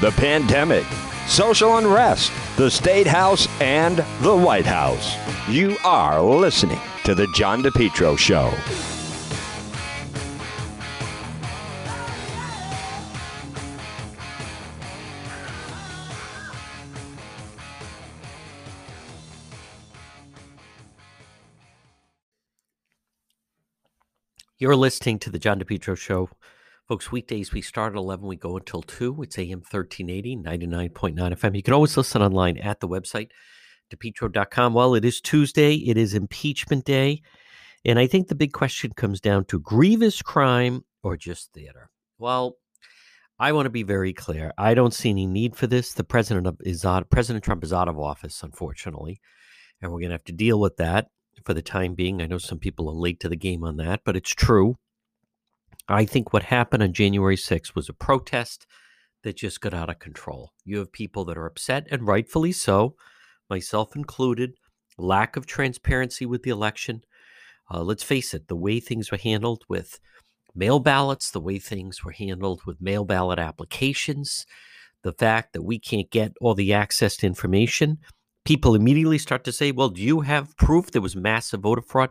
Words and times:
the 0.00 0.10
pandemic, 0.12 0.84
social 1.26 1.78
unrest, 1.78 2.30
the 2.56 2.70
State 2.70 3.06
House, 3.06 3.48
and 3.60 3.98
the 4.20 4.36
White 4.36 4.66
House. 4.66 5.16
You 5.48 5.76
are 5.84 6.20
listening 6.20 6.80
to 7.04 7.14
The 7.14 7.26
John 7.34 7.62
DePetro 7.62 8.18
Show. 8.18 8.52
You're 24.58 24.74
listening 24.74 25.18
to 25.20 25.30
the 25.30 25.38
John 25.38 25.60
DePetro 25.60 25.96
Show. 25.96 26.30
Folks, 26.88 27.10
weekdays 27.10 27.52
we 27.52 27.62
start 27.62 27.94
at 27.94 27.98
11, 27.98 28.24
we 28.28 28.36
go 28.36 28.56
until 28.56 28.80
2. 28.80 29.20
It's 29.22 29.36
AM 29.36 29.58
1380, 29.58 30.36
99.9 30.36 31.16
FM. 31.16 31.56
You 31.56 31.62
can 31.64 31.74
always 31.74 31.96
listen 31.96 32.22
online 32.22 32.58
at 32.58 32.78
the 32.78 32.86
website, 32.86 33.30
depetro.com. 33.92 34.72
Well, 34.72 34.94
it 34.94 35.04
is 35.04 35.20
Tuesday, 35.20 35.74
it 35.74 35.96
is 35.96 36.14
impeachment 36.14 36.84
day. 36.84 37.22
And 37.84 37.98
I 37.98 38.06
think 38.06 38.28
the 38.28 38.36
big 38.36 38.52
question 38.52 38.92
comes 38.94 39.20
down 39.20 39.46
to 39.46 39.58
grievous 39.58 40.22
crime 40.22 40.84
or 41.02 41.16
just 41.16 41.52
theater. 41.52 41.90
Well, 42.18 42.54
I 43.36 43.50
want 43.50 43.66
to 43.66 43.70
be 43.70 43.82
very 43.82 44.12
clear. 44.12 44.52
I 44.56 44.74
don't 44.74 44.94
see 44.94 45.10
any 45.10 45.26
need 45.26 45.56
for 45.56 45.66
this. 45.66 45.92
The 45.92 46.04
president 46.04 46.46
is 46.60 46.84
out, 46.84 47.10
President 47.10 47.44
Trump 47.44 47.64
is 47.64 47.72
out 47.72 47.88
of 47.88 47.98
office, 47.98 48.44
unfortunately, 48.44 49.20
and 49.82 49.90
we're 49.90 49.98
going 49.98 50.10
to 50.10 50.14
have 50.14 50.24
to 50.24 50.32
deal 50.32 50.60
with 50.60 50.76
that 50.76 51.08
for 51.44 51.52
the 51.52 51.62
time 51.62 51.94
being. 51.96 52.22
I 52.22 52.26
know 52.26 52.38
some 52.38 52.60
people 52.60 52.88
are 52.88 52.94
late 52.94 53.18
to 53.20 53.28
the 53.28 53.34
game 53.34 53.64
on 53.64 53.76
that, 53.78 54.02
but 54.04 54.16
it's 54.16 54.30
true. 54.30 54.76
I 55.88 56.04
think 56.04 56.32
what 56.32 56.44
happened 56.44 56.82
on 56.82 56.92
January 56.92 57.36
6th 57.36 57.74
was 57.74 57.88
a 57.88 57.94
protest 57.94 58.66
that 59.22 59.36
just 59.36 59.60
got 59.60 59.74
out 59.74 59.90
of 59.90 59.98
control. 59.98 60.52
You 60.64 60.78
have 60.78 60.92
people 60.92 61.24
that 61.26 61.38
are 61.38 61.46
upset, 61.46 61.86
and 61.90 62.06
rightfully 62.06 62.52
so, 62.52 62.96
myself 63.48 63.94
included. 63.94 64.54
Lack 64.98 65.36
of 65.36 65.46
transparency 65.46 66.26
with 66.26 66.42
the 66.42 66.50
election. 66.50 67.02
Uh, 67.70 67.82
let's 67.82 68.02
face 68.02 68.34
it, 68.34 68.48
the 68.48 68.56
way 68.56 68.80
things 68.80 69.10
were 69.10 69.18
handled 69.18 69.64
with 69.68 70.00
mail 70.54 70.80
ballots, 70.80 71.30
the 71.30 71.40
way 71.40 71.58
things 71.58 72.04
were 72.04 72.12
handled 72.12 72.62
with 72.66 72.80
mail 72.80 73.04
ballot 73.04 73.38
applications, 73.38 74.46
the 75.02 75.12
fact 75.12 75.52
that 75.52 75.62
we 75.62 75.78
can't 75.78 76.10
get 76.10 76.32
all 76.40 76.54
the 76.54 76.72
access 76.72 77.16
to 77.16 77.26
information 77.26 77.98
people 78.46 78.74
immediately 78.74 79.18
start 79.18 79.44
to 79.44 79.52
say, 79.52 79.72
well, 79.72 79.90
do 79.90 80.00
you 80.00 80.20
have 80.20 80.56
proof 80.56 80.90
there 80.92 81.02
was 81.02 81.16
massive 81.16 81.60
voter 81.60 81.82
fraud? 81.82 82.10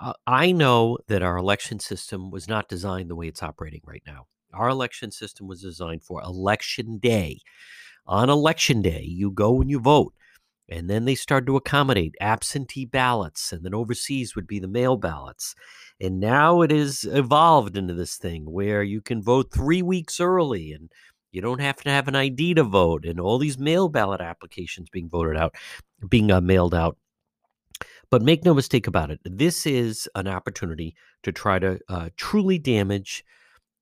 Uh, 0.00 0.14
I 0.26 0.52
know 0.52 0.98
that 1.08 1.22
our 1.22 1.36
election 1.36 1.78
system 1.78 2.30
was 2.30 2.48
not 2.48 2.68
designed 2.68 3.10
the 3.10 3.14
way 3.14 3.28
it's 3.28 3.42
operating 3.42 3.82
right 3.84 4.02
now. 4.06 4.26
Our 4.54 4.70
election 4.70 5.10
system 5.10 5.46
was 5.46 5.60
designed 5.60 6.02
for 6.02 6.22
election 6.22 6.98
day. 6.98 7.40
On 8.06 8.30
election 8.30 8.80
day, 8.80 9.02
you 9.02 9.30
go 9.30 9.60
and 9.60 9.70
you 9.70 9.78
vote. 9.78 10.14
And 10.70 10.88
then 10.88 11.04
they 11.04 11.16
started 11.16 11.46
to 11.46 11.56
accommodate 11.56 12.14
absentee 12.20 12.86
ballots, 12.86 13.52
and 13.52 13.64
then 13.64 13.74
overseas 13.74 14.34
would 14.34 14.46
be 14.46 14.60
the 14.60 14.68
mail 14.68 14.96
ballots. 14.96 15.54
And 16.00 16.20
now 16.20 16.62
it 16.62 16.72
is 16.72 17.04
evolved 17.04 17.76
into 17.76 17.92
this 17.92 18.16
thing 18.16 18.50
where 18.50 18.82
you 18.82 19.00
can 19.00 19.20
vote 19.20 19.52
three 19.52 19.82
weeks 19.82 20.20
early 20.20 20.72
and 20.72 20.90
you 21.32 21.40
don't 21.40 21.60
have 21.60 21.76
to 21.82 21.90
have 21.90 22.08
an 22.08 22.16
ID 22.16 22.54
to 22.54 22.64
vote, 22.64 23.04
and 23.04 23.20
all 23.20 23.38
these 23.38 23.58
mail 23.58 23.88
ballot 23.88 24.20
applications 24.20 24.88
being 24.88 25.08
voted 25.08 25.36
out, 25.36 25.54
being 26.08 26.30
uh, 26.30 26.40
mailed 26.40 26.74
out. 26.74 26.96
But 28.10 28.22
make 28.22 28.44
no 28.44 28.54
mistake 28.54 28.86
about 28.86 29.10
it, 29.10 29.20
this 29.24 29.66
is 29.66 30.08
an 30.14 30.26
opportunity 30.26 30.96
to 31.22 31.32
try 31.32 31.58
to 31.60 31.78
uh, 31.88 32.08
truly 32.16 32.58
damage 32.58 33.24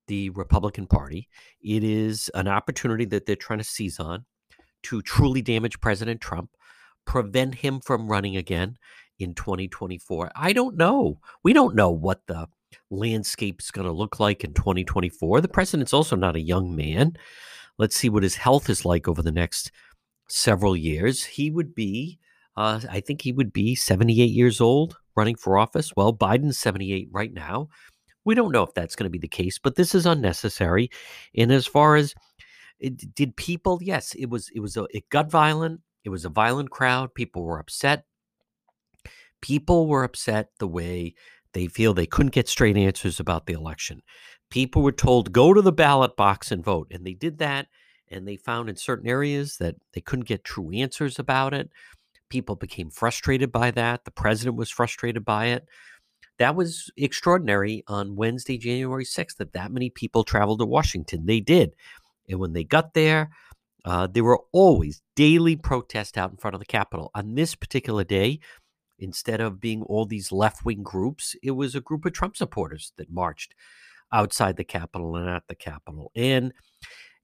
the 0.07 0.29
Republican 0.31 0.87
Party. 0.87 1.27
It 1.61 1.83
is 1.83 2.29
an 2.33 2.47
opportunity 2.47 3.05
that 3.05 3.25
they're 3.25 3.35
trying 3.35 3.59
to 3.59 3.65
seize 3.65 3.99
on 3.99 4.25
to 4.83 5.01
truly 5.01 5.41
damage 5.41 5.79
President 5.79 6.21
Trump, 6.21 6.51
prevent 7.05 7.55
him 7.55 7.79
from 7.79 8.07
running 8.07 8.37
again 8.37 8.77
in 9.19 9.33
2024. 9.33 10.31
I 10.35 10.53
don't 10.53 10.77
know. 10.77 11.19
We 11.43 11.53
don't 11.53 11.75
know 11.75 11.89
what 11.89 12.21
the 12.27 12.47
landscape 12.89 13.61
is 13.61 13.71
going 13.71 13.87
to 13.87 13.93
look 13.93 14.19
like 14.19 14.43
in 14.43 14.53
2024. 14.53 15.41
The 15.41 15.47
president's 15.47 15.93
also 15.93 16.15
not 16.15 16.35
a 16.35 16.41
young 16.41 16.75
man. 16.75 17.15
Let's 17.77 17.95
see 17.95 18.09
what 18.09 18.23
his 18.23 18.35
health 18.35 18.69
is 18.69 18.85
like 18.85 19.07
over 19.07 19.21
the 19.21 19.31
next 19.31 19.71
several 20.27 20.75
years. 20.75 21.23
He 21.23 21.49
would 21.49 21.73
be, 21.73 22.19
uh, 22.59 22.81
I 22.89 22.99
think 22.99 23.21
he 23.21 23.31
would 23.31 23.53
be 23.53 23.73
78 23.73 24.25
years 24.25 24.59
old 24.59 24.97
running 25.15 25.35
for 25.35 25.57
office. 25.57 25.95
Well, 25.95 26.13
Biden's 26.13 26.59
78 26.59 27.07
right 27.09 27.31
now. 27.31 27.69
We 28.25 28.35
don't 28.35 28.51
know 28.51 28.63
if 28.63 28.73
that's 28.73 28.97
going 28.97 29.05
to 29.05 29.09
be 29.09 29.17
the 29.17 29.29
case, 29.29 29.57
but 29.57 29.77
this 29.77 29.95
is 29.95 30.05
unnecessary. 30.05 30.89
And 31.33 31.53
as 31.53 31.65
far 31.65 31.95
as 31.95 32.13
it, 32.77 33.15
did 33.15 33.37
people, 33.37 33.79
yes, 33.81 34.13
it 34.13 34.29
was 34.29 34.49
it 34.53 34.59
was 34.59 34.75
a, 34.75 34.87
it 34.91 35.07
got 35.09 35.31
violent. 35.31 35.79
It 36.03 36.09
was 36.09 36.25
a 36.25 36.29
violent 36.29 36.69
crowd. 36.69 37.13
People 37.13 37.43
were 37.43 37.59
upset. 37.59 38.03
People 39.41 39.87
were 39.87 40.03
upset 40.03 40.49
the 40.59 40.67
way 40.67 41.15
they 41.53 41.67
feel 41.67 41.93
they 41.93 42.05
couldn't 42.05 42.33
get 42.33 42.49
straight 42.49 42.75
answers 42.75 43.21
about 43.21 43.45
the 43.45 43.53
election. 43.53 44.01
People 44.51 44.81
were 44.81 44.91
told, 44.91 45.31
go 45.31 45.53
to 45.53 45.61
the 45.61 45.71
ballot 45.71 46.17
box 46.17 46.51
and 46.51 46.61
vote. 46.61 46.87
And 46.91 47.05
they 47.05 47.13
did 47.13 47.37
that. 47.37 47.67
And 48.09 48.27
they 48.27 48.35
found 48.35 48.69
in 48.69 48.75
certain 48.75 49.07
areas 49.07 49.55
that 49.57 49.75
they 49.93 50.01
couldn't 50.01 50.27
get 50.27 50.43
true 50.43 50.71
answers 50.73 51.19
about 51.19 51.53
it. 51.53 51.69
People 52.29 52.55
became 52.55 52.89
frustrated 52.89 53.51
by 53.51 53.71
that. 53.71 54.05
The 54.05 54.11
president 54.11 54.55
was 54.55 54.69
frustrated 54.69 55.25
by 55.25 55.47
it. 55.47 55.65
That 56.37 56.55
was 56.55 56.89
extraordinary 56.95 57.83
on 57.87 58.15
Wednesday, 58.15 58.57
January 58.57 59.03
6th, 59.03 59.37
that 59.37 59.53
that 59.53 59.71
many 59.71 59.89
people 59.89 60.23
traveled 60.23 60.59
to 60.59 60.65
Washington. 60.65 61.25
They 61.25 61.41
did. 61.41 61.73
And 62.29 62.39
when 62.39 62.53
they 62.53 62.63
got 62.63 62.93
there, 62.93 63.29
uh, 63.83 64.07
there 64.07 64.23
were 64.23 64.41
always 64.51 65.01
daily 65.15 65.55
protests 65.55 66.17
out 66.17 66.31
in 66.31 66.37
front 66.37 66.53
of 66.53 66.59
the 66.59 66.65
Capitol. 66.65 67.11
On 67.13 67.35
this 67.35 67.55
particular 67.55 68.03
day, 68.03 68.39
Instead 68.99 69.39
of 69.39 69.59
being 69.59 69.81
all 69.83 70.05
these 70.05 70.31
left 70.31 70.65
wing 70.65 70.83
groups, 70.83 71.35
it 71.41 71.51
was 71.51 71.73
a 71.73 71.81
group 71.81 72.05
of 72.05 72.13
Trump 72.13 72.35
supporters 72.35 72.91
that 72.97 73.11
marched 73.11 73.55
outside 74.11 74.57
the 74.57 74.63
Capitol 74.63 75.15
and 75.15 75.29
at 75.29 75.47
the 75.47 75.55
Capitol. 75.55 76.11
And, 76.15 76.53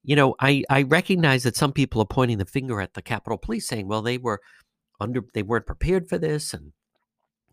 you 0.04 0.16
know, 0.16 0.36
I, 0.40 0.64
I 0.70 0.84
recognize 0.84 1.44
that 1.44 1.58
some 1.58 1.74
people 1.74 2.02
are 2.02 2.08
pointing 2.08 2.38
the 2.38 2.46
finger 2.46 2.80
at 2.80 2.94
the 2.94 3.02
Capitol 3.02 3.38
Police 3.38 3.68
saying, 3.68 3.88
well, 3.88 4.02
they 4.02 4.18
were 4.18 4.42
under, 5.00 5.24
they 5.34 5.44
weren't 5.44 5.66
prepared 5.66 6.08
for 6.08 6.18
this 6.18 6.54
and 6.54 6.74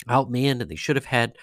outmanned 0.09 0.61
and 0.61 0.71
they 0.71 0.77
should 0.77 0.97
have 0.97 1.07
had, 1.07 1.37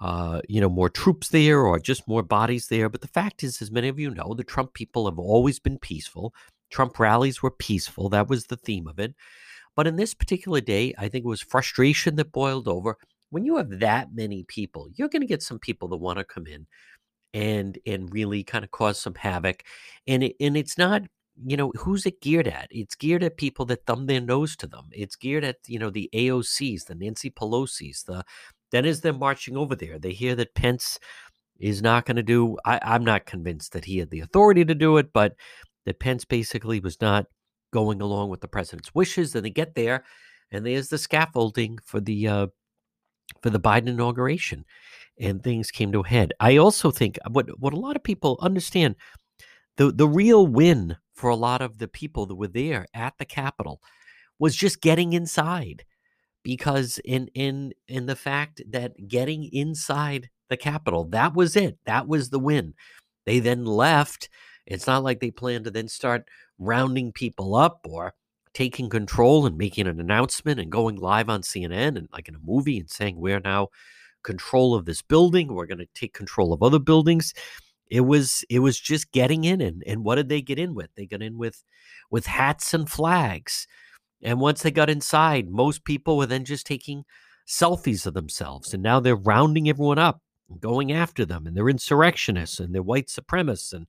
uh, 0.00 0.40
you 0.48 0.60
know, 0.60 0.68
more 0.68 0.88
troops 0.88 1.28
there 1.28 1.60
or 1.60 1.78
just 1.78 2.08
more 2.08 2.22
bodies 2.22 2.68
there. 2.68 2.88
But 2.88 3.00
the 3.00 3.08
fact 3.08 3.42
is, 3.42 3.60
as 3.62 3.70
many 3.70 3.88
of 3.88 3.98
you 3.98 4.10
know, 4.10 4.34
the 4.34 4.44
Trump 4.44 4.74
people 4.74 5.08
have 5.08 5.18
always 5.18 5.58
been 5.58 5.78
peaceful. 5.78 6.34
Trump 6.70 6.98
rallies 6.98 7.42
were 7.42 7.50
peaceful. 7.50 8.08
That 8.08 8.28
was 8.28 8.46
the 8.46 8.56
theme 8.56 8.86
of 8.86 8.98
it. 8.98 9.14
But 9.76 9.86
in 9.86 9.96
this 9.96 10.14
particular 10.14 10.60
day, 10.60 10.94
I 10.98 11.08
think 11.08 11.24
it 11.24 11.28
was 11.28 11.40
frustration 11.40 12.16
that 12.16 12.32
boiled 12.32 12.68
over. 12.68 12.96
When 13.30 13.44
you 13.44 13.56
have 13.56 13.80
that 13.80 14.14
many 14.14 14.44
people, 14.44 14.88
you're 14.94 15.08
going 15.08 15.22
to 15.22 15.26
get 15.26 15.42
some 15.42 15.58
people 15.58 15.88
that 15.88 15.96
want 15.96 16.18
to 16.18 16.24
come 16.24 16.46
in 16.46 16.66
and 17.32 17.78
and 17.84 18.12
really 18.12 18.44
kind 18.44 18.64
of 18.64 18.70
cause 18.70 19.00
some 19.00 19.16
havoc. 19.16 19.64
And 20.06 20.22
it, 20.22 20.36
and 20.40 20.56
it's 20.56 20.78
not 20.78 21.02
you 21.44 21.56
know 21.56 21.72
who's 21.76 22.06
it 22.06 22.20
geared 22.20 22.46
at 22.46 22.68
it's 22.70 22.94
geared 22.94 23.22
at 23.22 23.36
people 23.36 23.64
that 23.64 23.84
thumb 23.86 24.06
their 24.06 24.20
nose 24.20 24.54
to 24.56 24.66
them 24.66 24.86
it's 24.92 25.16
geared 25.16 25.44
at 25.44 25.56
you 25.66 25.78
know 25.78 25.90
the 25.90 26.08
aocs 26.14 26.86
the 26.86 26.94
nancy 26.94 27.30
pelosi's 27.30 28.04
the 28.04 28.24
then 28.70 28.84
as 28.84 29.00
they're 29.00 29.12
marching 29.12 29.56
over 29.56 29.74
there 29.74 29.98
they 29.98 30.12
hear 30.12 30.36
that 30.36 30.54
pence 30.54 30.98
is 31.58 31.82
not 31.82 32.06
going 32.06 32.16
to 32.16 32.22
do 32.22 32.56
I, 32.64 32.78
i'm 32.82 33.04
not 33.04 33.26
convinced 33.26 33.72
that 33.72 33.84
he 33.84 33.98
had 33.98 34.10
the 34.10 34.20
authority 34.20 34.64
to 34.64 34.74
do 34.74 34.96
it 34.96 35.12
but 35.12 35.34
that 35.86 36.00
pence 36.00 36.24
basically 36.24 36.80
was 36.80 37.00
not 37.00 37.26
going 37.74 38.00
along 38.00 38.30
with 38.30 38.40
the 38.40 38.48
president's 38.48 38.94
wishes. 38.94 39.34
And 39.34 39.44
they 39.44 39.50
get 39.50 39.74
there, 39.74 40.04
and 40.50 40.64
there's 40.64 40.88
the 40.88 40.96
scaffolding 40.96 41.78
for 41.84 42.00
the 42.00 42.28
uh, 42.28 42.46
for 43.42 43.50
the 43.50 43.60
Biden 43.60 43.88
inauguration, 43.88 44.64
and 45.18 45.42
things 45.42 45.70
came 45.70 45.92
to 45.92 46.00
a 46.00 46.08
head. 46.08 46.32
I 46.40 46.56
also 46.56 46.90
think 46.90 47.18
uh, 47.24 47.30
what 47.30 47.48
what 47.60 47.74
a 47.74 47.80
lot 47.80 47.96
of 47.96 48.02
people 48.02 48.38
understand 48.40 48.94
the 49.76 49.92
the 49.92 50.08
real 50.08 50.46
win 50.46 50.96
for 51.14 51.30
a 51.30 51.36
lot 51.36 51.62
of 51.62 51.78
the 51.78 51.88
people 51.88 52.26
that 52.26 52.34
were 52.34 52.48
there 52.48 52.86
at 52.92 53.14
the 53.18 53.24
Capitol 53.24 53.80
was 54.38 54.54
just 54.56 54.80
getting 54.80 55.12
inside 55.12 55.84
because 56.42 56.98
in 57.04 57.28
in 57.34 57.72
in 57.88 58.06
the 58.06 58.16
fact 58.16 58.60
that 58.68 59.08
getting 59.08 59.44
inside 59.52 60.28
the 60.50 60.56
Capitol 60.56 61.04
that 61.04 61.34
was 61.34 61.56
it 61.56 61.78
that 61.86 62.06
was 62.06 62.30
the 62.30 62.38
win. 62.38 62.74
They 63.26 63.38
then 63.38 63.64
left. 63.64 64.28
It's 64.66 64.86
not 64.86 65.02
like 65.02 65.20
they 65.20 65.30
planned 65.30 65.64
to 65.64 65.70
then 65.70 65.88
start 65.88 66.28
rounding 66.58 67.12
people 67.12 67.54
up 67.54 67.80
or 67.88 68.14
taking 68.52 68.88
control 68.88 69.46
and 69.46 69.58
making 69.58 69.86
an 69.86 70.00
announcement 70.00 70.60
and 70.60 70.70
going 70.70 70.96
live 70.96 71.28
on 71.28 71.42
CNN 71.42 71.96
and 71.96 72.08
like 72.12 72.28
in 72.28 72.34
a 72.34 72.40
movie 72.44 72.78
and 72.78 72.88
saying 72.88 73.16
we're 73.16 73.40
now 73.40 73.68
control 74.22 74.74
of 74.74 74.84
this 74.84 75.02
building. 75.02 75.52
We're 75.52 75.66
going 75.66 75.78
to 75.78 75.88
take 75.94 76.14
control 76.14 76.52
of 76.52 76.62
other 76.62 76.78
buildings 76.78 77.34
it 77.90 78.02
was 78.02 78.44
it 78.50 78.60
was 78.60 78.80
just 78.80 79.12
getting 79.12 79.44
in 79.44 79.60
and 79.60 79.82
and 79.86 80.04
what 80.04 80.16
did 80.16 80.28
they 80.28 80.42
get 80.42 80.58
in 80.58 80.74
with 80.74 80.90
they 80.96 81.06
got 81.06 81.22
in 81.22 81.38
with 81.38 81.64
with 82.10 82.26
hats 82.26 82.74
and 82.74 82.90
flags 82.90 83.66
and 84.22 84.40
once 84.40 84.62
they 84.62 84.70
got 84.70 84.90
inside 84.90 85.48
most 85.50 85.84
people 85.84 86.16
were 86.16 86.26
then 86.26 86.44
just 86.44 86.66
taking 86.66 87.04
selfies 87.48 88.06
of 88.06 88.14
themselves 88.14 88.74
and 88.74 88.82
now 88.82 89.00
they're 89.00 89.16
rounding 89.16 89.68
everyone 89.68 89.98
up 89.98 90.20
and 90.50 90.60
going 90.60 90.92
after 90.92 91.24
them 91.26 91.46
and 91.46 91.56
they're 91.56 91.68
insurrectionists 91.68 92.60
and 92.60 92.74
they're 92.74 92.82
white 92.82 93.08
supremacists 93.08 93.72
and 93.72 93.88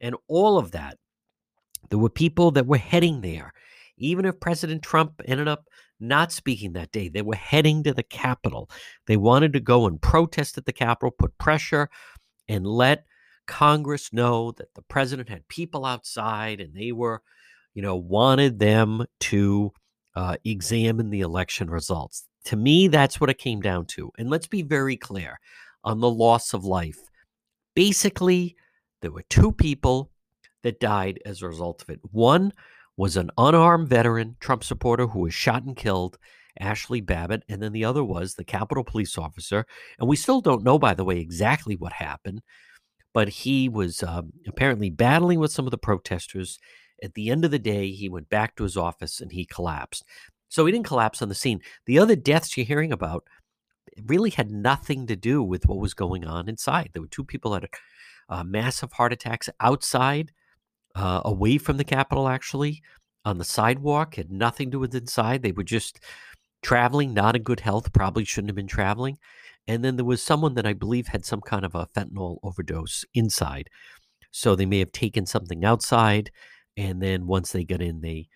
and 0.00 0.16
all 0.28 0.58
of 0.58 0.72
that 0.72 0.96
There 1.90 1.98
were 1.98 2.10
people 2.10 2.50
that 2.52 2.66
were 2.66 2.78
heading 2.78 3.20
there. 3.20 3.52
Even 3.96 4.24
if 4.24 4.40
President 4.40 4.82
Trump 4.82 5.20
ended 5.26 5.48
up 5.48 5.64
not 6.00 6.32
speaking 6.32 6.72
that 6.72 6.92
day, 6.92 7.08
they 7.08 7.22
were 7.22 7.34
heading 7.36 7.82
to 7.84 7.94
the 7.94 8.02
Capitol. 8.02 8.70
They 9.06 9.16
wanted 9.16 9.52
to 9.54 9.60
go 9.60 9.86
and 9.86 10.00
protest 10.00 10.58
at 10.58 10.66
the 10.66 10.72
Capitol, 10.72 11.10
put 11.12 11.36
pressure, 11.38 11.88
and 12.48 12.66
let 12.66 13.04
Congress 13.50 14.12
know 14.12 14.52
that 14.52 14.72
the 14.74 14.82
president 14.82 15.28
had 15.28 15.48
people 15.48 15.84
outside 15.84 16.60
and 16.60 16.72
they 16.72 16.92
were, 16.92 17.20
you 17.74 17.82
know, 17.82 17.96
wanted 17.96 18.60
them 18.60 19.04
to 19.18 19.72
uh, 20.14 20.36
examine 20.44 21.10
the 21.10 21.20
election 21.20 21.68
results. 21.68 22.28
To 22.44 22.56
me, 22.56 22.86
that's 22.86 23.20
what 23.20 23.28
it 23.28 23.38
came 23.38 23.60
down 23.60 23.86
to. 23.86 24.12
And 24.16 24.30
let's 24.30 24.46
be 24.46 24.62
very 24.62 24.96
clear 24.96 25.40
on 25.82 25.98
the 25.98 26.08
loss 26.08 26.54
of 26.54 26.64
life. 26.64 27.00
Basically, 27.74 28.54
there 29.02 29.10
were 29.10 29.24
two 29.28 29.50
people 29.50 30.12
that 30.62 30.78
died 30.78 31.18
as 31.26 31.42
a 31.42 31.48
result 31.48 31.82
of 31.82 31.90
it. 31.90 31.98
One 32.12 32.52
was 32.96 33.16
an 33.16 33.32
unarmed 33.36 33.88
veteran 33.88 34.36
Trump 34.38 34.62
supporter 34.62 35.08
who 35.08 35.20
was 35.20 35.34
shot 35.34 35.64
and 35.64 35.76
killed, 35.76 36.18
Ashley 36.60 37.00
Babbitt, 37.00 37.42
and 37.48 37.60
then 37.60 37.72
the 37.72 37.84
other 37.84 38.04
was 38.04 38.34
the 38.34 38.44
Capitol 38.44 38.84
police 38.84 39.18
officer. 39.18 39.66
And 39.98 40.08
we 40.08 40.14
still 40.14 40.40
don't 40.40 40.62
know, 40.62 40.78
by 40.78 40.94
the 40.94 41.04
way, 41.04 41.18
exactly 41.18 41.74
what 41.74 41.94
happened, 41.94 42.42
but 43.12 43.28
he 43.28 43.68
was 43.68 44.02
um, 44.02 44.32
apparently 44.46 44.90
battling 44.90 45.38
with 45.38 45.52
some 45.52 45.66
of 45.66 45.70
the 45.70 45.78
protesters. 45.78 46.58
At 47.02 47.14
the 47.14 47.30
end 47.30 47.44
of 47.44 47.50
the 47.50 47.58
day, 47.58 47.90
he 47.90 48.08
went 48.08 48.28
back 48.28 48.56
to 48.56 48.64
his 48.64 48.76
office 48.76 49.20
and 49.20 49.32
he 49.32 49.44
collapsed. 49.44 50.04
So 50.48 50.66
he 50.66 50.72
didn't 50.72 50.86
collapse 50.86 51.22
on 51.22 51.28
the 51.28 51.34
scene. 51.34 51.60
The 51.86 51.98
other 51.98 52.16
deaths 52.16 52.56
you're 52.56 52.66
hearing 52.66 52.92
about 52.92 53.24
really 54.06 54.30
had 54.30 54.50
nothing 54.50 55.06
to 55.06 55.16
do 55.16 55.42
with 55.42 55.66
what 55.66 55.78
was 55.78 55.94
going 55.94 56.24
on 56.24 56.48
inside. 56.48 56.90
There 56.92 57.02
were 57.02 57.08
two 57.08 57.24
people 57.24 57.52
that 57.52 57.62
had 57.62 57.70
uh, 58.28 58.44
massive 58.44 58.92
heart 58.92 59.12
attacks 59.12 59.48
outside 59.60 60.32
uh, 60.94 61.22
away 61.24 61.58
from 61.58 61.76
the 61.76 61.84
Capitol, 61.84 62.28
actually, 62.28 62.82
on 63.24 63.38
the 63.38 63.44
sidewalk, 63.44 64.16
had 64.16 64.30
nothing 64.30 64.68
to 64.68 64.72
do 64.72 64.78
with 64.78 64.94
inside. 64.94 65.42
They 65.42 65.52
were 65.52 65.64
just 65.64 66.00
traveling, 66.62 67.14
not 67.14 67.36
in 67.36 67.42
good 67.42 67.60
health, 67.60 67.92
probably 67.92 68.24
shouldn't 68.24 68.50
have 68.50 68.56
been 68.56 68.66
traveling. 68.66 69.18
And 69.66 69.84
then 69.84 69.96
there 69.96 70.04
was 70.04 70.22
someone 70.22 70.54
that 70.54 70.66
I 70.66 70.72
believe 70.72 71.08
had 71.08 71.24
some 71.24 71.40
kind 71.40 71.64
of 71.64 71.74
a 71.74 71.86
fentanyl 71.86 72.38
overdose 72.42 73.04
inside. 73.14 73.68
So 74.30 74.54
they 74.54 74.66
may 74.66 74.78
have 74.78 74.92
taken 74.92 75.26
something 75.26 75.64
outside, 75.64 76.30
and 76.76 77.02
then 77.02 77.26
once 77.26 77.52
they 77.52 77.64
got 77.64 77.82
in, 77.82 78.00
they 78.00 78.28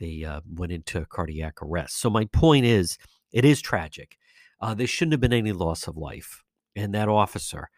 they 0.00 0.24
uh, 0.24 0.40
went 0.50 0.72
into 0.72 1.06
cardiac 1.06 1.62
arrest. 1.62 2.00
So 2.00 2.10
my 2.10 2.24
point 2.26 2.64
is, 2.64 2.98
it 3.32 3.44
is 3.44 3.60
tragic. 3.62 4.16
Uh, 4.60 4.74
there 4.74 4.86
shouldn't 4.86 5.12
have 5.12 5.20
been 5.20 5.32
any 5.32 5.52
loss 5.52 5.86
of 5.86 5.96
life, 5.96 6.42
and 6.74 6.94
that 6.94 7.08
officer, 7.08 7.68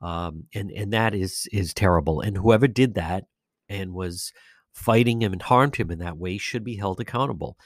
um, 0.00 0.44
and 0.54 0.70
and 0.70 0.92
that 0.92 1.14
is 1.14 1.48
is 1.52 1.74
terrible. 1.74 2.20
And 2.20 2.36
whoever 2.36 2.68
did 2.68 2.94
that 2.94 3.24
and 3.68 3.92
was 3.92 4.32
fighting 4.72 5.22
him 5.22 5.32
and 5.32 5.42
harmed 5.42 5.76
him 5.76 5.90
in 5.90 5.98
that 5.98 6.18
way 6.18 6.38
should 6.38 6.62
be 6.62 6.76
held 6.76 7.00
accountable. 7.00 7.56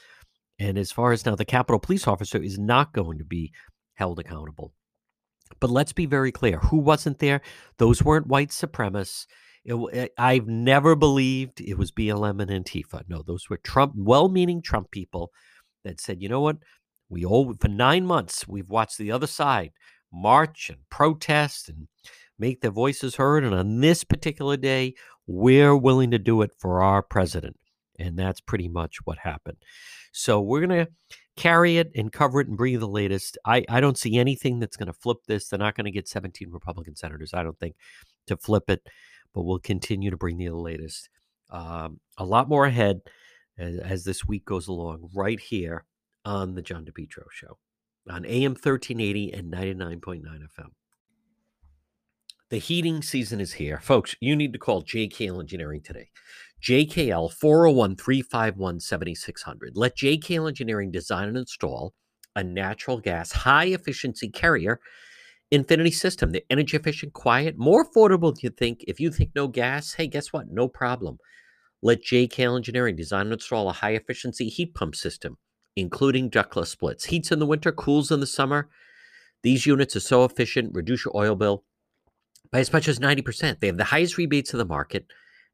And 0.57 0.77
as 0.77 0.91
far 0.91 1.11
as 1.11 1.25
now, 1.25 1.35
the 1.35 1.45
Capitol 1.45 1.79
police 1.79 2.07
officer 2.07 2.41
is 2.41 2.57
not 2.57 2.93
going 2.93 3.17
to 3.17 3.25
be 3.25 3.51
held 3.95 4.19
accountable. 4.19 4.73
But 5.59 5.69
let's 5.69 5.93
be 5.93 6.05
very 6.05 6.31
clear 6.31 6.59
who 6.59 6.77
wasn't 6.77 7.19
there? 7.19 7.41
Those 7.77 8.03
weren't 8.03 8.27
white 8.27 8.49
supremacists. 8.49 9.25
It, 9.63 9.75
eh, 9.93 10.07
I've 10.17 10.47
never 10.47 10.95
believed 10.95 11.61
it 11.61 11.77
was 11.77 11.91
BLM 11.91 12.41
and 12.41 12.65
Antifa. 12.65 13.03
No, 13.07 13.21
those 13.21 13.49
were 13.49 13.57
Trump, 13.57 13.93
well 13.95 14.27
meaning 14.27 14.61
Trump 14.61 14.89
people 14.89 15.31
that 15.83 16.01
said, 16.01 16.21
you 16.21 16.29
know 16.29 16.41
what? 16.41 16.57
We 17.09 17.25
all, 17.25 17.53
for 17.59 17.67
nine 17.67 18.05
months, 18.05 18.47
we've 18.47 18.69
watched 18.69 18.97
the 18.97 19.11
other 19.11 19.27
side 19.27 19.71
march 20.11 20.69
and 20.69 20.79
protest 20.89 21.69
and 21.69 21.87
make 22.37 22.61
their 22.61 22.71
voices 22.71 23.15
heard. 23.15 23.43
And 23.43 23.53
on 23.53 23.79
this 23.81 24.03
particular 24.03 24.57
day, 24.57 24.95
we're 25.27 25.75
willing 25.75 26.11
to 26.11 26.19
do 26.19 26.41
it 26.41 26.51
for 26.57 26.81
our 26.81 27.01
president. 27.01 27.57
And 27.99 28.17
that's 28.17 28.41
pretty 28.41 28.67
much 28.67 28.97
what 29.05 29.19
happened. 29.19 29.57
So 30.11 30.41
we're 30.41 30.65
going 30.65 30.85
to 30.85 30.91
carry 31.37 31.77
it 31.77 31.91
and 31.95 32.11
cover 32.11 32.41
it 32.41 32.47
and 32.47 32.57
bring 32.57 32.73
you 32.73 32.79
the 32.79 32.87
latest. 32.87 33.37
I, 33.45 33.65
I 33.69 33.79
don't 33.79 33.97
see 33.97 34.17
anything 34.17 34.59
that's 34.59 34.77
going 34.77 34.87
to 34.87 34.93
flip 34.93 35.17
this. 35.27 35.47
They're 35.47 35.59
not 35.59 35.75
going 35.75 35.85
to 35.85 35.91
get 35.91 36.07
17 36.07 36.49
Republican 36.51 36.95
senators, 36.95 37.33
I 37.33 37.43
don't 37.43 37.57
think, 37.59 37.75
to 38.27 38.37
flip 38.37 38.69
it, 38.69 38.81
but 39.33 39.43
we'll 39.43 39.59
continue 39.59 40.11
to 40.11 40.17
bring 40.17 40.39
you 40.39 40.51
the 40.51 40.57
latest. 40.57 41.09
Um, 41.49 41.99
a 42.17 42.25
lot 42.25 42.49
more 42.49 42.65
ahead 42.65 43.01
as, 43.57 43.77
as, 43.79 44.03
this 44.03 44.25
week 44.25 44.45
goes 44.45 44.67
along, 44.67 45.09
right 45.13 45.39
here 45.39 45.85
on 46.23 46.55
the 46.55 46.61
John 46.61 46.85
DePetro 46.85 47.23
Show 47.31 47.57
on 48.09 48.25
AM 48.25 48.51
1380 48.51 49.33
and 49.33 49.51
99.9 49.51 50.23
FM. 50.23 50.69
The 52.49 52.57
heating 52.57 53.01
season 53.01 53.39
is 53.39 53.53
here. 53.53 53.79
Folks, 53.81 54.15
you 54.19 54.35
need 54.35 54.53
to 54.53 54.59
call 54.59 54.83
JKL 54.83 55.39
Engineering 55.39 55.81
today. 55.81 56.09
JKL 56.61 57.31
401 57.33 57.95
351 57.95 58.79
7600. 58.79 59.75
Let 59.75 59.97
JKL 59.97 60.47
Engineering 60.47 60.91
design 60.91 61.27
and 61.27 61.37
install 61.37 61.93
a 62.35 62.43
natural 62.43 62.99
gas 62.99 63.31
high 63.31 63.65
efficiency 63.65 64.29
carrier 64.29 64.79
infinity 65.49 65.91
system. 65.91 66.31
The 66.31 66.45
energy 66.49 66.77
efficient, 66.77 67.13
quiet, 67.13 67.57
more 67.57 67.85
affordable 67.85 68.33
than 68.33 68.41
you 68.43 68.49
think. 68.49 68.83
If 68.87 68.99
you 68.99 69.11
think 69.11 69.31
no 69.35 69.47
gas, 69.47 69.93
hey, 69.93 70.07
guess 70.07 70.31
what? 70.31 70.49
No 70.49 70.67
problem. 70.67 71.17
Let 71.81 72.03
JKL 72.03 72.55
Engineering 72.55 72.95
design 72.95 73.27
and 73.27 73.33
install 73.33 73.69
a 73.69 73.73
high 73.73 73.93
efficiency 73.93 74.47
heat 74.47 74.75
pump 74.75 74.95
system, 74.95 75.37
including 75.75 76.29
ductless 76.29 76.69
splits. 76.69 77.05
Heats 77.05 77.31
in 77.31 77.39
the 77.39 77.45
winter, 77.47 77.71
cools 77.71 78.11
in 78.11 78.19
the 78.19 78.27
summer. 78.27 78.69
These 79.43 79.65
units 79.65 79.95
are 79.95 80.01
so 80.01 80.23
efficient, 80.23 80.75
reduce 80.75 81.05
your 81.05 81.17
oil 81.17 81.35
bill 81.35 81.63
by 82.51 82.59
as 82.59 82.71
much 82.71 82.87
as 82.87 82.99
90%. 82.99 83.59
They 83.59 83.67
have 83.67 83.77
the 83.77 83.85
highest 83.85 84.17
rebates 84.17 84.53
in 84.53 84.59
the 84.59 84.65
market, 84.65 85.07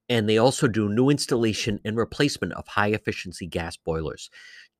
and 0.10 0.28
they 0.28 0.38
also 0.38 0.68
do 0.68 0.90
new 0.90 1.10
installation 1.10 1.80
and 1.84 1.98
replacement 1.98 2.54
of 2.54 2.68
high 2.68 2.90
efficiency 2.90 3.48
gas 3.48 3.78
boilers. 3.78 4.30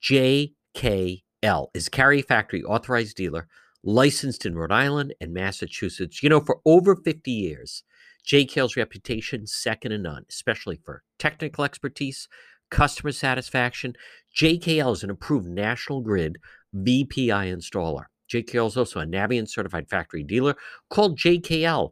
JKL 0.02 1.68
is 1.74 1.90
Carrier 1.90 2.24
Factory 2.24 2.64
authorized 2.64 3.18
dealer, 3.18 3.48
licensed 3.84 4.46
in 4.46 4.56
Rhode 4.56 4.72
Island 4.72 5.14
and 5.20 5.34
Massachusetts. 5.34 6.22
You 6.24 6.30
know, 6.30 6.40
for 6.40 6.60
over 6.66 6.96
50 6.96 7.32
years, 7.32 7.84
JKL's 8.28 8.78
reputation 8.78 9.48
second 9.48 9.92
to 9.92 9.98
none, 9.98 10.26
especially 10.30 10.80
for 10.84 11.04
technical 11.18 11.64
expertise, 11.64 12.28
customer 12.70 13.12
satisfaction. 13.12 13.96
JKL 14.36 14.94
is 14.94 15.04
an 15.04 15.10
approved 15.10 15.48
National 15.48 16.02
Grid 16.02 16.38
VPI 16.76 17.54
installer. 17.54 18.06
JKL 18.32 18.68
is 18.68 18.78
also 18.78 19.00
a 19.00 19.06
Navien 19.06 19.48
certified 19.48 19.90
factory 19.90 20.24
dealer 20.24 20.56
called 20.90 21.18
JKL 21.18 21.92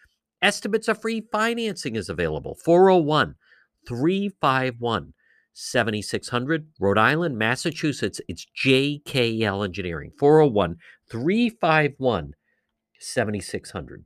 Estimates 0.41 0.87
of 0.87 1.01
free. 1.01 1.27
Financing 1.31 1.95
is 1.95 2.09
available. 2.09 2.55
401 2.55 3.35
351 3.87 5.13
7600. 5.53 6.67
Rhode 6.79 6.97
Island, 6.97 7.37
Massachusetts. 7.37 8.21
It's 8.27 8.47
JKL 8.63 9.63
Engineering. 9.65 10.11
401 10.17 10.77
351 11.09 12.33
7600. 12.99 14.05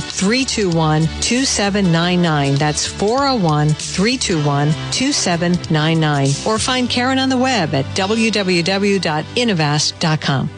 321 0.00 1.02
2799. 1.20 2.54
That's 2.56 2.86
401 2.86 3.68
321 3.68 4.72
2799. 4.92 6.28
Or 6.46 6.58
find 6.58 6.90
Karen 6.90 7.18
on 7.18 7.28
the 7.28 7.36
web 7.36 7.74
at 7.74 7.84
www.innovast.com. 7.96 10.50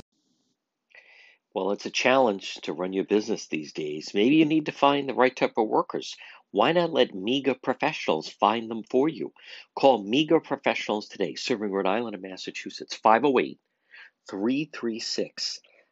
Well, 1.55 1.73
it's 1.73 1.85
a 1.85 1.91
challenge 1.91 2.55
to 2.63 2.73
run 2.73 2.95
your 2.95 3.05
business 3.05 3.47
these 3.47 3.75
days. 3.75 4.15
Maybe 4.15 4.37
you 4.37 4.47
need 4.47 4.65
to 4.67 4.73
find 4.73 5.09
the 5.09 5.15
right 5.15 5.37
type 5.37 5.59
of 5.59 5.69
workers. 5.69 6.17
Why 6.51 6.73
not 6.73 6.93
let 6.93 7.15
MEGA 7.15 7.57
professionals 7.57 8.29
find 8.29 8.71
them 8.71 8.85
for 8.91 9.09
you? 9.09 9.33
Call 9.75 10.03
MEGA 10.03 10.41
professionals 10.41 11.09
today, 11.09 11.35
serving 11.35 11.71
Rhode 11.71 11.87
Island 11.87 12.15
and 12.15 12.23
Massachusetts, 12.23 12.95
508 12.95 13.59
336 14.31 15.61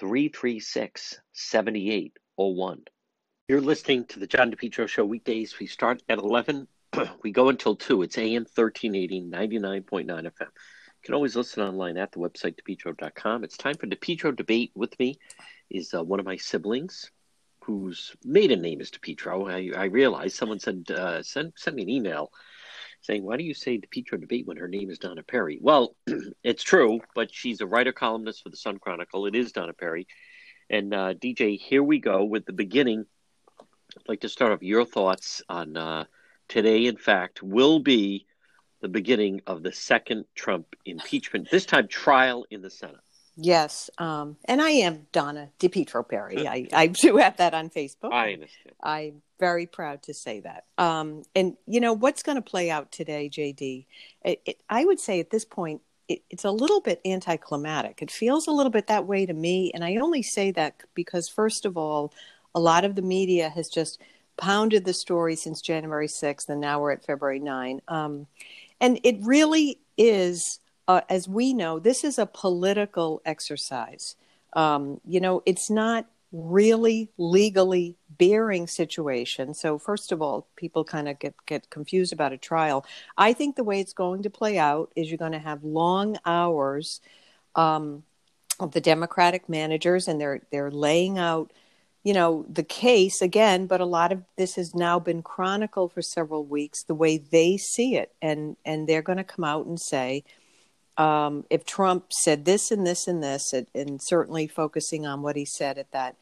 336 0.00 1.20
7801. 1.34 2.84
You're 3.48 3.60
listening 3.60 4.06
to 4.06 4.18
the 4.18 4.26
John 4.26 4.50
DePetro 4.50 4.88
Show 4.88 5.04
weekdays. 5.04 5.58
We 5.58 5.66
start 5.66 6.02
at 6.08 6.16
11, 6.16 6.66
we 7.22 7.32
go 7.32 7.50
until 7.50 7.76
2. 7.76 8.00
It's 8.04 8.16
AM 8.16 8.46
1380, 8.54 9.28
99.9 9.30 10.06
FM. 10.06 10.40
You 10.40 11.04
can 11.04 11.14
always 11.14 11.36
listen 11.36 11.62
online 11.62 11.98
at 11.98 12.12
the 12.12 12.18
website, 12.18 12.56
depetro.com. 12.56 13.44
It's 13.44 13.58
time 13.58 13.74
for 13.74 13.86
DePetro 13.88 14.34
Debate 14.34 14.72
with 14.74 14.98
me 14.98 15.18
is 15.68 15.92
uh, 15.92 16.02
one 16.02 16.18
of 16.18 16.24
my 16.24 16.38
siblings 16.38 17.10
whose 17.62 18.16
maiden 18.24 18.62
name 18.62 18.80
is 18.80 18.90
DePetro. 18.90 19.52
I, 19.52 19.78
I 19.78 19.84
realized 19.84 20.34
someone 20.34 20.60
said, 20.60 20.90
uh, 20.90 21.22
send, 21.22 21.52
send 21.56 21.76
me 21.76 21.82
an 21.82 21.90
email 21.90 22.32
saying, 23.02 23.24
why 23.24 23.36
do 23.36 23.44
you 23.44 23.54
say 23.54 23.78
DePetro 23.78 24.20
Debate 24.20 24.46
when 24.46 24.56
her 24.56 24.68
name 24.68 24.90
is 24.90 24.98
Donna 24.98 25.22
Perry? 25.22 25.58
Well, 25.60 25.94
it's 26.44 26.62
true, 26.62 27.00
but 27.14 27.32
she's 27.32 27.60
a 27.60 27.66
writer 27.66 27.92
columnist 27.92 28.42
for 28.42 28.50
the 28.50 28.56
Sun 28.56 28.78
Chronicle. 28.78 29.26
It 29.26 29.34
is 29.34 29.52
Donna 29.52 29.72
Perry. 29.72 30.06
And 30.68 30.94
uh, 30.94 31.14
DJ, 31.14 31.58
here 31.58 31.82
we 31.82 31.98
go 31.98 32.24
with 32.24 32.46
the 32.46 32.52
beginning. 32.52 33.06
I'd 33.60 34.08
like 34.08 34.20
to 34.20 34.28
start 34.28 34.52
off 34.52 34.62
your 34.62 34.84
thoughts 34.84 35.42
on 35.48 35.76
uh, 35.76 36.04
today, 36.48 36.86
in 36.86 36.96
fact, 36.96 37.42
will 37.42 37.80
be 37.80 38.26
the 38.80 38.88
beginning 38.88 39.42
of 39.46 39.62
the 39.62 39.72
second 39.72 40.24
Trump 40.34 40.74
impeachment, 40.84 41.50
this 41.50 41.66
time 41.66 41.88
trial 41.88 42.46
in 42.50 42.62
the 42.62 42.70
Senate. 42.70 42.96
Yes, 43.36 43.90
um, 43.98 44.36
and 44.44 44.60
I 44.60 44.70
am 44.70 45.06
Donna 45.12 45.50
DePetro 45.58 46.06
Perry. 46.06 46.46
I, 46.46 46.66
I 46.72 46.86
do 46.88 47.16
have 47.16 47.38
that 47.38 47.54
on 47.54 47.70
Facebook. 47.70 48.12
I 48.12 48.34
understand. 48.34 48.74
I'm 48.82 49.22
very 49.40 49.66
proud 49.66 50.02
to 50.04 50.14
say 50.14 50.40
that. 50.40 50.64
Um, 50.78 51.24
and 51.34 51.56
you 51.66 51.80
know 51.80 51.92
what's 51.92 52.22
going 52.22 52.36
to 52.36 52.42
play 52.42 52.70
out 52.70 52.92
today, 52.92 53.28
JD? 53.28 53.86
It, 54.24 54.42
it, 54.44 54.62
I 54.68 54.84
would 54.84 55.00
say 55.00 55.18
at 55.18 55.30
this 55.30 55.44
point, 55.44 55.80
it, 56.08 56.22
it's 56.30 56.44
a 56.44 56.50
little 56.50 56.80
bit 56.80 57.00
anticlimactic. 57.04 58.02
It 58.02 58.10
feels 58.10 58.46
a 58.46 58.52
little 58.52 58.70
bit 58.70 58.86
that 58.86 59.06
way 59.06 59.26
to 59.26 59.32
me, 59.32 59.72
and 59.74 59.84
I 59.84 59.96
only 59.96 60.22
say 60.22 60.52
that 60.52 60.82
because, 60.94 61.28
first 61.28 61.64
of 61.64 61.76
all, 61.76 62.12
a 62.54 62.60
lot 62.60 62.84
of 62.84 62.94
the 62.94 63.02
media 63.02 63.48
has 63.48 63.68
just 63.68 64.00
pounded 64.36 64.84
the 64.84 64.94
story 64.94 65.34
since 65.34 65.60
January 65.60 66.08
6th, 66.08 66.48
and 66.48 66.60
now 66.60 66.80
we're 66.80 66.92
at 66.92 67.04
February 67.04 67.40
9. 67.40 67.80
Um, 67.88 68.26
and 68.80 69.00
it 69.02 69.16
really 69.22 69.78
is 69.98 70.60
uh, 70.90 71.02
as 71.08 71.28
we 71.28 71.54
know, 71.54 71.78
this 71.78 72.02
is 72.02 72.18
a 72.18 72.26
political 72.26 73.22
exercise. 73.24 74.16
Um, 74.54 75.00
you 75.06 75.20
know, 75.20 75.40
it's 75.46 75.70
not 75.70 76.06
really 76.32 77.08
legally 77.18 77.96
bearing 78.08 78.66
situation. 78.66 79.54
So 79.54 79.78
first 79.78 80.12
of 80.12 80.22
all, 80.22 80.46
people 80.56 80.84
kind 80.84 81.08
of 81.08 81.18
get, 81.18 81.34
get 81.46 81.70
confused 81.70 82.12
about 82.12 82.32
a 82.32 82.38
trial. 82.38 82.84
I 83.16 83.32
think 83.32 83.56
the 83.56 83.64
way 83.64 83.80
it's 83.80 83.92
going 83.92 84.22
to 84.22 84.30
play 84.30 84.58
out 84.58 84.92
is 84.94 85.08
you're 85.08 85.18
going 85.18 85.32
to 85.32 85.38
have 85.38 85.64
long 85.64 86.18
hours 86.24 87.00
um, 87.56 88.04
of 88.60 88.72
the 88.72 88.80
Democratic 88.80 89.48
managers, 89.48 90.06
and 90.06 90.20
they're 90.20 90.42
they're 90.50 90.70
laying 90.70 91.18
out, 91.18 91.52
you 92.04 92.12
know, 92.12 92.44
the 92.48 92.62
case 92.62 93.22
again. 93.22 93.66
But 93.66 93.80
a 93.80 93.86
lot 93.86 94.12
of 94.12 94.22
this 94.36 94.54
has 94.56 94.74
now 94.74 94.98
been 94.98 95.22
chronicled 95.22 95.92
for 95.92 96.02
several 96.02 96.44
weeks, 96.44 96.82
the 96.84 96.94
way 96.94 97.18
they 97.18 97.56
see 97.56 97.96
it, 97.96 98.12
and 98.22 98.56
and 98.64 98.88
they're 98.88 99.02
going 99.02 99.18
to 99.18 99.24
come 99.24 99.44
out 99.44 99.66
and 99.66 99.80
say, 99.80 100.24
um, 101.00 101.46
if 101.48 101.64
Trump 101.64 102.12
said 102.12 102.44
this 102.44 102.70
and 102.70 102.86
this 102.86 103.08
and 103.08 103.22
this, 103.22 103.54
and, 103.54 103.66
and, 103.74 104.02
certainly 104.02 104.46
focusing 104.46 105.06
on 105.06 105.22
what 105.22 105.34
he 105.34 105.46
said 105.46 105.78
at 105.78 105.90
that, 105.92 106.14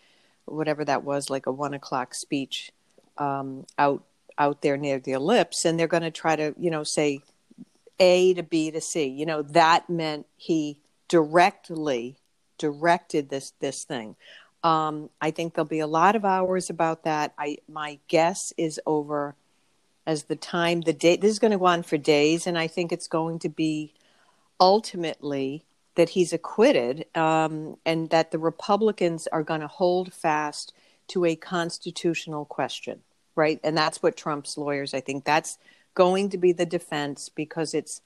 whatever 0.44 0.84
that 0.84 1.02
was, 1.02 1.28
like 1.28 1.46
a 1.46 1.52
one 1.52 1.74
o'clock 1.74 2.14
speech 2.14 2.70
um, 3.18 3.66
out 3.76 4.04
out 4.38 4.62
there 4.62 4.76
near 4.76 5.00
the 5.00 5.10
ellipse, 5.10 5.64
and 5.64 5.76
they're 5.76 5.88
going 5.88 6.04
to 6.04 6.12
try 6.12 6.36
to, 6.36 6.54
you 6.56 6.70
know, 6.70 6.84
say 6.84 7.22
A 7.98 8.34
to 8.34 8.44
B 8.44 8.70
to 8.70 8.80
C. 8.80 9.08
You 9.08 9.26
know, 9.26 9.42
that 9.42 9.90
meant 9.90 10.26
he 10.36 10.78
directly 11.08 12.14
directed 12.56 13.30
this 13.30 13.52
this 13.58 13.82
thing. 13.82 14.14
Um, 14.62 15.10
I 15.20 15.32
think 15.32 15.54
there'll 15.54 15.66
be 15.66 15.80
a 15.80 15.88
lot 15.88 16.14
of 16.14 16.24
hours 16.24 16.70
about 16.70 17.02
that. 17.02 17.34
I 17.36 17.58
my 17.68 17.98
guess 18.06 18.52
is 18.56 18.78
over 18.86 19.34
as 20.06 20.24
the 20.24 20.36
time 20.36 20.82
the 20.82 20.92
day 20.92 21.16
this 21.16 21.32
is 21.32 21.40
going 21.40 21.50
to 21.50 21.58
go 21.58 21.66
on 21.66 21.82
for 21.82 21.96
days, 21.96 22.46
and 22.46 22.56
I 22.56 22.68
think 22.68 22.92
it's 22.92 23.08
going 23.08 23.40
to 23.40 23.48
be 23.48 23.92
ultimately 24.60 25.64
that 25.94 26.10
he's 26.10 26.32
acquitted 26.32 27.06
um, 27.16 27.76
and 27.84 28.10
that 28.10 28.30
the 28.30 28.38
Republicans 28.38 29.26
are 29.28 29.42
going 29.42 29.60
to 29.60 29.66
hold 29.66 30.12
fast 30.12 30.72
to 31.08 31.24
a 31.24 31.34
constitutional 31.34 32.44
question, 32.44 33.00
right? 33.34 33.58
And 33.64 33.76
that's 33.76 34.02
what 34.02 34.16
Trump's 34.16 34.56
lawyers, 34.56 34.94
I 34.94 35.00
think, 35.00 35.24
that's 35.24 35.58
going 35.94 36.30
to 36.30 36.38
be 36.38 36.52
the 36.52 36.66
defense 36.66 37.28
because 37.28 37.74
it's 37.74 38.00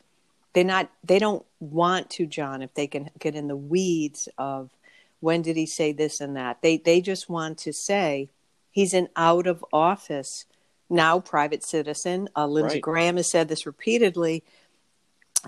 they're 0.55 0.65
not 0.65 0.91
they 1.05 1.19
don't 1.19 1.45
want 1.61 2.11
to, 2.11 2.27
John, 2.27 2.63
if 2.63 2.75
they 2.75 2.87
can 2.87 3.11
get 3.19 3.35
in 3.35 3.49
the 3.49 3.57
weeds 3.57 4.29
of 4.39 4.71
when 5.21 5.43
did 5.43 5.57
he 5.57 5.67
say 5.67 5.93
this 5.93 6.21
and 6.21 6.37
that. 6.37 6.63
They 6.63 6.79
they 6.79 7.01
just 7.01 7.29
want 7.29 7.59
to 7.59 7.73
say 7.73 8.29
he's 8.71 8.95
an 8.95 9.09
out 9.17 9.47
of 9.47 9.65
office 9.73 10.47
now 10.89 11.21
private 11.21 11.63
citizen. 11.65 12.29
Uh, 12.37 12.47
Lindsey 12.47 12.77
right. 12.77 12.83
Graham 12.83 13.17
has 13.17 13.31
said 13.31 13.49
this 13.49 13.67
repeatedly 13.67 14.45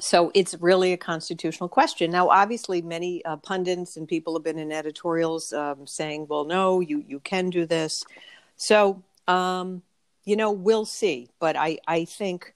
so 0.00 0.32
it's 0.34 0.54
really 0.60 0.92
a 0.92 0.96
constitutional 0.96 1.68
question. 1.68 2.10
Now, 2.10 2.28
obviously, 2.28 2.82
many 2.82 3.24
uh, 3.24 3.36
pundits 3.36 3.96
and 3.96 4.08
people 4.08 4.34
have 4.34 4.42
been 4.42 4.58
in 4.58 4.72
editorials 4.72 5.52
um, 5.52 5.86
saying, 5.86 6.26
"Well, 6.28 6.44
no, 6.44 6.80
you 6.80 7.04
you 7.06 7.20
can 7.20 7.50
do 7.50 7.64
this." 7.64 8.04
So, 8.56 9.02
um, 9.28 9.82
you 10.24 10.36
know, 10.36 10.50
we'll 10.50 10.84
see. 10.84 11.30
But 11.38 11.56
I 11.56 11.78
I 11.86 12.06
think 12.06 12.54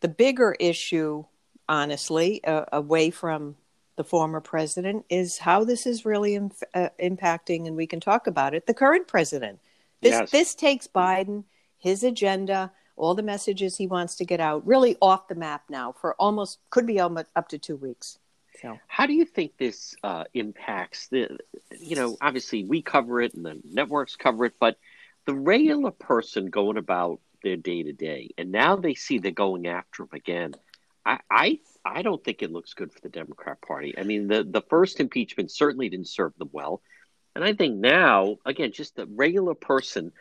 the 0.00 0.08
bigger 0.08 0.56
issue, 0.58 1.24
honestly, 1.68 2.42
uh, 2.44 2.64
away 2.72 3.10
from 3.10 3.56
the 3.94 4.04
former 4.04 4.40
president, 4.40 5.04
is 5.08 5.38
how 5.38 5.62
this 5.62 5.86
is 5.86 6.04
really 6.04 6.34
inf- 6.34 6.62
uh, 6.74 6.88
impacting, 7.00 7.66
and 7.66 7.76
we 7.76 7.86
can 7.86 8.00
talk 8.00 8.26
about 8.26 8.54
it. 8.54 8.66
The 8.66 8.74
current 8.74 9.06
president. 9.06 9.60
This 10.02 10.12
yes. 10.12 10.30
this 10.30 10.54
takes 10.54 10.88
Biden, 10.88 11.44
his 11.78 12.02
agenda 12.02 12.72
all 12.96 13.14
the 13.14 13.22
messages 13.22 13.76
he 13.76 13.86
wants 13.86 14.16
to 14.16 14.24
get 14.24 14.40
out, 14.40 14.66
really 14.66 14.96
off 15.00 15.28
the 15.28 15.34
map 15.34 15.64
now 15.68 15.92
for 15.92 16.14
almost 16.14 16.58
could 16.70 16.86
be 16.86 17.00
almost 17.00 17.28
up 17.36 17.48
to 17.48 17.58
two 17.58 17.76
weeks. 17.76 18.18
So, 18.62 18.78
how 18.86 19.06
do 19.06 19.12
you 19.12 19.24
think 19.24 19.58
this 19.58 19.94
uh, 20.02 20.24
impacts 20.32 21.08
the? 21.08 21.38
You 21.78 21.96
know, 21.96 22.16
obviously 22.20 22.64
we 22.64 22.82
cover 22.82 23.20
it 23.20 23.34
and 23.34 23.44
the 23.44 23.60
networks 23.64 24.16
cover 24.16 24.46
it, 24.46 24.54
but 24.58 24.78
the 25.26 25.34
regular 25.34 25.90
person 25.90 26.46
going 26.46 26.78
about 26.78 27.20
their 27.42 27.56
day 27.56 27.82
to 27.82 27.92
day, 27.92 28.30
and 28.38 28.50
now 28.50 28.76
they 28.76 28.94
see 28.94 29.18
they're 29.18 29.30
going 29.30 29.66
after 29.66 30.04
him 30.04 30.08
again. 30.12 30.54
I, 31.04 31.18
I 31.30 31.60
I 31.84 32.02
don't 32.02 32.22
think 32.24 32.42
it 32.42 32.50
looks 32.50 32.74
good 32.74 32.92
for 32.92 33.00
the 33.00 33.10
Democrat 33.10 33.60
Party. 33.60 33.94
I 33.98 34.04
mean, 34.04 34.26
the 34.26 34.42
the 34.42 34.62
first 34.62 35.00
impeachment 35.00 35.50
certainly 35.50 35.90
didn't 35.90 36.08
serve 36.08 36.32
them 36.38 36.50
well, 36.50 36.80
and 37.34 37.44
I 37.44 37.52
think 37.52 37.76
now, 37.76 38.38
again, 38.46 38.72
just 38.72 38.96
the 38.96 39.06
regular 39.06 39.54
person 39.54 40.12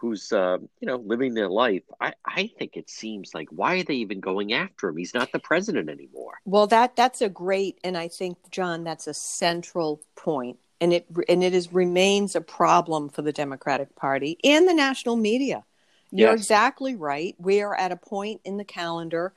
who's 0.00 0.32
uh, 0.32 0.58
you 0.80 0.86
know 0.86 0.96
living 0.96 1.34
their 1.34 1.50
life 1.50 1.82
I, 2.00 2.14
I 2.24 2.50
think 2.58 2.76
it 2.76 2.88
seems 2.90 3.34
like 3.34 3.48
why 3.50 3.80
are 3.80 3.84
they 3.84 3.94
even 3.94 4.20
going 4.20 4.52
after 4.52 4.88
him 4.88 4.96
he's 4.96 5.14
not 5.14 5.32
the 5.32 5.38
president 5.40 5.88
anymore 5.88 6.34
well 6.44 6.66
that 6.68 6.96
that's 6.96 7.20
a 7.20 7.28
great 7.28 7.78
and 7.84 7.96
i 7.96 8.08
think 8.08 8.38
john 8.50 8.84
that's 8.84 9.06
a 9.06 9.14
central 9.14 10.02
point 10.16 10.58
and 10.80 10.92
it 10.92 11.06
and 11.28 11.44
it 11.44 11.54
is 11.54 11.72
remains 11.72 12.34
a 12.34 12.40
problem 12.40 13.08
for 13.08 13.22
the 13.22 13.32
Democratic 13.32 13.94
Party 13.94 14.38
and 14.42 14.66
the 14.66 14.74
national 14.74 15.16
media. 15.16 15.64
You're 16.10 16.30
Yes. 16.30 16.40
exactly 16.40 16.96
right. 16.96 17.36
We 17.38 17.60
are 17.60 17.74
at 17.74 17.92
a 17.92 17.96
point 17.96 18.40
in 18.44 18.56
the 18.56 18.64
calendar. 18.64 19.32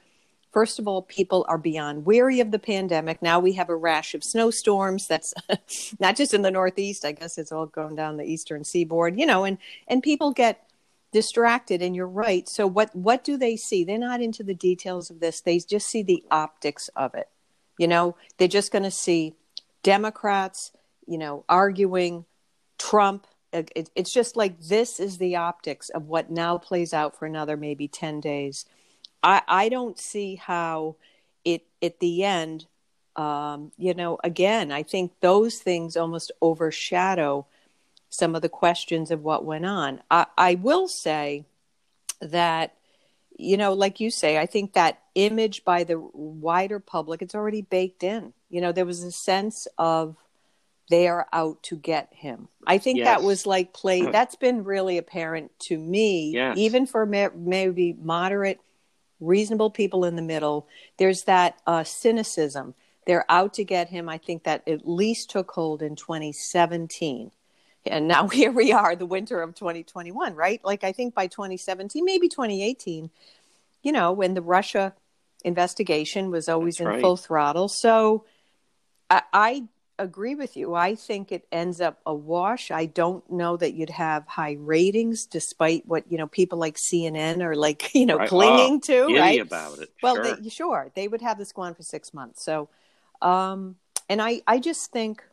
First 0.54 0.78
of 0.78 0.88
all, 0.88 1.02
people 1.02 1.46
are 1.50 1.58
beyond 1.58 2.06
weary 2.06 2.40
of 2.40 2.52
the 2.52 2.60
pandemic. 2.60 3.22
Now 3.24 3.40
we 3.40 3.54
have 3.54 3.70
a 3.70 3.76
rash 3.76 4.14
of 4.14 4.24
snowstorms. 4.24 5.08
That's 5.08 5.34
not 6.00 6.16
just 6.16 6.34
in 6.34 6.44
the 6.44 6.52
Northeast. 6.52 7.04
I 7.06 7.12
guess 7.12 7.38
it's 7.40 7.52
all 7.52 7.66
going 7.66 7.96
down 7.96 8.18
the 8.18 8.24
eastern 8.24 8.64
seaboard. 8.64 9.20
You 9.20 9.26
know, 9.26 9.44
and 9.46 9.58
and 9.88 10.04
people 10.04 10.32
get 10.32 10.64
distracted. 11.12 11.82
And 11.82 11.96
you're 11.96 12.08
right. 12.08 12.48
So 12.48 12.68
what 12.68 12.96
what 12.96 13.24
do 13.24 13.36
they 13.36 13.56
see? 13.58 13.84
They're 13.84 13.98
not 13.98 14.22
into 14.22 14.44
the 14.44 14.54
details 14.54 15.10
of 15.10 15.20
this. 15.20 15.42
They 15.42 15.58
just 15.60 15.88
see 15.88 16.04
the 16.04 16.24
optics 16.30 16.88
of 16.96 17.16
it. 17.16 17.30
You 17.80 17.88
know, 17.88 18.16
they're 18.38 18.48
just 18.48 18.72
going 18.72 18.84
to 18.84 18.92
see 18.92 19.34
Democrats, 19.82 20.72
you 21.08 21.18
know, 21.18 21.44
arguing 21.50 22.26
Trump. 22.78 23.26
It, 23.52 23.72
it- 23.76 23.90
it's 23.96 24.14
just 24.14 24.36
like 24.36 24.60
this 24.62 25.00
is 25.00 25.18
the 25.18 25.36
optics 25.36 25.90
of 25.90 26.08
what 26.08 26.30
now 26.32 26.58
plays 26.60 26.94
out 26.94 27.18
for 27.18 27.26
another 27.26 27.58
maybe 27.58 27.88
10 27.88 28.20
days. 28.22 28.66
I, 29.24 29.42
I 29.48 29.70
don't 29.70 29.98
see 29.98 30.36
how 30.36 30.96
it 31.46 31.66
at 31.82 32.00
the 32.00 32.24
end, 32.24 32.68
um, 33.16 33.72
you 33.78 33.94
know, 33.94 34.18
again, 34.24 34.72
I 34.72 34.84
think 34.84 35.14
those 35.22 35.60
things 35.60 35.96
almost 35.98 36.32
overshadow 36.42 37.46
some 38.10 38.36
of 38.36 38.42
the 38.42 38.50
questions 38.50 39.10
of 39.12 39.24
what 39.24 39.46
went 39.46 39.66
on. 39.66 40.02
I, 40.12 40.28
I 40.38 40.56
will 40.56 40.88
say 40.88 41.46
that 42.22 42.76
you 43.36 43.58
know 43.58 43.74
like 43.74 44.00
you 44.00 44.10
say 44.12 44.38
i 44.38 44.46
think 44.46 44.74
that 44.74 45.02
image 45.16 45.66
by 45.66 45.84
the 45.84 46.00
wider 46.14 46.80
public 46.80 47.22
it's 47.22 47.36
already 47.36 47.62
baked 47.62 48.04
in 48.04 48.32
you 48.50 48.62
know 48.62 48.72
there 48.72 48.86
was 48.86 49.04
a 49.04 49.12
sense 49.12 49.68
of 49.78 50.16
they 50.90 51.08
are 51.08 51.28
out 51.34 51.62
to 51.64 51.76
get 51.76 52.10
him 52.14 52.48
i 52.68 52.78
think 52.78 53.04
that 53.04 53.24
was 53.24 53.46
like 53.46 53.74
played 53.74 54.06
that's 54.14 54.36
been 54.36 54.64
really 54.64 54.98
apparent 54.98 55.52
to 55.60 55.78
me 55.78 56.32
Yes. 56.32 56.58
even 56.58 56.86
for 56.86 57.06
ma- 57.06 57.30
maybe 57.36 57.94
moderate 58.00 58.60
reasonable 59.24 59.70
people 59.70 60.06
in 60.06 60.16
the 60.16 60.22
middle. 60.22 60.68
There's 60.98 61.24
that 61.24 61.60
uh, 61.66 61.84
cynicism. 61.84 62.76
They're 63.06 63.26
out 63.30 63.54
to 63.56 63.64
get 63.64 63.90
him. 63.90 64.08
I 64.08 64.18
think 64.18 64.44
that 64.44 64.68
at 64.68 64.88
least 64.88 65.30
took 65.30 65.52
hold 65.52 65.82
in 65.82 65.96
2017 65.96 67.32
and 67.86 68.08
now 68.08 68.28
here 68.30 68.52
we 68.52 68.72
are 68.72 68.96
the 68.96 69.06
winter 69.06 69.42
of 69.42 69.56
2021 69.56 70.36
right? 70.36 70.64
Like 70.64 70.86
i 70.86 70.94
think 70.94 71.14
by 71.14 71.28
2017 71.28 72.06
maybe 72.06 72.30
2018 72.30 73.10
you 73.82 73.92
know 73.92 74.14
when 74.14 74.36
the 74.36 74.42
russia 74.42 74.94
investigation 75.44 76.32
was 76.32 76.50
always 76.50 76.78
That's 76.78 76.82
in 76.82 76.88
right. 76.88 77.02
full 77.02 77.18
throttle. 77.18 77.68
So 77.68 78.26
I, 79.10 79.22
I 79.32 79.64
agree 80.00 80.36
with 80.36 80.58
you 80.58 80.74
i 80.74 80.96
think 80.96 81.32
it 81.32 81.46
ends 81.52 81.80
up 81.80 82.00
a 82.06 82.14
wash 82.14 82.72
i 82.72 82.86
don't 82.86 83.30
know 83.32 83.56
that 83.56 83.74
you'd 83.74 83.90
have 83.92 84.26
high 84.28 84.56
ratings 84.60 85.26
despite 85.26 85.86
what 85.86 86.04
you 86.12 86.18
know 86.18 86.28
people 86.28 86.58
like 86.58 86.76
cnn 86.76 87.42
are 87.44 87.56
like 87.56 87.92
you 87.96 88.06
know 88.06 88.18
Right. 88.18 88.30
clinging 88.30 88.76
Oh, 88.76 88.80
to 88.80 89.20
right 89.20 89.40
about 89.40 89.80
it. 89.80 89.90
well, 90.02 90.16
sure. 90.16 90.24
they, 90.24 90.50
sure, 90.50 90.92
they 90.96 91.08
would 91.08 91.22
have 91.22 91.38
this 91.38 91.52
go 91.52 91.62
on 91.62 91.76
for 91.76 91.84
six 91.84 92.14
months. 92.14 92.44
So, 92.44 92.70
um, 93.22 93.76
and 94.10 94.22
I, 94.22 94.42
I 94.48 94.60
just 94.60 94.92
think 94.92 95.24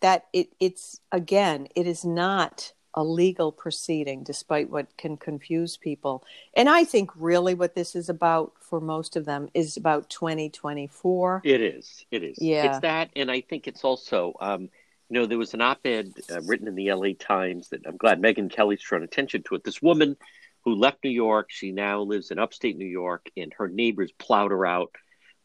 that 0.00 0.26
it, 0.32 0.48
it's 0.60 1.00
again, 1.10 1.66
it 1.74 1.86
is 1.86 2.04
not 2.04 2.72
a 2.94 3.04
legal 3.04 3.52
proceeding, 3.52 4.22
despite 4.22 4.70
what 4.70 4.96
can 4.96 5.16
confuse 5.16 5.76
people. 5.76 6.24
And 6.54 6.68
I 6.68 6.84
think 6.84 7.10
really 7.16 7.54
what 7.54 7.74
this 7.74 7.94
is 7.94 8.08
about 8.08 8.52
for 8.60 8.80
most 8.80 9.16
of 9.16 9.24
them 9.24 9.48
is 9.54 9.76
about 9.76 10.10
2024. 10.10 11.42
It 11.44 11.60
is. 11.60 12.04
It 12.10 12.22
is. 12.22 12.38
Yeah. 12.40 12.70
It's 12.70 12.80
that, 12.80 13.10
and 13.14 13.30
I 13.30 13.42
think 13.42 13.68
it's 13.68 13.84
also, 13.84 14.34
um, 14.40 14.62
you 15.08 15.20
know, 15.20 15.26
there 15.26 15.38
was 15.38 15.54
an 15.54 15.60
op-ed 15.60 16.12
uh, 16.30 16.40
written 16.42 16.68
in 16.68 16.74
the 16.74 16.92
LA 16.92 17.10
Times 17.18 17.68
that 17.68 17.86
I'm 17.86 17.96
glad 17.96 18.20
Megyn 18.20 18.50
Kelly's 18.50 18.82
drawn 18.82 19.02
attention 19.02 19.42
to 19.44 19.54
it. 19.54 19.64
This 19.64 19.82
woman 19.82 20.16
who 20.64 20.74
left 20.74 21.04
New 21.04 21.10
York, 21.10 21.46
she 21.50 21.72
now 21.72 22.02
lives 22.02 22.30
in 22.30 22.38
upstate 22.38 22.76
New 22.76 22.84
York, 22.84 23.30
and 23.36 23.52
her 23.54 23.68
neighbors 23.68 24.12
plowed 24.18 24.50
her 24.50 24.66
out 24.66 24.94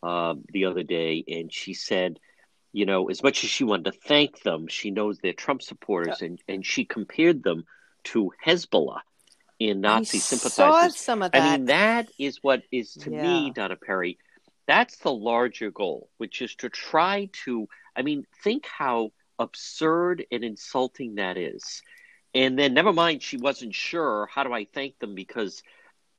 um, 0.03 0.43
the 0.51 0.65
other 0.65 0.83
day, 0.83 1.23
and 1.27 1.51
she 1.51 1.73
said, 1.73 2.19
you 2.75 2.85
know, 2.85 3.09
as 3.09 3.23
much 3.23 3.43
as 3.45 3.49
she 3.49 3.63
wanted 3.63 3.85
to 3.85 3.99
thank 4.13 4.41
them, 4.41 4.67
she 4.67 4.91
knows 4.91 5.17
they're 5.17 5.31
Trump 5.45 5.61
supporters, 5.61 6.21
and 6.21 6.39
and 6.47 6.65
she 6.65 6.83
compared 6.83 7.41
them 7.41 7.63
to 8.11 8.33
Hezbollah 8.45 8.99
in 9.59 9.79
Nazi 9.79 10.17
I 10.17 10.21
sympathizers. 10.21 10.95
saw 10.95 11.03
some 11.05 11.21
of 11.21 11.31
that. 11.31 11.41
I 11.41 11.57
mean, 11.57 11.65
that 11.67 12.09
is 12.19 12.39
what 12.43 12.63
is 12.71 12.93
to 13.03 13.09
me, 13.09 13.51
Donna 13.51 13.77
Perry, 13.77 14.17
that's 14.67 14.97
the 14.97 15.11
larger 15.13 15.71
goal, 15.71 16.09
which 16.17 16.41
is 16.41 16.53
to 16.55 16.69
try 16.69 17.29
to, 17.45 17.67
I 17.95 18.01
mean, 18.01 18.25
think 18.43 18.65
how 18.65 19.11
absurd 19.39 20.25
and 20.29 20.43
insulting 20.43 21.15
that 21.15 21.37
is. 21.37 21.81
And 22.33 22.59
then, 22.59 22.73
never 22.73 22.91
mind, 22.91 23.23
she 23.23 23.37
wasn't 23.37 23.73
sure. 23.73 24.27
How 24.29 24.43
do 24.43 24.51
I 24.51 24.65
thank 24.65 24.99
them? 24.99 25.15
Because 25.15 25.63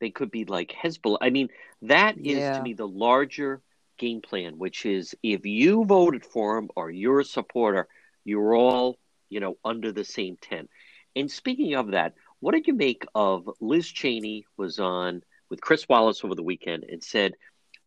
they 0.00 0.10
could 0.10 0.30
be 0.30 0.46
like 0.46 0.72
Hezbollah. 0.72 1.18
I 1.20 1.28
mean, 1.28 1.48
that 1.82 2.16
is 2.16 2.38
Yeah. 2.38 2.56
to 2.56 2.62
me 2.62 2.72
the 2.72 2.88
larger 2.88 3.60
game 3.98 4.20
plan, 4.20 4.58
which 4.58 4.86
is 4.86 5.14
if 5.22 5.46
you 5.46 5.84
voted 5.84 6.24
for 6.24 6.58
him 6.58 6.70
or 6.76 6.90
you're 6.90 7.20
a 7.20 7.24
supporter, 7.24 7.88
you're 8.24 8.54
all, 8.54 8.98
you 9.28 9.40
know, 9.40 9.56
under 9.64 9.92
the 9.92 10.04
same 10.04 10.36
tent. 10.40 10.70
And 11.14 11.30
speaking 11.30 11.74
of 11.74 11.92
that, 11.92 12.14
what 12.40 12.52
did 12.52 12.66
you 12.66 12.74
make 12.74 13.04
of 13.14 13.48
Liz 13.60 13.88
Cheney 13.88 14.44
was 14.56 14.78
on 14.78 15.22
with 15.48 15.60
Chris 15.60 15.88
Wallace 15.88 16.24
over 16.24 16.34
the 16.34 16.42
weekend 16.42 16.84
and 16.84 17.02
said, 17.02 17.32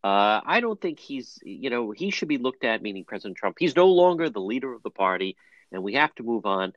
uh, 0.04 0.40
I 0.46 0.62
don't 0.62 0.80
think 0.80 1.00
he's, 1.00 1.40
you 1.44 1.70
know, 1.70 1.92
he 1.92 2.10
should 2.10 2.30
be 2.30 2.38
looked 2.38 2.64
at, 2.64 2.82
meaning 2.82 3.04
President 3.06 3.38
Trump. 3.38 3.58
He's 3.60 3.76
no 3.76 3.88
longer 3.88 4.30
the 4.30 4.40
leader 4.40 4.74
of 4.74 4.82
the 4.82 4.90
party, 4.90 5.36
and 5.72 5.84
we 5.84 5.96
have 5.96 6.14
to 6.16 6.24
move 6.24 6.46
on. 6.46 6.74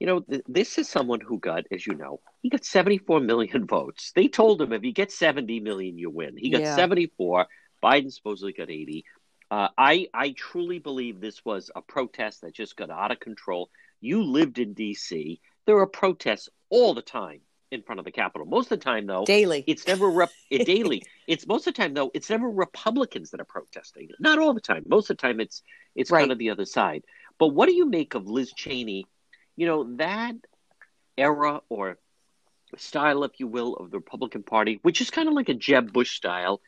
You 0.00 0.06
know, 0.06 0.20
th- 0.20 0.44
this 0.48 0.78
is 0.78 0.88
someone 0.88 1.20
who 1.20 1.38
got, 1.38 1.64
as 1.70 1.86
you 1.86 1.94
know, 1.94 2.20
he 2.40 2.48
got 2.48 2.64
74 2.64 3.20
million 3.20 3.66
votes. 3.68 4.12
They 4.14 4.28
told 4.28 4.62
him 4.62 4.72
if 4.72 4.82
you 4.82 4.92
get 4.92 5.12
70 5.12 5.60
million, 5.60 5.98
you 5.98 6.08
win. 6.10 6.36
He 6.36 6.50
got 6.50 6.62
Yeah. 6.62 6.76
74. 6.76 7.46
Biden 7.82 8.12
supposedly 8.12 8.52
got 8.52 8.70
80. 8.70 9.04
Uh, 9.50 9.68
I, 9.78 10.08
I 10.12 10.32
truly 10.36 10.78
believe 10.78 11.20
this 11.20 11.44
was 11.44 11.70
a 11.74 11.80
protest 11.82 12.42
that 12.42 12.54
just 12.54 12.76
got 12.76 12.90
out 12.90 13.10
of 13.12 13.20
control. 13.20 13.70
You 14.00 14.22
lived 14.22 14.58
in 14.58 14.74
D.C. 14.74 15.40
There 15.66 15.78
are 15.78 15.86
protests 15.86 16.48
all 16.70 16.94
the 16.94 17.02
time 17.02 17.40
in 17.70 17.82
front 17.82 17.98
of 17.98 18.04
the 18.04 18.10
Capitol. 18.12 18.46
Most 18.46 18.70
of 18.72 18.78
the 18.78 18.84
time, 18.84 19.06
though, 19.06 19.24
daily. 19.24 19.64
it's 19.66 19.86
never 19.86 20.08
rep- 20.10 20.30
daily. 20.50 21.02
It's 21.26 21.46
most 21.46 21.66
of 21.66 21.74
the 21.74 21.82
time 21.82 21.94
though. 21.94 22.10
It's 22.14 22.30
never 22.30 22.48
Republicans 22.48 23.30
that 23.30 23.40
are 23.40 23.44
protesting. 23.44 24.08
Not 24.20 24.38
all 24.38 24.54
the 24.54 24.60
time. 24.60 24.84
Most 24.86 25.10
of 25.10 25.16
the 25.16 25.20
time, 25.22 25.40
it's 25.40 25.62
it's 25.94 26.10
Right. 26.10 26.20
kind 26.22 26.32
of 26.32 26.38
the 26.38 26.50
other 26.50 26.64
side. 26.64 27.04
But 27.38 27.48
what 27.48 27.68
do 27.68 27.74
you 27.74 27.86
make 27.88 28.14
of 28.14 28.26
Liz 28.26 28.52
Cheney? 28.54 29.06
You 29.56 29.66
know 29.66 29.96
that 29.96 30.34
era 31.16 31.60
or 31.68 31.98
style, 32.76 33.24
if 33.24 33.32
you 33.38 33.46
will, 33.46 33.74
of 33.74 33.90
the 33.90 33.98
Republican 33.98 34.42
Party, 34.42 34.78
which 34.82 35.00
is 35.00 35.10
kind 35.10 35.28
of 35.28 35.34
like 35.34 35.48
a 35.48 35.54
Jeb 35.54 35.92
Bush 35.92 36.16
style. 36.16 36.60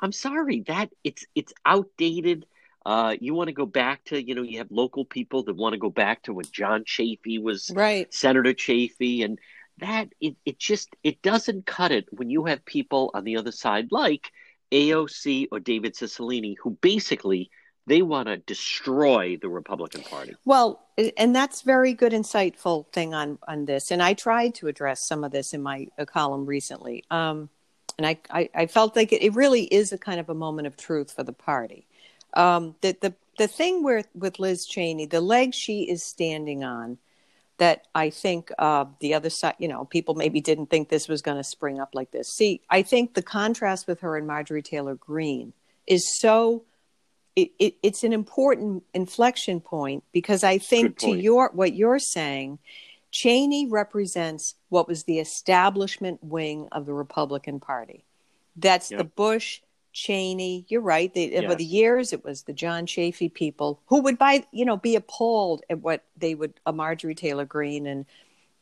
I'm 0.00 0.12
sorry 0.12 0.62
that 0.66 0.90
it's 1.04 1.24
it's 1.34 1.52
outdated. 1.64 2.46
Uh, 2.86 3.14
you 3.20 3.34
want 3.34 3.48
to 3.48 3.52
go 3.52 3.66
back 3.66 4.02
to 4.04 4.22
you 4.22 4.34
know 4.34 4.42
you 4.42 4.58
have 4.58 4.70
local 4.70 5.04
people 5.04 5.42
that 5.44 5.56
want 5.56 5.74
to 5.74 5.78
go 5.78 5.90
back 5.90 6.22
to 6.22 6.32
when 6.32 6.46
John 6.50 6.84
Chafee 6.84 7.42
was 7.42 7.70
right. 7.74 8.12
Senator 8.12 8.54
Chafee, 8.54 9.24
and 9.24 9.38
that 9.78 10.08
it, 10.20 10.36
it 10.44 10.58
just 10.58 10.94
it 11.02 11.20
doesn't 11.22 11.66
cut 11.66 11.92
it 11.92 12.06
when 12.10 12.30
you 12.30 12.44
have 12.46 12.64
people 12.64 13.10
on 13.14 13.24
the 13.24 13.36
other 13.36 13.52
side 13.52 13.88
like 13.90 14.30
AOC 14.72 15.48
or 15.52 15.60
David 15.60 15.94
Cicilline 15.94 16.54
who 16.62 16.70
basically 16.80 17.50
they 17.86 18.02
want 18.02 18.28
to 18.28 18.36
destroy 18.36 19.36
the 19.40 19.48
Republican 19.48 20.02
Party. 20.02 20.34
Well, 20.44 20.86
and 21.16 21.34
that's 21.34 21.62
very 21.62 21.92
good, 21.92 22.12
insightful 22.12 22.86
thing 22.92 23.14
on 23.14 23.38
on 23.48 23.64
this. 23.64 23.90
And 23.90 24.02
I 24.02 24.14
tried 24.14 24.54
to 24.56 24.68
address 24.68 25.04
some 25.04 25.24
of 25.24 25.32
this 25.32 25.52
in 25.52 25.62
my 25.62 25.88
uh, 25.98 26.04
column 26.04 26.46
recently. 26.46 27.04
Um, 27.10 27.50
and 27.98 28.06
I, 28.06 28.18
I, 28.30 28.48
I 28.54 28.66
felt 28.66 28.96
like 28.96 29.12
it, 29.12 29.22
it 29.22 29.34
really 29.34 29.64
is 29.64 29.92
a 29.92 29.98
kind 29.98 30.20
of 30.20 30.28
a 30.28 30.34
moment 30.34 30.66
of 30.66 30.76
truth 30.76 31.12
for 31.12 31.22
the 31.22 31.32
party. 31.32 31.86
Um, 32.34 32.76
the, 32.80 32.96
the 33.00 33.14
the 33.38 33.48
thing 33.48 33.82
where 33.82 34.04
with 34.14 34.38
Liz 34.38 34.66
Cheney, 34.66 35.06
the 35.06 35.20
leg 35.20 35.54
she 35.54 35.82
is 35.82 36.04
standing 36.04 36.62
on, 36.62 36.98
that 37.56 37.86
I 37.94 38.10
think 38.10 38.52
uh, 38.58 38.86
the 39.00 39.14
other 39.14 39.30
side, 39.30 39.54
you 39.58 39.68
know, 39.68 39.84
people 39.84 40.14
maybe 40.14 40.40
didn't 40.40 40.66
think 40.66 40.88
this 40.88 41.08
was 41.08 41.22
going 41.22 41.36
to 41.36 41.44
spring 41.44 41.80
up 41.80 41.90
like 41.94 42.10
this. 42.10 42.28
See, 42.28 42.62
I 42.68 42.82
think 42.82 43.14
the 43.14 43.22
contrast 43.22 43.86
with 43.86 44.00
her 44.00 44.16
and 44.16 44.26
Marjorie 44.26 44.62
Taylor 44.62 44.94
Greene 44.94 45.52
is 45.86 46.18
so. 46.18 46.64
It, 47.36 47.52
it, 47.60 47.74
it's 47.82 48.02
an 48.02 48.12
important 48.12 48.82
inflection 48.92 49.60
point 49.60 50.02
because 50.12 50.42
I 50.42 50.58
think 50.58 50.98
to 50.98 51.16
your 51.16 51.50
what 51.54 51.74
you're 51.74 52.00
saying, 52.00 52.58
Cheney 53.10 53.66
represents 53.66 54.54
what 54.68 54.88
was 54.88 55.04
the 55.04 55.18
establishment 55.18 56.22
wing 56.22 56.68
of 56.72 56.86
the 56.86 56.92
Republican 56.94 57.60
Party. 57.60 58.04
That's 58.56 58.88
the 58.88 59.04
Bush, 59.04 59.60
Cheney. 59.92 60.64
You're 60.68 60.80
right. 60.80 61.12
The, 61.12 61.36
Over 61.38 61.54
the 61.54 61.64
years, 61.64 62.12
it 62.12 62.24
was 62.24 62.42
the 62.42 62.52
John 62.52 62.86
Chafee 62.86 63.32
people 63.32 63.80
who 63.86 64.00
would, 64.02 64.18
by 64.18 64.44
you 64.52 64.64
know, 64.64 64.76
be 64.76 64.96
appalled 64.96 65.62
at 65.68 65.80
what 65.80 66.04
they 66.16 66.34
would, 66.34 66.54
uh, 66.66 66.72
Marjorie 66.72 67.14
Taylor 67.14 67.44
Greene 67.44 67.86
and 67.86 68.06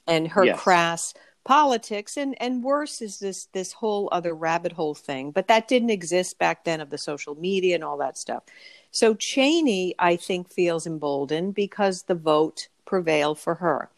and 0.06 0.28
her 0.28 0.46
Yes. 0.46 0.58
crass 0.58 1.14
politics, 1.44 2.16
and 2.16 2.40
and 2.40 2.62
worse 2.64 3.02
is 3.02 3.18
this 3.18 3.46
this 3.52 3.72
whole 3.72 4.08
other 4.12 4.34
rabbit 4.34 4.72
hole 4.72 4.94
thing. 4.94 5.30
But 5.30 5.48
that 5.48 5.68
didn't 5.68 5.90
exist 5.90 6.38
back 6.38 6.64
then 6.64 6.80
of 6.80 6.90
the 6.90 6.98
social 6.98 7.34
media 7.34 7.74
and 7.74 7.84
all 7.84 7.98
that 7.98 8.16
stuff. 8.16 8.44
So 8.90 9.14
Cheney, 9.14 9.94
I 9.98 10.16
think, 10.16 10.50
feels 10.50 10.86
emboldened 10.86 11.54
because 11.54 12.04
the 12.04 12.14
vote 12.14 12.68
prevailed 12.86 13.38
for 13.38 13.56
her. 13.56 13.90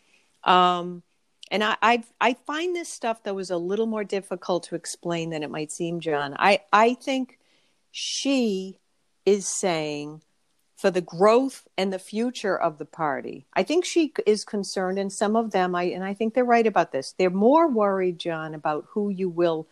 Um, 0.44 1.02
and 1.50 1.64
I, 1.64 1.76
I, 1.82 2.04
I 2.20 2.34
find 2.34 2.74
this 2.74 2.88
stuff 2.88 3.22
that 3.24 3.34
was 3.34 3.50
a 3.50 3.56
little 3.56 3.86
more 3.86 4.04
difficult 4.04 4.64
to 4.64 4.74
explain 4.74 5.30
than 5.30 5.42
it 5.42 5.50
might 5.50 5.72
seem, 5.72 6.00
John. 6.00 6.34
I 6.38 6.60
I 6.72 6.94
think 6.94 7.38
she 7.90 8.78
is 9.26 9.46
saying 9.46 10.22
for 10.76 10.90
the 10.90 11.02
growth 11.02 11.68
and 11.76 11.92
the 11.92 11.98
future 11.98 12.58
of 12.58 12.78
the 12.78 12.86
party. 12.86 13.44
I 13.52 13.64
think 13.64 13.84
she 13.84 14.14
is 14.26 14.44
concerned, 14.44 14.98
and 14.98 15.12
some 15.12 15.36
of 15.36 15.50
them, 15.50 15.74
I 15.74 15.82
and 15.82 16.02
I 16.02 16.14
think 16.14 16.32
they're 16.32 16.44
right 16.44 16.66
about 16.66 16.90
this. 16.92 17.14
They're 17.18 17.30
more 17.30 17.68
worried, 17.68 18.18
John, 18.18 18.54
about 18.54 18.86
who 18.90 19.10
you 19.10 19.28
will 19.28 19.66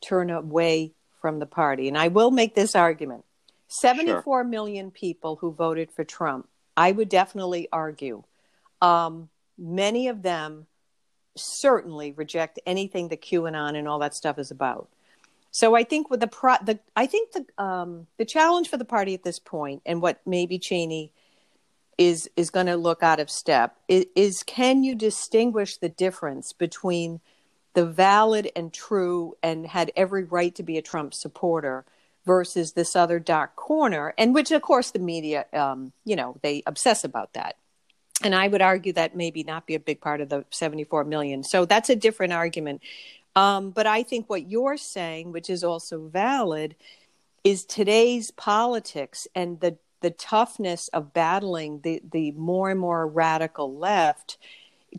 turn 0.00 0.30
away 0.30 0.92
from 1.20 1.38
the 1.38 1.46
party. 1.46 1.88
And 1.88 1.98
I 1.98 2.08
will 2.08 2.30
make 2.30 2.54
this 2.54 2.76
argument: 2.76 3.24
seventy-four 3.66 4.42
sure. 4.42 4.44
million 4.44 4.90
people 4.90 5.36
who 5.36 5.50
voted 5.50 5.90
for 5.90 6.04
Trump. 6.04 6.48
I 6.76 6.92
would 6.92 7.08
definitely 7.08 7.68
argue 7.72 8.22
um, 8.80 9.28
many 9.58 10.08
of 10.08 10.22
them 10.22 10.66
certainly 11.36 12.12
reject 12.12 12.60
anything 12.66 13.08
that 13.08 13.22
QAnon 13.22 13.76
and 13.76 13.88
all 13.88 13.98
that 14.00 14.14
stuff 14.14 14.38
is 14.38 14.50
about. 14.50 14.88
So 15.50 15.74
I 15.74 15.84
think 15.84 16.10
with 16.10 16.20
the 16.20 16.26
pro, 16.26 16.56
the 16.64 16.78
I 16.96 17.06
think 17.06 17.32
the 17.32 17.62
um, 17.62 18.06
the 18.16 18.24
challenge 18.24 18.68
for 18.68 18.78
the 18.78 18.86
party 18.86 19.12
at 19.14 19.22
this 19.22 19.38
point, 19.38 19.82
and 19.84 20.00
what 20.00 20.20
maybe 20.26 20.58
Cheney 20.58 21.12
is 21.98 22.28
is 22.36 22.50
going 22.50 22.66
to 22.66 22.76
look 22.76 23.02
out 23.02 23.20
of 23.20 23.30
step 23.30 23.76
is, 23.86 24.06
is 24.16 24.42
can 24.42 24.82
you 24.82 24.94
distinguish 24.94 25.76
the 25.76 25.90
difference 25.90 26.54
between 26.54 27.20
the 27.74 27.84
valid 27.84 28.50
and 28.56 28.72
true 28.72 29.36
and 29.42 29.66
had 29.66 29.92
every 29.94 30.24
right 30.24 30.54
to 30.54 30.62
be 30.62 30.78
a 30.78 30.82
Trump 30.82 31.12
supporter 31.14 31.84
versus 32.24 32.72
this 32.72 32.94
other 32.96 33.18
dark 33.18 33.56
corner, 33.56 34.14
and 34.16 34.34
which 34.34 34.50
of 34.50 34.62
course 34.62 34.90
the 34.90 34.98
media, 34.98 35.44
um, 35.52 35.92
you 36.04 36.16
know, 36.16 36.36
they 36.42 36.62
obsess 36.66 37.04
about 37.04 37.32
that. 37.34 37.56
And 38.24 38.34
I 38.34 38.48
would 38.48 38.62
argue 38.62 38.92
that 38.94 39.16
maybe 39.16 39.42
not 39.42 39.66
be 39.66 39.74
a 39.74 39.80
big 39.80 40.00
part 40.00 40.20
of 40.20 40.28
the 40.28 40.44
74 40.50 41.04
million. 41.04 41.42
So 41.42 41.64
that's 41.64 41.90
a 41.90 41.96
different 41.96 42.32
argument. 42.32 42.82
Um, 43.34 43.70
but 43.70 43.86
I 43.86 44.02
think 44.02 44.28
what 44.28 44.48
you're 44.48 44.76
saying, 44.76 45.32
which 45.32 45.48
is 45.48 45.64
also 45.64 46.06
valid, 46.08 46.76
is 47.44 47.64
today's 47.64 48.30
politics 48.30 49.26
and 49.34 49.60
the 49.60 49.76
the 50.00 50.10
toughness 50.10 50.88
of 50.88 51.12
battling 51.12 51.80
the 51.82 52.02
the 52.10 52.32
more 52.32 52.70
and 52.70 52.80
more 52.80 53.06
radical 53.06 53.76
left 53.76 54.36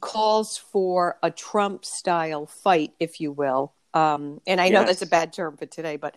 calls 0.02 0.58
for 0.58 1.18
a 1.22 1.30
Trump 1.30 1.86
style 1.86 2.46
fight, 2.46 2.94
if 3.00 3.22
you 3.22 3.32
will. 3.32 3.74
Um, 3.94 4.42
and 4.48 4.60
I 4.60 4.66
yes. 4.66 4.74
know 4.74 4.86
that's 4.86 5.02
a 5.02 5.08
bad 5.08 5.34
term 5.34 5.58
for 5.58 5.66
today, 5.66 5.98
but 5.98 6.16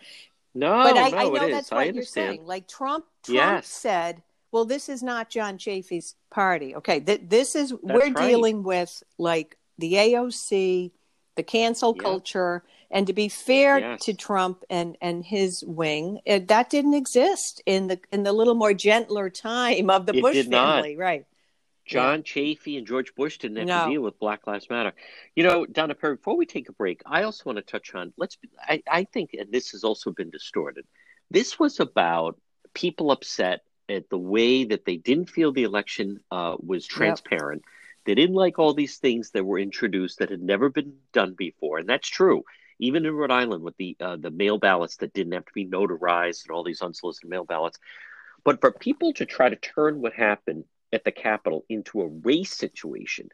no, 0.55 0.83
but 0.83 0.97
I, 0.97 1.09
no, 1.09 1.17
I 1.17 1.23
know 1.25 1.35
it 1.35 1.51
that's 1.51 1.67
is. 1.67 1.71
what 1.71 1.93
you're 1.93 2.03
saying. 2.03 2.45
Like 2.45 2.67
Trump, 2.67 3.05
Trump 3.23 3.37
yes. 3.37 3.67
said, 3.67 4.23
"Well, 4.51 4.65
this 4.65 4.89
is 4.89 5.03
not 5.03 5.29
John 5.29 5.57
Chafee's 5.57 6.15
party. 6.29 6.75
Okay, 6.75 6.99
th- 6.99 7.21
this 7.27 7.55
is 7.55 7.69
that's 7.69 7.81
we're 7.83 8.13
right. 8.13 8.15
dealing 8.15 8.63
with 8.63 9.03
like 9.17 9.57
the 9.77 9.93
AOC." 9.93 10.91
the 11.37 11.43
cancel 11.43 11.93
yeah. 11.95 12.03
culture. 12.03 12.63
And 12.91 13.07
to 13.07 13.13
be 13.13 13.29
fair 13.29 13.79
yes. 13.79 14.05
to 14.05 14.13
Trump 14.13 14.63
and, 14.69 14.97
and 15.01 15.23
his 15.23 15.63
wing, 15.65 16.19
it, 16.25 16.49
that 16.49 16.69
didn't 16.69 16.95
exist 16.95 17.61
in 17.65 17.87
the 17.87 17.99
in 18.11 18.23
the 18.23 18.33
little 18.33 18.55
more 18.55 18.73
gentler 18.73 19.29
time 19.29 19.89
of 19.89 20.05
the 20.05 20.15
it 20.17 20.21
Bush 20.21 20.45
family, 20.45 20.95
not. 20.95 21.01
right? 21.01 21.25
John 21.85 22.23
yeah. 22.25 22.33
Chafee 22.33 22.77
and 22.77 22.85
George 22.85 23.15
Bush 23.15 23.37
didn't 23.37 23.57
have 23.57 23.67
no. 23.67 23.85
to 23.85 23.91
deal 23.91 24.01
with 24.01 24.19
Black 24.19 24.45
Lives 24.45 24.69
Matter. 24.69 24.93
You 25.35 25.43
know, 25.43 25.65
Donna 25.65 25.95
Perry, 25.95 26.17
before 26.17 26.35
we 26.35 26.45
take 26.45 26.67
a 26.67 26.73
break, 26.73 27.01
I 27.05 27.23
also 27.23 27.43
want 27.45 27.57
to 27.57 27.61
touch 27.61 27.95
on 27.95 28.13
let's 28.17 28.37
I, 28.61 28.83
I 28.89 29.03
think 29.05 29.33
and 29.33 29.51
this 29.51 29.71
has 29.71 29.83
also 29.83 30.11
been 30.11 30.29
distorted. 30.29 30.85
This 31.29 31.59
was 31.59 31.79
about 31.79 32.39
people 32.73 33.11
upset 33.11 33.61
at 33.89 34.09
the 34.09 34.17
way 34.17 34.65
that 34.65 34.85
they 34.85 34.97
didn't 34.97 35.29
feel 35.29 35.51
the 35.51 35.63
election 35.63 36.19
uh, 36.31 36.55
was 36.59 36.85
transparent. 36.85 37.63
Yep 37.65 37.73
they 38.07 38.15
didn't 38.15 38.35
like 38.35 38.57
all 38.57 38.73
these 38.73 38.97
things 38.97 39.31
that 39.31 39.43
were 39.43 39.59
introduced 39.59 40.19
that 40.19 40.29
had 40.29 40.41
never 40.41 40.69
been 40.69 40.93
done 41.11 41.35
before, 41.37 41.77
and 41.77 41.89
that's 41.89 42.07
true. 42.07 42.45
Even 42.79 43.05
in 43.05 43.13
Rhode 43.13 43.31
Island, 43.31 43.63
with 43.63 43.75
the 43.75 43.97
uh, 43.99 44.15
the 44.15 44.31
mail 44.31 44.57
ballots 44.57 44.95
that 44.97 45.13
didn't 45.13 45.33
have 45.33 45.45
to 45.45 45.53
be 45.53 45.65
notarized 45.65 46.45
and 46.45 46.51
all 46.55 46.63
these 46.63 46.81
unsolicited 46.81 47.29
mail 47.29 47.43
ballots, 47.43 47.77
but 48.45 48.61
for 48.61 48.71
people 48.71 49.11
to 49.13 49.25
try 49.25 49.49
to 49.49 49.57
turn 49.57 49.99
what 50.01 50.13
happened 50.13 50.63
at 50.93 51.03
the 51.03 51.11
Capitol 51.11 51.65
into 51.67 52.01
a 52.01 52.07
race 52.07 52.55
situation 52.55 53.27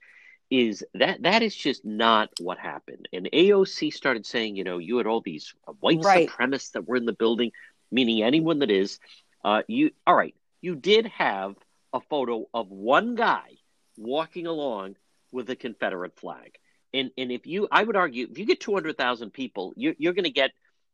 is 0.50 0.84
that 0.96 1.22
that 1.22 1.44
is 1.44 1.56
just 1.56 1.86
not 1.86 2.32
what 2.40 2.58
happened. 2.58 3.08
And 3.14 3.30
AOC 3.32 3.94
started 3.94 4.26
saying, 4.26 4.56
you 4.56 4.64
know, 4.64 4.80
you 4.80 4.98
had 4.98 5.06
all 5.06 5.22
these 5.22 5.54
white 5.82 6.00
right. 6.04 6.28
supremacists 6.28 6.72
that 6.72 6.88
were 6.88 6.96
in 6.96 7.06
the 7.06 7.14
building, 7.14 7.52
meaning 7.92 8.24
anyone 8.24 8.60
that 8.60 8.72
is. 8.72 9.00
Uh, 9.46 9.62
you 9.68 9.92
all 10.08 10.16
right? 10.16 10.34
You 10.64 10.76
did 10.76 11.06
have 11.08 11.56
a 11.94 12.00
photo 12.00 12.48
of 12.54 12.72
one 12.72 13.14
guy 13.14 13.58
walking 13.98 14.48
along 14.48 14.96
with 15.32 15.50
a 15.50 15.56
Confederate 15.56 16.18
flag. 16.18 16.58
And 16.94 17.12
and 17.18 17.32
if 17.32 17.46
you, 17.46 17.68
I 17.72 17.84
would 17.84 17.96
argue, 17.96 18.28
if 18.32 18.38
you 18.38 18.46
get 18.46 18.60
two 18.60 18.74
hundred 18.74 18.98
thousand 18.98 19.32
people, 19.32 19.74
you're 19.76 19.96
you're 19.98 20.14
going 20.14 20.24
to 20.24 20.32
get 20.32 20.52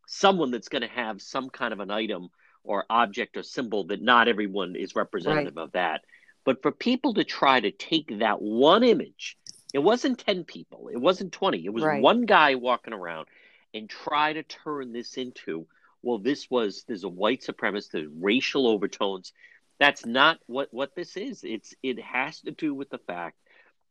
someone 0.07 0.49
that's 0.51 0.69
going 0.69 0.81
to 0.81 0.87
have 0.87 1.21
some 1.21 1.49
kind 1.49 1.71
of 1.71 1.79
an 1.79 1.91
item 1.91 2.29
or 2.63 2.85
object 2.89 3.37
or 3.37 3.43
symbol 3.43 3.85
that 3.85 4.01
not 4.01 4.27
everyone 4.27 4.75
is 4.75 4.95
representative 4.95 5.55
right. 5.55 5.63
of 5.63 5.71
that. 5.73 6.01
But 6.45 6.61
for 6.61 6.71
people 6.71 7.13
to 7.13 7.23
try 7.23 7.59
to 7.59 7.71
take 7.71 8.19
that 8.19 8.41
one 8.41 8.83
image, 8.83 9.37
it 9.73 9.79
wasn't 9.79 10.19
10 10.19 10.45
people, 10.45 10.89
it 10.91 10.97
wasn't 10.97 11.31
20, 11.31 11.63
it 11.65 11.73
was 11.73 11.83
right. 11.83 12.01
one 12.01 12.25
guy 12.25 12.55
walking 12.55 12.93
around 12.93 13.27
and 13.73 13.87
try 13.89 14.33
to 14.33 14.41
turn 14.43 14.91
this 14.91 15.15
into, 15.17 15.67
well, 16.01 16.17
this 16.17 16.49
was, 16.49 16.85
there's 16.87 17.03
a 17.03 17.09
white 17.09 17.41
supremacist, 17.41 17.91
there's 17.91 18.09
racial 18.19 18.67
overtones. 18.67 19.31
That's 19.79 20.05
not 20.05 20.39
what 20.45 20.67
what 20.71 20.95
this 20.95 21.17
is. 21.17 21.43
It's 21.43 21.73
it 21.81 21.99
has 21.99 22.41
to 22.41 22.51
do 22.51 22.73
with 22.73 22.89
the 22.89 22.97
fact 22.97 23.37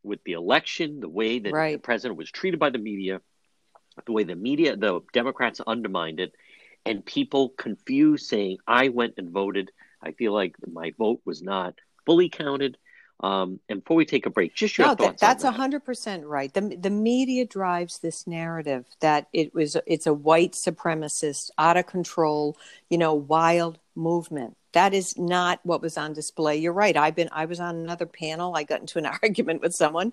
with 0.02 0.22
the 0.24 0.32
election, 0.32 1.00
the 1.00 1.08
way 1.08 1.38
that 1.38 1.52
right. 1.52 1.72
the 1.72 1.78
president 1.78 2.18
was 2.18 2.30
treated 2.30 2.60
by 2.60 2.70
the 2.70 2.78
media, 2.78 3.20
the 4.06 4.12
way 4.12 4.24
the 4.24 4.36
media, 4.36 4.76
the 4.76 5.00
Democrats 5.12 5.60
undermined 5.66 6.20
it, 6.20 6.34
and 6.84 7.04
people 7.04 7.50
confused 7.50 8.26
saying, 8.26 8.58
"I 8.66 8.88
went 8.88 9.14
and 9.16 9.30
voted." 9.30 9.70
I 10.00 10.12
feel 10.12 10.32
like 10.32 10.54
my 10.66 10.92
vote 10.96 11.20
was 11.24 11.42
not 11.42 11.74
fully 12.06 12.28
counted. 12.28 12.78
Um, 13.20 13.58
and 13.68 13.82
before 13.82 13.96
we 13.96 14.04
take 14.04 14.26
a 14.26 14.30
break, 14.30 14.54
just 14.54 14.78
your 14.78 14.86
no, 14.86 14.94
thoughts. 14.94 15.20
That, 15.20 15.40
that's 15.40 15.56
hundred 15.56 15.84
percent 15.84 16.24
right. 16.24 16.52
the 16.52 16.76
The 16.80 16.90
media 16.90 17.44
drives 17.44 17.98
this 17.98 18.26
narrative 18.26 18.86
that 19.00 19.26
it 19.32 19.54
was 19.54 19.76
it's 19.86 20.06
a 20.06 20.14
white 20.14 20.52
supremacist, 20.52 21.50
out 21.58 21.76
of 21.76 21.86
control, 21.86 22.56
you 22.88 22.98
know, 22.98 23.14
wild 23.14 23.78
movement. 23.96 24.56
That 24.72 24.94
is 24.94 25.18
not 25.18 25.58
what 25.64 25.82
was 25.82 25.96
on 25.96 26.12
display. 26.12 26.58
You're 26.58 26.72
right. 26.72 26.96
I've 26.96 27.16
been 27.16 27.30
i 27.32 27.46
was 27.46 27.58
on 27.58 27.76
another 27.76 28.06
panel. 28.06 28.54
I 28.54 28.62
got 28.62 28.80
into 28.80 28.98
an 28.98 29.06
argument 29.22 29.62
with 29.62 29.74
someone 29.74 30.12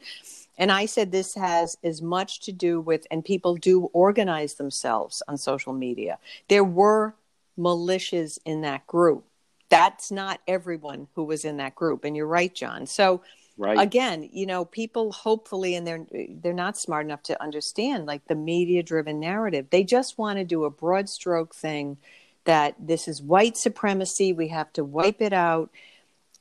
and 0.57 0.71
i 0.71 0.85
said 0.85 1.11
this 1.11 1.35
has 1.35 1.77
as 1.83 2.01
much 2.01 2.39
to 2.39 2.51
do 2.51 2.79
with 2.79 3.05
and 3.11 3.25
people 3.25 3.55
do 3.55 3.89
organize 3.93 4.55
themselves 4.55 5.21
on 5.27 5.37
social 5.37 5.73
media. 5.73 6.17
There 6.47 6.63
were 6.63 7.13
militias 7.57 8.39
in 8.45 8.61
that 8.61 8.85
group 8.87 9.25
that's 9.69 10.11
not 10.11 10.39
everyone 10.47 11.07
who 11.15 11.23
was 11.23 11.45
in 11.45 11.57
that 11.57 11.75
group 11.75 12.03
and 12.03 12.15
you're 12.15 12.27
right 12.27 12.53
john 12.53 12.85
so 12.85 13.21
right 13.57 13.79
again 13.79 14.29
you 14.31 14.45
know 14.45 14.65
people 14.65 15.11
hopefully 15.11 15.75
and 15.75 15.87
they're 15.87 16.05
they're 16.41 16.53
not 16.53 16.77
smart 16.77 17.05
enough 17.05 17.23
to 17.23 17.41
understand 17.41 18.05
like 18.05 18.25
the 18.27 18.35
media 18.35 18.83
driven 18.83 19.19
narrative 19.19 19.67
they 19.69 19.83
just 19.83 20.17
want 20.17 20.37
to 20.37 20.43
do 20.43 20.65
a 20.65 20.69
broad 20.69 21.09
stroke 21.09 21.55
thing 21.55 21.97
that 22.45 22.75
this 22.79 23.07
is 23.07 23.21
white 23.21 23.57
supremacy. 23.57 24.31
We 24.31 24.47
have 24.47 24.71
to 24.73 24.83
wipe 24.83 25.21
it 25.21 25.33
out. 25.33 25.69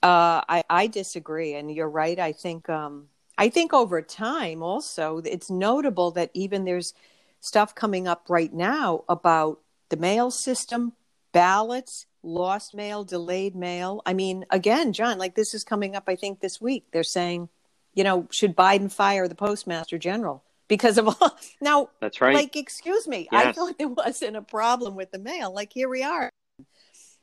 Uh, 0.03 0.45
I, 0.49 0.65
I, 0.69 0.87
disagree, 0.87 1.55
and 1.55 1.75
you're 1.75 1.89
right. 1.89 2.19
I 2.19 2.33
think 2.33 2.69
um, 2.69 3.09
I 3.39 3.49
think 3.49 3.73
over 3.73 4.03
time 4.03 4.63
also 4.63 5.23
it's 5.25 5.51
notable 5.51 6.11
that 6.13 6.31
even 6.35 6.65
there's 6.65 6.93
stuff 7.41 7.75
coming 7.75 8.07
up 8.07 8.27
right 8.29 8.53
now 8.53 9.05
about 9.09 9.61
the 9.89 9.97
mail 9.97 10.31
system, 10.31 10.93
ballots, 11.33 12.05
lost 12.25 12.75
mail, 12.75 13.05
delayed 13.05 13.55
mail. 13.55 14.03
I 14.07 14.15
mean, 14.15 14.45
again, 14.51 14.93
John, 14.93 15.19
like 15.19 15.35
this 15.35 15.55
is 15.55 15.65
coming 15.65 15.95
up. 15.95 16.05
I 16.09 16.17
think 16.17 16.41
this 16.41 16.61
week 16.61 16.87
they're 16.93 17.05
saying, 17.05 17.49
you 17.95 18.05
know, 18.05 18.27
should 18.31 18.57
Biden 18.57 18.91
fire 18.91 19.29
the 19.29 19.35
postmaster 19.35 19.99
general? 19.99 20.43
because 20.69 20.99
of 20.99 21.09
all 21.21 21.39
now 21.61 21.89
that's 22.01 22.21
right 22.21 22.35
like 22.35 22.57
excuse 22.57 23.07
me 23.07 23.29
yes. 23.31 23.47
i 23.47 23.53
thought 23.53 23.79
there 23.79 23.89
wasn't 23.89 24.37
a 24.37 24.43
problem 24.43 24.95
with 24.95 25.11
the 25.11 25.19
mail 25.19 25.53
like 25.53 25.73
here 25.73 25.89
we 25.89 26.03
are 26.03 26.31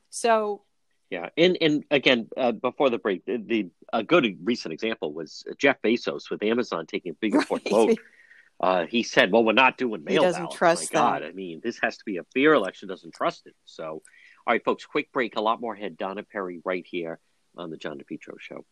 so 0.09 0.61
yeah 1.09 1.29
and 1.37 1.57
and 1.61 1.83
again 1.91 2.27
uh, 2.37 2.51
before 2.51 2.89
the 2.89 2.97
break 2.97 3.25
the, 3.25 3.37
the, 3.37 3.69
a 3.93 4.03
good 4.03 4.37
recent 4.43 4.73
example 4.73 5.13
was 5.13 5.43
jeff 5.57 5.81
bezos 5.81 6.29
with 6.29 6.43
amazon 6.43 6.85
taking 6.85 7.11
a 7.11 7.15
bigger 7.15 7.39
right. 7.49 7.69
vote 7.69 7.97
uh, 8.59 8.85
he 8.85 9.03
said 9.03 9.31
well 9.31 9.43
we're 9.43 9.53
not 9.53 9.77
doing 9.77 10.03
mail 10.03 10.21
he 10.21 10.27
doesn't 10.27 10.51
trust 10.51 10.93
My 10.93 10.99
god 10.99 11.23
i 11.23 11.31
mean 11.31 11.61
this 11.63 11.79
has 11.81 11.97
to 11.97 12.05
be 12.05 12.17
a 12.17 12.23
fair 12.33 12.53
election 12.53 12.87
doesn't 12.87 13.13
trust 13.13 13.47
it 13.47 13.55
so 13.65 14.01
all 14.45 14.53
right 14.53 14.63
folks 14.63 14.85
quick 14.85 15.11
break 15.11 15.35
a 15.35 15.41
lot 15.41 15.61
more 15.61 15.73
ahead 15.73 15.97
donna 15.97 16.23
perry 16.23 16.61
right 16.65 16.85
here 16.87 17.19
on 17.55 17.69
the 17.69 17.77
john 17.77 17.99
depetro 17.99 18.39
show 18.39 18.65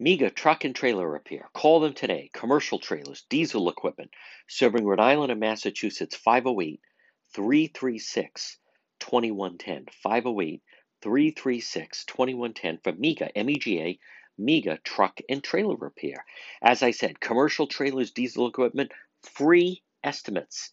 MEGA 0.00 0.30
Truck 0.30 0.64
and 0.64 0.74
Trailer 0.74 1.08
Repair. 1.08 1.48
Call 1.54 1.78
them 1.78 1.94
today. 1.94 2.28
Commercial 2.34 2.80
trailers, 2.80 3.24
diesel 3.30 3.68
equipment, 3.68 4.10
serving 4.48 4.84
Rhode 4.84 4.98
Island 4.98 5.30
and 5.30 5.40
Massachusetts 5.40 6.16
508 6.16 6.80
336 7.32 8.58
2110. 8.98 9.86
508 10.02 10.62
336 11.00 12.04
2110 12.06 12.78
for 12.82 12.92
MEGA, 12.98 13.38
M 13.38 13.50
E 13.50 13.56
G 13.56 13.80
A, 13.80 13.98
MEGA 14.36 14.78
Truck 14.82 15.20
and 15.28 15.44
Trailer 15.44 15.76
Repair. 15.76 16.24
As 16.60 16.82
I 16.82 16.90
said, 16.90 17.20
commercial 17.20 17.66
trailers, 17.66 18.10
diesel 18.10 18.48
equipment, 18.48 18.90
free 19.22 19.82
estimates. 20.02 20.72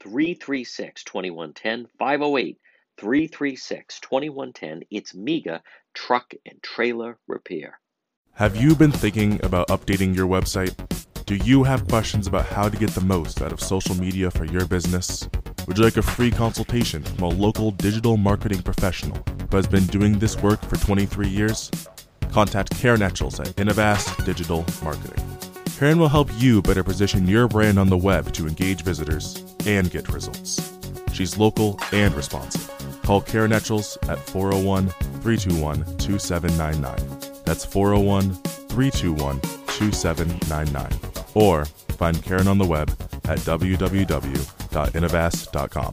336 0.00 1.04
2110, 1.04 1.86
508 1.98 2.58
336 2.98 4.00
2110. 4.00 4.82
It's 4.90 5.14
MEGA 5.14 5.62
Truck 5.94 6.32
and 6.46 6.62
Trailer 6.62 7.18
Repair. 7.28 7.78
Have 8.34 8.56
you 8.56 8.74
been 8.74 8.92
thinking 8.92 9.38
about 9.44 9.68
updating 9.68 10.14
your 10.16 10.26
website? 10.26 10.74
Do 11.26 11.36
you 11.36 11.64
have 11.64 11.86
questions 11.86 12.26
about 12.26 12.46
how 12.46 12.68
to 12.68 12.76
get 12.76 12.90
the 12.90 13.02
most 13.02 13.42
out 13.42 13.52
of 13.52 13.60
social 13.60 13.94
media 13.94 14.30
for 14.30 14.46
your 14.46 14.66
business? 14.66 15.28
Would 15.66 15.78
you 15.78 15.84
like 15.84 15.98
a 15.98 16.02
free 16.02 16.30
consultation 16.30 17.02
from 17.02 17.24
a 17.24 17.28
local 17.28 17.70
digital 17.70 18.16
marketing 18.16 18.62
professional 18.62 19.22
who 19.50 19.56
has 19.56 19.66
been 19.66 19.86
doing 19.86 20.18
this 20.18 20.36
work 20.38 20.60
for 20.62 20.76
23 20.76 21.28
years? 21.28 21.70
Contact 22.32 22.76
Karen 22.78 23.00
Etchels 23.00 23.38
at 23.38 23.54
Innovast 23.56 24.24
Digital 24.24 24.64
Marketing. 24.82 25.22
Karen 25.78 25.98
will 25.98 26.08
help 26.08 26.30
you 26.36 26.62
better 26.62 26.82
position 26.82 27.26
your 27.26 27.48
brand 27.48 27.78
on 27.78 27.88
the 27.88 27.96
web 27.96 28.32
to 28.32 28.46
engage 28.46 28.82
visitors 28.82 29.49
and 29.66 29.90
get 29.90 30.08
results. 30.08 30.78
She's 31.12 31.36
local 31.38 31.78
and 31.92 32.14
responsive. 32.14 32.70
Call 33.02 33.20
Karen 33.20 33.50
Etchels 33.50 33.98
at 34.08 34.18
401 34.18 34.88
321 35.20 35.84
2799. 35.98 37.42
That's 37.44 37.64
401 37.64 38.34
321 38.34 39.40
2799. 39.40 41.00
Or 41.34 41.64
find 41.64 42.22
Karen 42.22 42.46
on 42.48 42.58
the 42.58 42.66
web 42.66 42.90
at 43.24 43.38
www.innovast.com. 43.40 45.92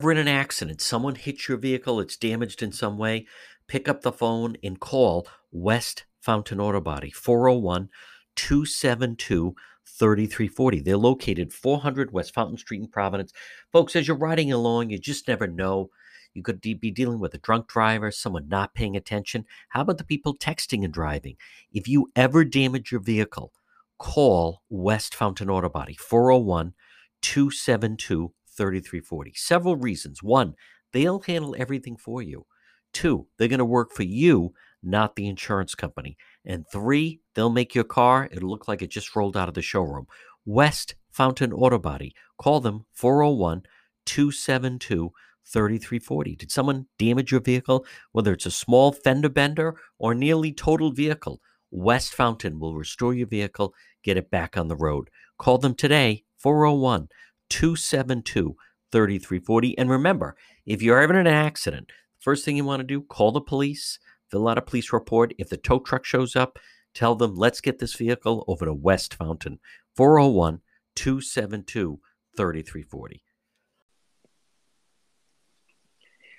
We're 0.00 0.12
in 0.12 0.18
an 0.18 0.28
accident. 0.28 0.80
Someone 0.80 1.14
hits 1.14 1.48
your 1.48 1.58
vehicle, 1.58 2.00
it's 2.00 2.16
damaged 2.16 2.62
in 2.62 2.72
some 2.72 2.98
way. 2.98 3.26
Pick 3.68 3.88
up 3.88 4.02
the 4.02 4.12
phone 4.12 4.56
and 4.62 4.78
call 4.78 5.26
West 5.50 6.04
Fountain 6.20 6.60
Auto 6.60 6.80
Body, 6.80 7.10
401 7.10 7.88
272 8.36 9.54
3340. 9.86 10.80
They're 10.80 10.96
located 10.96 11.52
400 11.52 12.12
West 12.12 12.34
Fountain 12.34 12.56
Street 12.56 12.80
in 12.80 12.88
Providence. 12.88 13.32
Folks, 13.72 13.96
as 13.96 14.08
you're 14.08 14.16
riding 14.16 14.52
along, 14.52 14.90
you 14.90 14.98
just 14.98 15.28
never 15.28 15.46
know. 15.46 15.90
You 16.34 16.42
could 16.42 16.60
be 16.60 16.74
dealing 16.74 17.20
with 17.20 17.32
a 17.34 17.38
drunk 17.38 17.68
driver, 17.68 18.10
someone 18.10 18.48
not 18.48 18.74
paying 18.74 18.96
attention. 18.96 19.44
How 19.68 19.82
about 19.82 19.98
the 19.98 20.04
people 20.04 20.36
texting 20.36 20.84
and 20.84 20.92
driving? 20.92 21.36
If 21.72 21.86
you 21.86 22.10
ever 22.16 22.44
damage 22.44 22.90
your 22.90 23.00
vehicle, 23.00 23.52
call 23.98 24.62
West 24.68 25.14
Fountain 25.14 25.48
Auto 25.48 25.68
Body, 25.68 25.94
401 25.94 26.74
272 27.22 28.32
3340. 28.56 29.32
Several 29.34 29.76
reasons. 29.76 30.22
One, 30.22 30.54
they'll 30.92 31.20
handle 31.20 31.54
everything 31.58 31.96
for 31.96 32.20
you. 32.22 32.46
Two, 32.92 33.26
they're 33.38 33.48
going 33.48 33.58
to 33.58 33.64
work 33.64 33.92
for 33.92 34.04
you, 34.04 34.54
not 34.82 35.16
the 35.16 35.26
insurance 35.26 35.74
company. 35.74 36.16
And 36.44 36.64
three, 36.70 37.20
they'll 37.34 37.50
make 37.50 37.74
your 37.74 37.84
car, 37.84 38.28
it'll 38.30 38.50
look 38.50 38.68
like 38.68 38.82
it 38.82 38.90
just 38.90 39.16
rolled 39.16 39.36
out 39.36 39.48
of 39.48 39.54
the 39.54 39.62
showroom. 39.62 40.06
West 40.44 40.94
Fountain 41.10 41.52
Auto 41.52 41.78
Body. 41.78 42.14
Call 42.38 42.60
them 42.60 42.84
401 42.92 43.62
272 44.06 45.12
3340. 45.46 46.36
Did 46.36 46.50
someone 46.50 46.86
damage 46.98 47.30
your 47.30 47.40
vehicle, 47.40 47.86
whether 48.12 48.32
it's 48.32 48.46
a 48.46 48.50
small 48.50 48.92
fender 48.92 49.28
bender 49.28 49.76
or 49.98 50.14
nearly 50.14 50.52
totaled 50.52 50.96
vehicle? 50.96 51.40
West 51.70 52.14
Fountain 52.14 52.58
will 52.58 52.76
restore 52.76 53.14
your 53.14 53.26
vehicle, 53.26 53.74
get 54.02 54.16
it 54.16 54.30
back 54.30 54.56
on 54.56 54.68
the 54.68 54.76
road. 54.76 55.10
Call 55.38 55.58
them 55.58 55.74
today, 55.74 56.24
401 56.38 57.08
272 57.48 58.56
3340. 58.92 59.78
And 59.78 59.90
remember, 59.90 60.36
if 60.66 60.82
you're 60.82 61.02
in 61.02 61.16
an 61.16 61.26
accident, 61.26 61.90
first 62.20 62.44
thing 62.44 62.56
you 62.56 62.64
want 62.64 62.80
to 62.80 62.86
do, 62.86 63.02
call 63.02 63.32
the 63.32 63.40
police, 63.40 63.98
fill 64.30 64.48
out 64.48 64.58
a 64.58 64.62
police 64.62 64.92
report. 64.92 65.34
If 65.38 65.48
the 65.48 65.56
tow 65.56 65.78
truck 65.78 66.04
shows 66.04 66.36
up, 66.36 66.58
tell 66.94 67.14
them, 67.14 67.34
let's 67.34 67.60
get 67.60 67.78
this 67.78 67.94
vehicle 67.94 68.44
over 68.48 68.64
to 68.64 68.74
West 68.74 69.14
Fountain, 69.14 69.58
401 69.96 70.60
272 70.96 72.00
3340. 72.36 73.22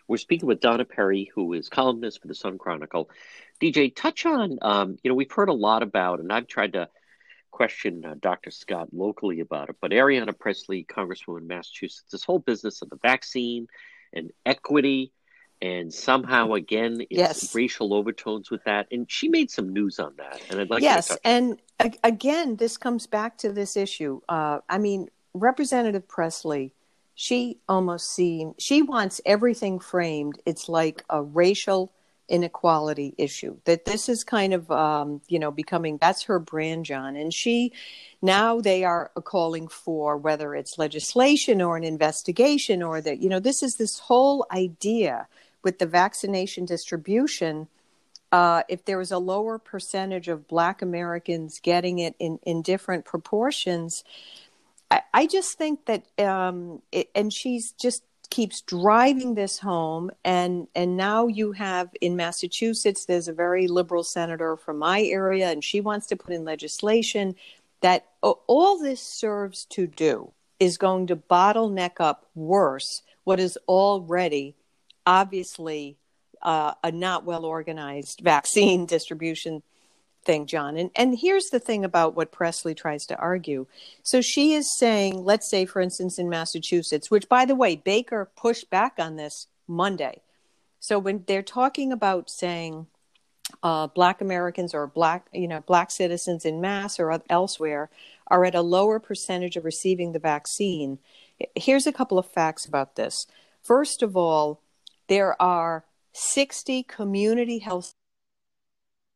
We're 0.07 0.17
speaking 0.17 0.47
with 0.47 0.59
Donna 0.59 0.85
Perry, 0.85 1.31
who 1.33 1.53
is 1.53 1.67
columnist 1.67 2.21
for 2.21 2.27
the 2.27 2.35
Sun 2.35 2.59
Chronicle. 2.59 3.09
DJ, 3.59 3.95
touch 3.95 4.25
on, 4.25 4.59
um, 4.61 4.97
you 5.03 5.09
know, 5.09 5.15
we've 5.15 5.31
heard 5.31 5.49
a 5.49 5.53
lot 5.53 5.81
about, 5.81 6.19
and 6.19 6.31
I've 6.31 6.47
tried 6.47 6.73
to 6.73 6.89
question 7.49 8.03
uh, 8.05 8.15
Dr. 8.19 8.51
Scott 8.51 8.89
locally 8.91 9.39
about 9.39 9.69
it, 9.69 9.77
but 9.81 9.91
Ayanna 9.91 10.37
Pressley, 10.37 10.85
Congresswoman 10.85 11.47
Massachusetts, 11.47 12.11
this 12.11 12.23
whole 12.23 12.39
business 12.39 12.81
of 12.81 12.89
the 12.89 12.99
vaccine 13.01 13.67
and 14.13 14.29
equity, 14.45 15.11
and 15.65 15.93
somehow 15.93 16.53
again, 16.53 17.01
it's 17.09 17.43
yes. 17.43 17.55
racial 17.55 17.93
overtones 17.93 18.51
with 18.51 18.63
that. 18.65 18.87
And 18.91 19.09
she 19.09 19.29
made 19.29 19.49
some 19.49 19.69
news 19.69 19.99
on 19.99 20.13
that, 20.17 20.41
and 20.49 20.59
I'd 20.59 20.69
like 20.69 20.79
to 20.79 20.83
yes, 20.83 21.17
and 21.23 21.59
again, 22.03 22.55
this 22.57 22.77
comes 22.77 23.07
back 23.07 23.37
to 23.39 23.51
this 23.51 23.75
issue. 23.75 24.21
Uh, 24.29 24.59
I 24.69 24.77
mean, 24.77 25.09
Representative 25.33 26.07
pressley 26.07 26.73
she 27.15 27.57
almost 27.67 28.11
seems 28.11 28.53
she 28.59 28.81
wants 28.81 29.21
everything 29.25 29.79
framed 29.79 30.37
it's 30.45 30.69
like 30.69 31.03
a 31.09 31.23
racial 31.23 31.91
inequality 32.27 33.13
issue 33.17 33.55
that 33.65 33.85
this 33.85 34.09
is 34.09 34.23
kind 34.23 34.53
of 34.53 34.69
um, 34.69 35.21
you 35.27 35.39
know 35.39 35.51
becoming 35.51 35.97
that's 35.97 36.23
her 36.23 36.39
brand 36.39 36.85
john 36.85 37.15
and 37.15 37.33
she 37.33 37.71
now 38.21 38.59
they 38.59 38.83
are 38.83 39.11
calling 39.23 39.67
for 39.67 40.17
whether 40.17 40.53
it's 40.55 40.77
legislation 40.77 41.61
or 41.61 41.77
an 41.77 41.83
investigation 41.83 42.83
or 42.83 42.99
that 42.99 43.19
you 43.19 43.29
know 43.29 43.39
this 43.39 43.63
is 43.63 43.75
this 43.75 43.99
whole 43.99 44.45
idea 44.51 45.27
with 45.65 45.79
the 45.79 45.85
vaccination 45.85 46.63
distribution 46.63 47.67
uh, 48.31 48.63
if 48.67 48.83
there 48.85 48.97
was 48.97 49.11
a 49.11 49.17
lower 49.17 49.59
percentage 49.59 50.29
of 50.29 50.47
black 50.47 50.81
americans 50.81 51.59
getting 51.61 51.99
it 51.99 52.15
in, 52.19 52.39
in 52.43 52.61
different 52.61 53.03
proportions 53.03 54.05
I, 54.91 55.01
I 55.13 55.27
just 55.27 55.57
think 55.57 55.85
that, 55.85 56.03
um, 56.19 56.81
it, 56.91 57.09
and 57.15 57.31
she's 57.31 57.71
just 57.71 58.03
keeps 58.29 58.61
driving 58.61 59.35
this 59.35 59.59
home. 59.59 60.11
And 60.23 60.67
and 60.75 60.97
now 60.97 61.27
you 61.27 61.51
have 61.53 61.89
in 62.01 62.15
Massachusetts 62.15 63.05
there's 63.05 63.27
a 63.27 63.33
very 63.33 63.67
liberal 63.67 64.03
senator 64.03 64.57
from 64.57 64.79
my 64.79 65.03
area 65.03 65.49
and 65.51 65.63
she 65.63 65.81
wants 65.81 66.07
to 66.07 66.15
put 66.15 66.33
in 66.33 66.43
legislation 66.43 67.35
that 67.81 68.07
all 68.21 68.79
this 68.79 69.01
serves 69.01 69.65
to 69.65 69.85
do 69.85 70.31
is 70.59 70.77
going 70.77 71.07
to 71.07 71.15
bottleneck 71.15 71.99
up 71.99 72.25
worse 72.33 73.03
what 73.25 73.39
is 73.39 73.57
already 73.67 74.55
obviously 75.05 75.97
uh, 76.41 76.73
a 76.83 76.91
not 76.91 77.25
well 77.25 77.45
organized 77.45 78.21
vaccine 78.21 78.85
distribution 78.95 79.63
thing, 80.23 80.47
John. 80.47 80.77
And 80.77 80.89
and 80.95 81.17
here's 81.17 81.49
the 81.49 81.59
thing 81.59 81.85
about 81.85 82.15
what 82.15 82.31
Pressley 82.31 82.75
tries 82.75 83.05
to 83.07 83.17
argue. 83.17 83.67
So 84.03 84.21
she 84.21 84.53
is 84.53 84.77
saying, 84.77 85.23
let's 85.23 85.49
say, 85.49 85.65
for 85.65 85.81
instance, 85.81 86.19
in 86.19 86.29
Massachusetts, 86.29 87.11
which 87.11 87.29
by 87.29 87.45
the 87.45 87.55
way, 87.55 87.75
Baker 87.75 88.29
pushed 88.35 88.69
back 88.69 88.95
on 88.97 89.15
this 89.15 89.47
Monday. 89.67 90.21
So 90.79 90.99
when 90.99 91.23
they're 91.27 91.41
talking 91.41 91.91
about 91.91 92.29
saying 92.29 92.87
uh, 93.63 93.87
Black 93.87 94.21
Americans 94.21 94.73
or 94.73 94.87
Black, 94.87 95.27
you 95.33 95.47
know, 95.47 95.61
Black 95.61 95.91
citizens 95.91 96.45
in 96.45 96.61
Mass 96.61 96.99
or 96.99 97.21
elsewhere 97.29 97.89
are 98.27 98.45
at 98.45 98.55
a 98.55 98.61
lower 98.61 98.99
percentage 98.99 99.55
of 99.55 99.65
receiving 99.65 100.11
the 100.11 100.19
vaccine. 100.19 100.99
Here's 101.55 101.87
a 101.87 101.93
couple 101.93 102.17
of 102.17 102.25
facts 102.25 102.65
about 102.65 102.95
this. 102.95 103.27
First 103.61 104.01
of 104.01 104.15
all, 104.15 104.61
there 105.07 105.39
are 105.41 105.85
60 106.13 106.83
community 106.83 107.59
health 107.59 107.93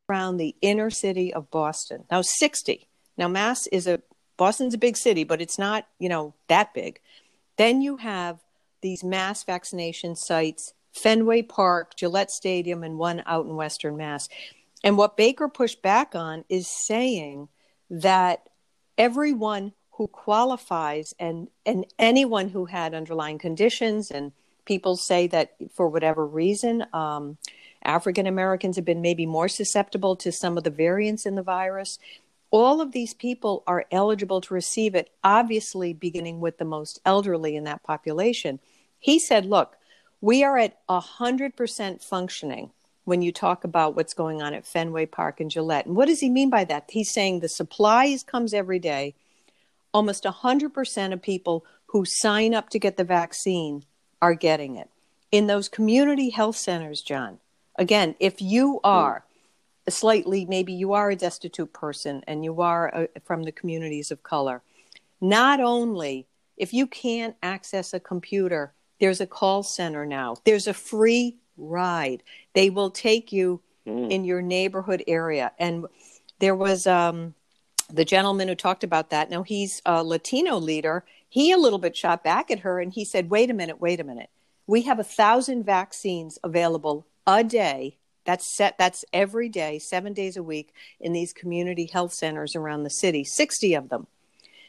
around 0.10 0.38
the 0.38 0.56
inner 0.62 0.89
city 0.89 1.34
of 1.34 1.52
Boston. 1.52 2.06
Now, 2.10 2.21
60. 2.21 2.88
Now, 3.17 3.28
Mass 3.28 3.67
is 3.67 3.88
a, 3.88 4.02
Boston's 4.38 4.73
a 4.73 4.80
big 4.80 4.97
city, 4.97 5.23
but 5.23 5.41
it's 5.41 5.60
not, 5.60 5.88
you 5.99 6.10
know, 6.10 6.34
that 6.47 6.73
big. 6.73 6.99
Then 7.58 7.82
you 7.82 7.97
have 7.97 8.39
these 8.82 9.04
mass 9.04 9.43
vaccination 9.43 10.15
sites 10.15 10.73
Fenway 10.93 11.43
Park, 11.43 11.95
Gillette 11.95 12.32
Stadium, 12.32 12.84
and 12.84 12.97
one 12.97 13.23
out 13.25 13.45
in 13.45 13.56
Western 13.56 13.97
Mass. 13.97 14.28
And 14.84 14.97
what 14.97 15.17
Baker 15.17 15.47
pushed 15.47 15.82
back 15.82 16.15
on 16.15 16.45
is 16.49 16.67
saying 16.67 17.49
that 17.89 18.49
everyone 18.97 19.73
who 19.91 20.08
qualifies 20.08 21.13
and, 21.19 21.49
and 21.65 21.86
anyone 21.99 22.49
who 22.49 22.65
had 22.65 22.93
underlying 22.93 23.38
conditions, 23.38 24.10
and 24.12 24.32
people 24.69 24.95
say 24.95 25.25
that 25.25 25.55
for 25.73 25.89
whatever 25.89 26.23
reason, 26.23 26.86
um, 26.93 27.39
African 27.84 28.27
Americans 28.27 28.75
have 28.75 28.86
been 28.86 29.01
maybe 29.01 29.25
more 29.25 29.49
susceptible 29.49 30.15
to 30.17 30.32
some 30.32 30.60
of 30.60 30.63
the 30.63 30.69
variants 30.69 31.25
in 31.25 31.34
the 31.34 31.41
virus. 31.41 31.97
All 32.51 32.79
of 32.79 32.91
these 32.91 33.15
people 33.15 33.63
are 33.65 33.88
eligible 33.91 34.41
to 34.41 34.53
receive 34.53 34.93
it, 34.93 35.10
obviously, 35.23 35.91
beginning 35.91 36.39
with 36.39 36.60
the 36.60 36.65
most 36.65 37.01
elderly 37.03 37.55
in 37.55 37.63
that 37.63 37.82
population. 37.82 38.60
He 38.99 39.17
said, 39.17 39.43
Look, 39.43 39.75
we 40.21 40.43
are 40.43 40.60
at 40.60 40.77
100% 40.88 42.03
functioning 42.03 42.69
when 43.05 43.23
you 43.23 43.32
talk 43.32 43.63
about 43.63 43.95
what's 43.95 44.13
going 44.13 44.39
on 44.39 44.53
at 44.53 44.67
Fenway 44.67 45.08
Park 45.08 45.39
and 45.39 45.49
Gillette. 45.49 45.88
And 45.88 45.95
what 45.95 46.08
does 46.08 46.19
he 46.19 46.29
mean 46.29 46.51
by 46.51 46.63
that? 46.65 46.89
He's 46.91 47.12
saying 47.12 47.39
the 47.39 47.49
supplies 47.49 48.21
comes 48.21 48.53
every 48.53 48.77
day. 48.77 49.15
Almost 49.95 50.25
100% 50.25 51.13
of 51.13 51.21
people 51.23 51.65
who 51.88 52.03
sign 52.05 52.53
up 52.53 52.69
to 52.69 52.77
get 52.77 52.97
the 52.97 53.03
vaccine 53.03 53.84
are 54.21 54.34
getting 54.34 54.75
it. 54.75 54.89
In 55.32 55.47
those 55.47 55.69
community 55.69 56.29
health 56.29 56.55
centers, 56.55 57.01
John, 57.01 57.39
again, 57.77 58.15
if 58.19 58.41
you 58.41 58.79
are 58.84 59.25
a 59.88 59.91
slightly, 59.91 60.45
maybe 60.45 60.73
you 60.73 60.93
are 60.93 61.12
a 61.12 61.15
destitute 61.15 61.73
person 61.73 62.23
and 62.27 62.43
you 62.43 62.62
are 62.62 62.95
uh, 62.95 63.08
from 63.23 63.43
the 63.43 63.51
communities 63.51 64.12
of 64.12 64.23
color, 64.23 64.62
not 65.21 65.60
only 65.60 66.27
if 66.58 66.73
you 66.73 66.88
can't 66.88 67.36
access 67.41 67.93
a 67.93 67.99
computer, 67.99 68.73
there's 68.99 69.21
a 69.21 69.27
call 69.27 69.63
center 69.63 70.05
now, 70.05 70.36
there's 70.45 70.67
a 70.67 70.73
free 70.73 71.38
ride. 71.58 72.23
They 72.53 72.69
will 72.69 72.91
take 72.91 73.32
you 73.32 73.62
mm. 73.88 74.12
in 74.12 74.25
your 74.25 74.41
neighborhood 74.41 75.03
area. 75.08 75.51
And 75.58 75.86
there 76.39 76.55
was 76.55 76.86
um, 76.86 77.34
the 77.91 78.05
gentleman 78.05 78.47
who 78.47 78.55
talked 78.55 78.84
about 78.84 79.10
that. 79.10 79.29
Now 79.29 79.43
he's 79.43 79.82
a 79.86 80.03
Latino 80.03 80.58
leader. 80.58 81.05
He 81.29 81.51
a 81.51 81.57
little 81.57 81.79
bit 81.79 81.95
shot 81.95 82.23
back 82.23 82.49
at 82.51 82.59
her 82.59 82.79
and 82.79 82.91
he 82.91 83.05
said, 83.05 83.29
wait 83.29 83.49
a 83.49 83.53
minute, 83.53 83.79
wait 83.79 83.99
a 83.99 84.03
minute. 84.03 84.29
We 84.67 84.81
have 84.83 84.99
a 84.99 85.03
thousand 85.03 85.63
vaccines 85.63 86.37
available 86.43 87.05
a 87.25 87.43
day. 87.43 87.97
That's 88.25 88.45
set. 88.45 88.77
That's 88.77 89.05
every 89.13 89.49
day, 89.49 89.79
seven 89.79 90.13
days 90.13 90.37
a 90.37 90.43
week 90.43 90.73
in 90.99 91.13
these 91.13 91.33
community 91.33 91.87
health 91.91 92.13
centers 92.13 92.55
around 92.55 92.83
the 92.83 92.89
city. 92.89 93.23
Sixty 93.23 93.73
of 93.73 93.89
them. 93.89 94.05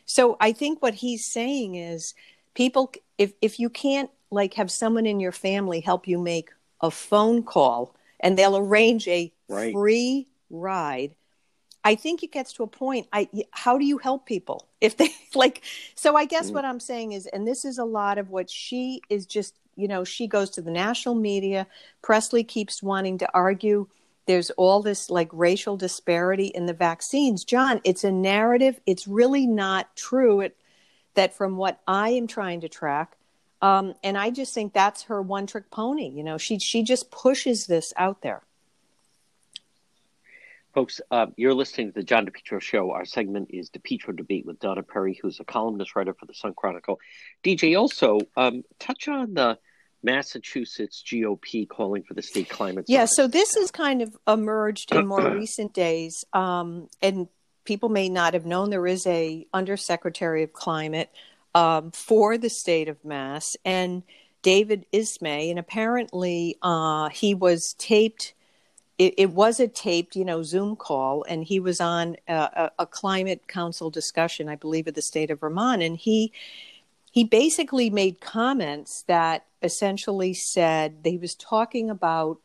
So 0.07 0.37
I 0.41 0.53
think 0.53 0.81
what 0.81 0.95
he's 0.95 1.27
saying 1.27 1.75
is, 1.75 2.15
people, 2.55 2.93
if 3.19 3.35
if 3.43 3.61
you 3.61 3.69
can't 3.69 4.11
like 4.31 4.55
have 4.55 4.71
someone 4.71 5.05
in 5.05 5.21
your 5.21 5.33
family 5.33 5.81
help 5.81 6.09
you 6.09 6.19
make 6.19 6.51
a 6.81 6.91
phone 6.91 7.43
call 7.43 7.95
and 8.21 8.39
they'll 8.39 8.57
arrange 8.57 9.07
a 9.09 9.33
right. 9.49 9.73
free 9.73 10.27
ride 10.49 11.15
i 11.85 11.95
think 11.95 12.23
it 12.23 12.33
gets 12.33 12.53
to 12.53 12.63
a 12.63 12.67
point 12.67 13.07
i 13.13 13.29
how 13.51 13.79
do 13.79 13.85
you 13.85 13.99
help 13.99 14.27
people 14.27 14.67
if 14.81 14.97
they 14.97 15.09
like 15.35 15.63
so 15.95 16.17
i 16.17 16.25
guess 16.25 16.51
mm. 16.51 16.55
what 16.55 16.65
i'm 16.65 16.81
saying 16.81 17.13
is 17.13 17.27
and 17.27 17.47
this 17.47 17.65
is 17.65 17.79
a 17.79 17.85
lot 17.85 18.19
of 18.19 18.31
what 18.31 18.49
she 18.51 19.03
is 19.09 19.27
just 19.27 19.55
you 19.77 19.89
know 19.89 20.05
she 20.05 20.27
goes 20.27 20.51
to 20.51 20.63
the 20.63 20.71
national 20.71 21.15
media 21.15 21.67
pressley 22.03 22.45
keeps 22.45 22.83
wanting 22.83 23.19
to 23.19 23.29
argue 23.35 23.87
there's 24.27 24.51
all 24.51 24.81
this 24.83 25.11
like 25.11 25.29
racial 25.33 25.77
disparity 25.77 26.47
in 26.47 26.67
the 26.67 26.75
vaccines 26.75 27.45
john 27.45 27.81
it's 27.85 28.05
a 28.05 28.13
narrative 28.13 28.81
it's 28.87 29.07
really 29.07 29.47
not 29.47 29.95
true 29.97 30.41
it, 30.41 30.57
that 31.15 31.35
from 31.35 31.57
what 31.57 31.81
i 31.87 32.11
am 32.11 32.27
trying 32.27 32.61
to 32.61 32.69
track 32.69 33.17
um, 33.63 33.95
and 34.03 34.17
I 34.17 34.31
just 34.31 34.55
think 34.55 34.73
that's 34.73 35.05
her 35.05 35.21
one 35.21 35.47
trick 35.47 35.71
pony. 35.71 36.09
You 36.09 36.25
know, 36.25 36.39
she 36.39 36.59
she 36.59 36.83
just 36.83 37.11
pushes 37.11 37.67
this 37.67 37.93
out 37.97 38.23
there. 38.23 38.43
Folks, 40.73 41.01
uh, 41.11 41.27
you're 41.37 41.55
listening 41.55 41.89
to 41.89 41.95
the 41.95 42.05
John 42.05 42.27
DePetro 42.27 42.61
Show. 42.61 42.93
Our 42.93 43.05
segment 43.05 43.51
is 43.51 43.71
DePetro 43.71 44.17
Debate 44.17 44.47
with 44.47 44.61
Donna 44.61 44.85
Perry, 44.85 45.19
who's 45.21 45.41
a 45.41 45.45
columnist 45.45 45.97
writer 45.97 46.15
for 46.15 46.27
the 46.27 46.35
Sun 46.35 46.55
Chronicle. 46.55 47.01
DJ, 47.43 47.77
also 47.77 48.21
um, 48.37 48.63
touch 48.79 49.09
on 49.09 49.35
the 49.35 49.59
Massachusetts 50.05 51.03
GOP 51.05 51.69
calling 51.69 52.05
for 52.05 52.15
the 52.15 52.23
state 52.23 52.49
climate. 52.49 52.85
Yeah, 52.87 53.07
so 53.07 53.27
this 53.27 53.55
has 53.57 53.73
kind 53.73 54.01
of 54.01 54.17
emerged 54.29 54.95
in 54.95 55.09
more 55.09 55.29
recent 55.35 55.75
days, 55.75 56.25
um, 56.33 56.89
and 57.03 57.27
people 57.65 57.89
may 57.89 58.09
not 58.09 58.35
have 58.35 58.47
known 58.47 58.71
there 58.71 58.87
is 58.87 59.07
a 59.09 59.47
undersecretary 59.53 60.45
of 60.45 60.53
climate 60.53 61.11
um, 61.55 61.91
for 61.91 62.39
the 62.39 62.49
state 62.49 62.89
of 62.89 63.05
Mass, 63.05 63.57
and 63.65 64.05
David 64.43 64.87
Ismay, 64.93 65.51
and 65.51 65.59
apparently 65.59 66.57
uh, 66.63 67.09
he 67.09 67.35
was 67.35 67.75
taped. 67.77 68.35
It, 69.01 69.15
it, 69.17 69.31
was 69.31 69.61
a 69.61 69.67
taped, 69.67 70.15
you 70.15 70.27
know, 70.27 70.43
Zoom 70.43 70.77
call, 70.77 71.25
and 71.27 71.43
he 71.43 71.59
was 71.59 71.81
on 71.81 72.17
a, 72.29 72.71
a 72.79 72.87
climate 72.87 73.49
council 73.49 73.89
discussion, 73.89 74.47
I 74.47 74.57
believe, 74.57 74.87
of 74.87 74.93
the 74.93 75.01
state 75.01 75.31
of 75.31 75.41
Vermont, 75.41 75.83
and 75.83 75.97
he 75.97 76.33
he 77.11 77.25
basically 77.25 77.89
made 77.89 78.21
comments 78.21 79.03
that 79.09 79.47
essentially 79.63 80.35
said 80.35 80.99
he 81.03 81.17
was 81.17 81.35
talking 81.35 81.89
about 81.89 82.41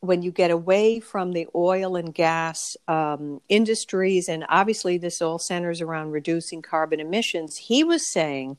when 0.00 0.20
you 0.20 0.30
get 0.30 0.50
away 0.50 1.00
from 1.00 1.32
the 1.32 1.48
oil 1.54 1.96
and 1.96 2.12
gas 2.14 2.76
um, 2.86 3.40
industries, 3.48 4.28
and 4.28 4.44
obviously 4.50 4.98
this 4.98 5.22
all 5.22 5.38
centers 5.38 5.80
around 5.80 6.10
reducing 6.10 6.60
carbon 6.60 7.00
emissions, 7.00 7.56
he 7.56 7.82
was 7.82 8.06
saying 8.06 8.58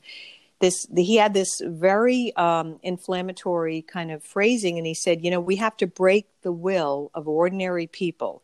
this. 0.60 0.86
He 0.96 1.16
had 1.16 1.34
this 1.34 1.60
very 1.64 2.34
um, 2.36 2.78
inflammatory 2.82 3.82
kind 3.82 4.10
of 4.10 4.22
phrasing, 4.24 4.78
and 4.78 4.86
he 4.86 4.94
said, 4.94 5.24
"You 5.24 5.30
know, 5.30 5.40
we 5.40 5.56
have 5.56 5.76
to 5.78 5.86
break 5.86 6.26
the 6.42 6.52
will 6.52 7.10
of 7.14 7.28
ordinary 7.28 7.86
people." 7.86 8.42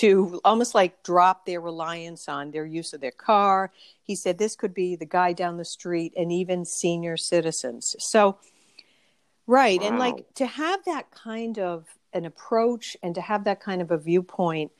To 0.00 0.40
almost 0.44 0.74
like 0.74 1.04
drop 1.04 1.46
their 1.46 1.60
reliance 1.60 2.28
on 2.28 2.50
their 2.50 2.66
use 2.66 2.92
of 2.92 3.00
their 3.00 3.12
car. 3.12 3.70
He 4.02 4.16
said 4.16 4.38
this 4.38 4.56
could 4.56 4.74
be 4.74 4.96
the 4.96 5.06
guy 5.06 5.32
down 5.32 5.56
the 5.56 5.64
street 5.64 6.12
and 6.16 6.32
even 6.32 6.64
senior 6.64 7.16
citizens. 7.16 7.94
So, 8.00 8.38
right. 9.46 9.80
Wow. 9.80 9.86
And 9.86 9.98
like 10.00 10.34
to 10.34 10.46
have 10.46 10.84
that 10.86 11.12
kind 11.12 11.60
of 11.60 11.86
an 12.12 12.24
approach 12.24 12.96
and 13.04 13.14
to 13.14 13.20
have 13.20 13.44
that 13.44 13.60
kind 13.60 13.80
of 13.80 13.92
a 13.92 13.98
viewpoint 13.98 14.72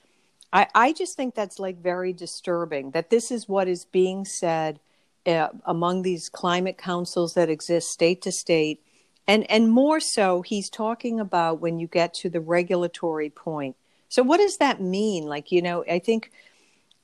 I, 0.55 0.68
I 0.72 0.92
just 0.92 1.16
think 1.16 1.35
that's 1.35 1.59
like 1.59 1.83
very 1.83 2.12
disturbing 2.12 2.92
that 2.92 3.11
this 3.11 3.33
is 3.33 3.48
what 3.48 3.66
is 3.66 3.85
being 3.85 4.24
said 4.24 4.79
uh, 5.26 5.48
among 5.64 6.02
these 6.02 6.28
climate 6.28 6.78
councils 6.78 7.34
that 7.34 7.48
exist 7.48 7.90
state 7.90 8.22
to 8.22 8.32
state 8.32 8.80
and 9.26 9.48
and 9.50 9.70
more 9.70 10.00
so 10.00 10.42
he's 10.42 10.68
talking 10.68 11.20
about 11.20 11.60
when 11.60 11.78
you 11.78 11.87
get 11.87 12.14
to 12.14 12.28
the 12.28 12.40
regulatory 12.40 13.30
point 13.30 13.76
so 14.08 14.22
what 14.22 14.38
does 14.38 14.58
that 14.58 14.80
mean 14.80 15.24
like 15.24 15.50
you 15.50 15.62
know 15.62 15.84
i 15.90 15.98
think 15.98 16.30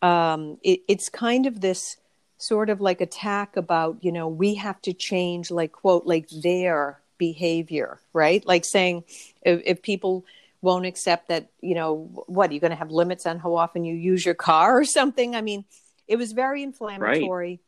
um, 0.02 0.56
it, 0.62 0.80
it's 0.88 1.10
kind 1.10 1.44
of 1.44 1.60
this 1.60 1.98
sort 2.38 2.70
of 2.70 2.80
like 2.80 3.02
attack 3.02 3.56
about 3.56 3.98
you 4.02 4.12
know 4.12 4.28
we 4.28 4.54
have 4.54 4.80
to 4.82 4.94
change 4.94 5.50
like 5.50 5.72
quote 5.72 6.06
like 6.06 6.26
their 6.30 7.00
behavior, 7.20 8.00
right? 8.12 8.44
Like 8.44 8.64
saying 8.64 9.04
if, 9.42 9.62
if 9.64 9.82
people 9.82 10.24
won't 10.62 10.86
accept 10.86 11.28
that, 11.28 11.50
you 11.60 11.76
know, 11.76 12.24
what, 12.26 12.50
are 12.50 12.54
you 12.54 12.58
going 12.58 12.72
to 12.72 12.76
have 12.76 12.90
limits 12.90 13.26
on 13.26 13.38
how 13.38 13.54
often 13.54 13.84
you 13.84 13.94
use 13.94 14.24
your 14.26 14.34
car 14.34 14.80
or 14.80 14.84
something? 14.84 15.36
I 15.36 15.42
mean, 15.42 15.64
it 16.08 16.16
was 16.16 16.32
very 16.32 16.64
inflammatory. 16.64 17.48
Right. 17.50 17.60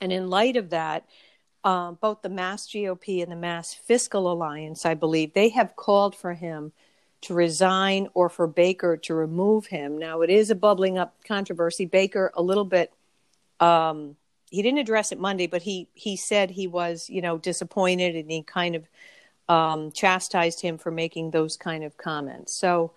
And 0.00 0.12
in 0.12 0.28
light 0.28 0.56
of 0.56 0.70
that, 0.70 1.06
um, 1.64 1.98
both 2.00 2.22
the 2.22 2.28
Mass 2.28 2.66
GOP 2.66 3.22
and 3.22 3.32
the 3.32 3.36
Mass 3.36 3.74
Fiscal 3.74 4.30
Alliance, 4.30 4.86
I 4.86 4.94
believe, 4.94 5.34
they 5.34 5.48
have 5.50 5.74
called 5.74 6.14
for 6.14 6.34
him 6.34 6.72
to 7.22 7.34
resign 7.34 8.08
or 8.14 8.28
for 8.28 8.46
Baker 8.46 8.96
to 8.98 9.14
remove 9.14 9.66
him. 9.66 9.98
Now, 9.98 10.20
it 10.20 10.30
is 10.30 10.50
a 10.50 10.54
bubbling 10.54 10.98
up 10.98 11.16
controversy. 11.24 11.86
Baker, 11.86 12.30
a 12.34 12.42
little 12.42 12.64
bit 12.64 12.92
um, 13.60 14.16
he 14.50 14.62
didn't 14.62 14.78
address 14.78 15.12
it 15.12 15.18
Monday, 15.18 15.46
but 15.46 15.62
he 15.62 15.88
he 15.94 16.16
said 16.16 16.50
he 16.50 16.66
was 16.66 17.08
you 17.10 17.20
know 17.20 17.38
disappointed 17.38 18.14
and 18.14 18.30
he 18.30 18.42
kind 18.42 18.76
of 18.76 18.88
um, 19.48 19.92
chastised 19.92 20.60
him 20.60 20.78
for 20.78 20.90
making 20.90 21.30
those 21.30 21.56
kind 21.56 21.84
of 21.84 21.96
comments. 21.96 22.52
So 22.52 22.92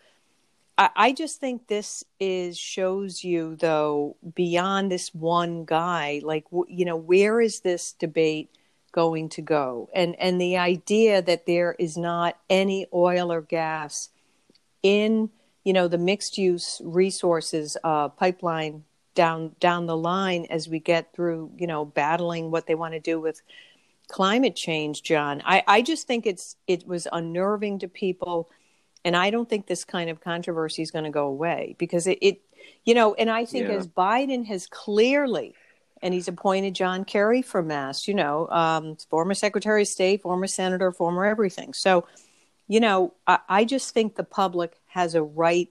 I, 0.79 0.89
I 0.95 1.11
just 1.11 1.41
think 1.41 1.67
this 1.67 2.05
is 2.19 2.57
shows 2.57 3.23
you 3.23 3.57
though 3.57 4.15
beyond 4.33 4.91
this 4.91 5.13
one 5.13 5.65
guy, 5.65 6.21
like 6.23 6.45
you 6.69 6.85
know 6.85 6.95
where 6.95 7.41
is 7.41 7.59
this 7.59 7.91
debate 7.91 8.49
going 8.93 9.29
to 9.29 9.41
go, 9.41 9.89
and 9.93 10.15
and 10.19 10.39
the 10.39 10.57
idea 10.57 11.21
that 11.21 11.45
there 11.45 11.75
is 11.77 11.97
not 11.97 12.37
any 12.49 12.87
oil 12.93 13.31
or 13.31 13.41
gas 13.41 14.09
in 14.81 15.29
you 15.65 15.73
know 15.73 15.89
the 15.89 15.97
mixed 15.97 16.37
use 16.37 16.81
resources 16.83 17.75
uh, 17.83 18.07
pipeline 18.07 18.85
down 19.15 19.55
down 19.59 19.85
the 19.85 19.97
line 19.97 20.47
as 20.49 20.69
we 20.69 20.79
get 20.79 21.13
through 21.13 21.51
you 21.57 21.67
know 21.67 21.83
battling 21.83 22.51
what 22.51 22.67
they 22.67 22.75
want 22.75 22.93
to 22.93 23.01
do 23.01 23.19
with 23.19 23.41
climate 24.07 24.55
change 24.55 25.03
john. 25.03 25.41
I 25.45 25.61
i 25.67 25.81
just 25.81 26.07
think 26.07 26.25
it's 26.25 26.55
it 26.67 26.87
was 26.87 27.07
unnerving 27.11 27.79
to 27.79 27.87
people 27.89 28.49
and 29.05 29.15
i 29.15 29.29
don't 29.29 29.49
think 29.49 29.67
this 29.67 29.83
kind 29.83 30.09
of 30.09 30.21
controversy 30.21 30.81
is 30.81 30.91
going 30.91 31.05
to 31.05 31.11
go 31.11 31.27
away 31.27 31.75
because 31.77 32.07
it, 32.07 32.17
it 32.21 32.41
you 32.85 32.93
know 32.93 33.13
and 33.15 33.29
i 33.29 33.45
think 33.45 33.67
yeah. 33.67 33.75
as 33.75 33.87
biden 33.87 34.45
has 34.45 34.67
clearly 34.67 35.53
and 36.01 36.13
he's 36.13 36.27
appointed 36.27 36.73
john 36.73 37.03
kerry 37.05 37.41
for 37.41 37.61
mass 37.61 38.07
you 38.07 38.13
know 38.13 38.47
um, 38.49 38.95
former 39.09 39.33
secretary 39.33 39.81
of 39.83 39.87
state 39.87 40.21
former 40.21 40.47
senator 40.47 40.91
former 40.91 41.25
everything. 41.25 41.73
So 41.73 42.05
you 42.67 42.79
know 42.79 43.13
I, 43.27 43.39
I 43.49 43.65
just 43.65 43.93
think 43.93 44.15
the 44.15 44.23
public 44.23 44.79
has 44.87 45.15
a 45.15 45.23
right 45.23 45.69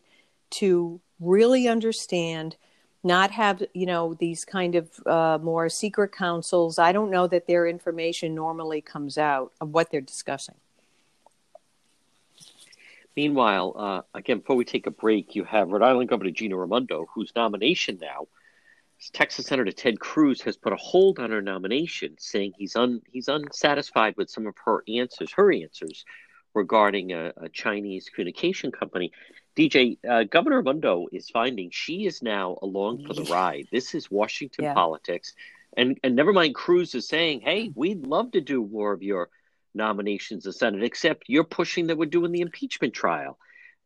to 0.50 1.00
really 1.20 1.68
understand 1.68 2.56
not 3.04 3.30
have 3.30 3.62
you 3.74 3.86
know 3.86 4.14
these 4.14 4.44
kind 4.44 4.74
of 4.74 4.90
uh, 5.06 5.38
more 5.40 5.68
secret 5.68 6.12
councils 6.12 6.78
i 6.78 6.92
don't 6.92 7.10
know 7.10 7.26
that 7.26 7.46
their 7.46 7.66
information 7.66 8.34
normally 8.34 8.80
comes 8.80 9.16
out 9.16 9.52
of 9.60 9.70
what 9.70 9.90
they're 9.90 10.00
discussing 10.00 10.56
Meanwhile, 13.18 13.74
uh, 13.76 14.02
again, 14.14 14.38
before 14.38 14.54
we 14.54 14.64
take 14.64 14.86
a 14.86 14.92
break, 14.92 15.34
you 15.34 15.42
have 15.42 15.70
Rhode 15.70 15.82
Island 15.82 16.08
Governor 16.08 16.30
Gina 16.30 16.56
Raimondo, 16.56 17.04
whose 17.12 17.32
nomination 17.34 17.98
now, 18.00 18.28
Texas 19.12 19.46
Senator 19.46 19.72
Ted 19.72 19.98
Cruz 19.98 20.40
has 20.42 20.56
put 20.56 20.72
a 20.72 20.76
hold 20.76 21.18
on 21.18 21.32
her 21.32 21.42
nomination, 21.42 22.14
saying 22.20 22.52
he's 22.56 22.76
un, 22.76 23.02
he's 23.10 23.26
unsatisfied 23.26 24.16
with 24.16 24.30
some 24.30 24.46
of 24.46 24.54
her 24.64 24.84
answers, 24.86 25.32
her 25.32 25.52
answers 25.52 26.04
regarding 26.54 27.10
a, 27.10 27.32
a 27.38 27.48
Chinese 27.48 28.08
communication 28.08 28.70
company. 28.70 29.10
DJ, 29.56 29.98
uh, 30.08 30.22
Governor 30.22 30.58
Raimondo 30.58 31.08
is 31.10 31.28
finding 31.28 31.70
she 31.72 32.06
is 32.06 32.22
now 32.22 32.56
along 32.62 33.04
for 33.04 33.14
the 33.14 33.24
ride. 33.24 33.66
This 33.72 33.96
is 33.96 34.08
Washington 34.08 34.66
yeah. 34.66 34.74
politics. 34.74 35.34
And, 35.76 35.98
and 36.04 36.14
never 36.14 36.32
mind, 36.32 36.54
Cruz 36.54 36.94
is 36.94 37.08
saying, 37.08 37.40
hey, 37.40 37.72
we'd 37.74 38.06
love 38.06 38.30
to 38.30 38.40
do 38.40 38.64
more 38.64 38.92
of 38.92 39.02
your 39.02 39.28
nominations 39.74 40.44
to 40.44 40.52
Senate, 40.52 40.82
except 40.82 41.24
you're 41.28 41.44
pushing 41.44 41.86
that 41.88 41.98
we're 41.98 42.06
doing 42.06 42.32
the 42.32 42.40
impeachment 42.40 42.94
trial. 42.94 43.38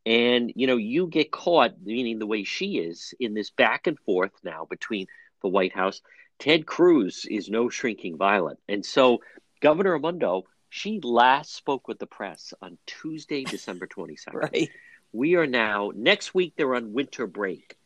And, 0.05 0.53
you 0.57 0.67
know, 0.67 0.77
you 0.77 1.07
get 1.07 1.31
caught, 1.31 1.81
meaning 1.83 2.19
the 2.19 2.27
way 2.27 2.45
she 2.45 2.79
is, 2.79 3.15
in 3.21 3.35
this 3.35 3.51
back 3.51 3.87
and 3.87 3.99
forth 4.01 4.33
now 4.43 4.67
between 4.69 5.07
the 5.43 5.49
White 5.49 5.75
House. 5.75 6.01
Ted 6.39 6.67
Cruz 6.67 7.25
is 7.31 7.49
no 7.49 7.69
shrinking 7.69 8.17
violet. 8.17 8.59
And 8.69 8.85
so 8.85 9.21
Governor 9.61 9.93
Raimondo, 9.93 10.45
she 10.71 11.01
last 11.03 11.55
spoke 11.55 11.87
with 11.87 11.99
the 11.99 12.07
press 12.07 12.53
on 12.61 12.79
Tuesday, 12.87 13.45
December 13.49 13.87
22nd. 13.87 14.35
right. 14.35 14.71
We 15.13 15.37
are 15.37 15.47
now, 15.47 15.93
next 15.95 16.35
week, 16.35 16.55
they're 16.57 16.75
on 16.75 16.95
winter 16.95 17.27
break. 17.27 17.77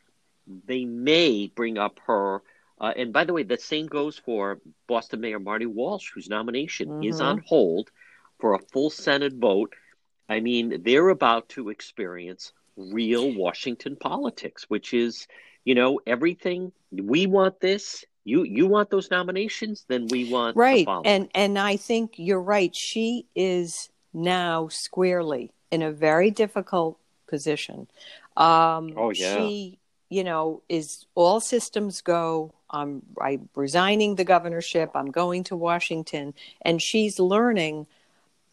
They 0.47 0.85
may 0.85 1.49
bring 1.49 1.77
up 1.77 2.01
her. 2.07 2.43
Uh, 2.79 2.93
and 2.97 3.13
by 3.13 3.25
the 3.25 3.33
way, 3.33 3.43
the 3.43 3.57
same 3.57 3.87
goes 3.87 4.19
for 4.19 4.61
Boston 4.87 5.21
Mayor 5.21 5.41
Marty 5.41 5.67
Walsh, 5.67 6.11
whose 6.15 6.29
nomination 6.29 6.89
mm-hmm. 6.89 7.05
is 7.05 7.21
on 7.21 7.43
hold 7.47 7.91
for 8.39 8.55
a 8.55 8.59
full 8.59 8.91
Senate 8.91 9.35
vote. 9.35 9.75
I 10.29 10.41
mean, 10.41 10.83
they're 10.85 11.09
about 11.09 11.49
to 11.51 11.71
experience 11.71 12.53
real 12.77 13.33
Washington 13.35 13.97
politics, 13.97 14.67
which 14.69 14.93
is, 14.93 15.27
you 15.65 15.75
know, 15.75 16.01
everything 16.07 16.73
we 16.93 17.27
want 17.27 17.61
this. 17.61 18.05
You 18.25 18.43
you 18.43 18.67
want 18.67 18.91
those 18.91 19.09
nominations, 19.11 19.85
then 19.89 20.09
we 20.09 20.31
want 20.31 20.57
right. 20.57 20.87
And 21.05 21.31
and 21.35 21.59
I 21.59 21.77
think 21.77 22.15
you're 22.17 22.43
right. 22.43 22.75
She 22.75 23.27
is 23.37 23.89
now 24.13 24.67
squarely 24.67 25.53
in 25.71 25.83
a 25.83 25.93
very 25.93 26.33
difficult 26.33 26.99
position. 27.29 27.87
Um, 28.37 28.95
oh 28.97 29.11
yeah. 29.11 29.37
She, 29.37 29.79
you 30.09 30.25
know, 30.25 30.63
is 30.69 31.07
all 31.15 31.41
systems 31.41 32.01
go. 32.01 32.53
I'm 32.71 33.03
I'm 33.21 33.49
resigning 33.55 34.17
the 34.17 34.25
governorship. 34.25 34.91
I'm 34.95 35.11
going 35.11 35.45
to 35.45 35.57
Washington, 35.57 36.35
and 36.63 36.81
she's 36.81 37.19
learning 37.19 37.87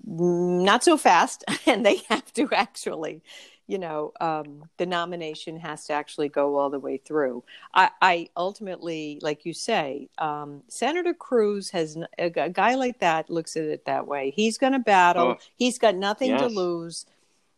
not 0.05 0.83
so 0.83 0.97
fast 0.97 1.43
and 1.65 1.85
they 1.85 1.97
have 2.09 2.31
to 2.33 2.49
actually 2.53 3.21
you 3.67 3.77
know 3.77 4.11
um, 4.19 4.65
the 4.77 4.85
nomination 4.85 5.57
has 5.57 5.85
to 5.85 5.93
actually 5.93 6.29
go 6.29 6.57
all 6.57 6.69
the 6.69 6.79
way 6.79 6.97
through 6.97 7.43
i, 7.73 7.89
I 8.01 8.29
ultimately 8.35 9.19
like 9.21 9.45
you 9.45 9.53
say 9.53 10.09
um, 10.17 10.63
senator 10.67 11.13
cruz 11.13 11.69
has 11.69 11.97
a, 12.19 12.25
a, 12.35 12.49
guy 12.49 12.75
like 12.75 12.99
that 12.99 13.29
looks 13.29 13.55
at 13.55 13.63
it 13.63 13.85
that 13.85 14.07
way 14.07 14.33
he's 14.35 14.57
going 14.57 14.73
to 14.73 14.79
battle 14.79 15.23
oh, 15.23 15.37
he's 15.55 15.79
got 15.79 15.95
nothing 15.95 16.31
yes. 16.31 16.41
to 16.41 16.47
lose 16.47 17.05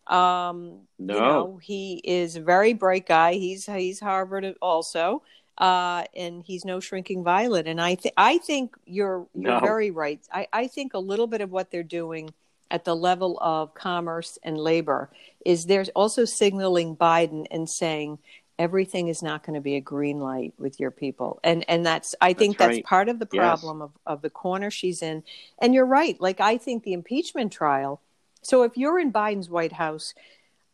um, 0.08 0.82
no. 0.99 1.14
you 1.14 1.20
know 1.20 1.60
he 1.62 2.01
is 2.03 2.36
a 2.36 2.41
very 2.41 2.74
bright 2.74 3.08
guy 3.08 3.34
he's 3.34 3.66
he's 3.66 3.99
harvard 3.99 4.56
also 4.62 5.22
uh, 5.58 6.03
and 6.16 6.43
he's 6.43 6.66
no 6.66 6.80
shrinking 6.80 7.24
violet. 7.24 7.68
And 7.68 7.80
I 7.80 7.95
think 7.95 8.14
I 8.18 8.38
think 8.39 8.76
you're 8.86 9.26
you're 9.34 9.53
no. 9.53 9.60
very 9.60 9.91
right. 9.91 10.20
I, 10.32 10.47
I 10.51 10.68
think 10.68 10.93
a 10.93 10.99
little 10.99 11.28
bit 11.28 11.41
of 11.41 11.51
what 11.51 11.72
they're 11.72 11.84
doing 11.84 12.34
at 12.72 12.84
the 12.84 12.95
level 12.95 13.38
of 13.41 13.74
commerce 13.74 14.38
and 14.43 14.58
labor 14.58 15.10
is 15.45 15.66
they're 15.66 15.86
also 15.95 16.26
signaling 16.26 16.95
Biden 16.95 17.45
and 17.51 17.70
saying 17.70 18.20
everything 18.58 19.08
is 19.08 19.22
not 19.22 19.43
going 19.43 19.53
to 19.53 19.62
be 19.62 19.76
a 19.76 19.82
green 19.82 20.20
light 20.20 20.53
with 20.58 20.80
your 20.80 20.89
people 20.89 21.41
and 21.43 21.66
and 21.68 21.86
that's 21.86 22.16
i 22.22 22.32
think 22.32 22.58
that's, 22.58 22.78
that's 22.78 22.88
part 22.88 23.10
of 23.10 23.20
the 23.20 23.26
problem 23.26 23.80
yes. 23.80 23.89
of, 24.06 24.14
of 24.14 24.22
the 24.22 24.30
corner 24.30 24.72
she's 24.72 25.01
in 25.01 25.22
and 25.60 25.74
you're 25.74 25.86
right 25.86 26.22
like 26.22 26.39
i 26.39 26.58
think 26.58 26.84
the 26.84 26.93
impeachment 26.93 27.51
trial 27.51 27.99
so 28.46 28.64
if 28.64 28.78
you're 28.78 29.00
in 29.00 29.12
biden's 29.12 29.50
white 29.50 29.74
house 29.74 30.14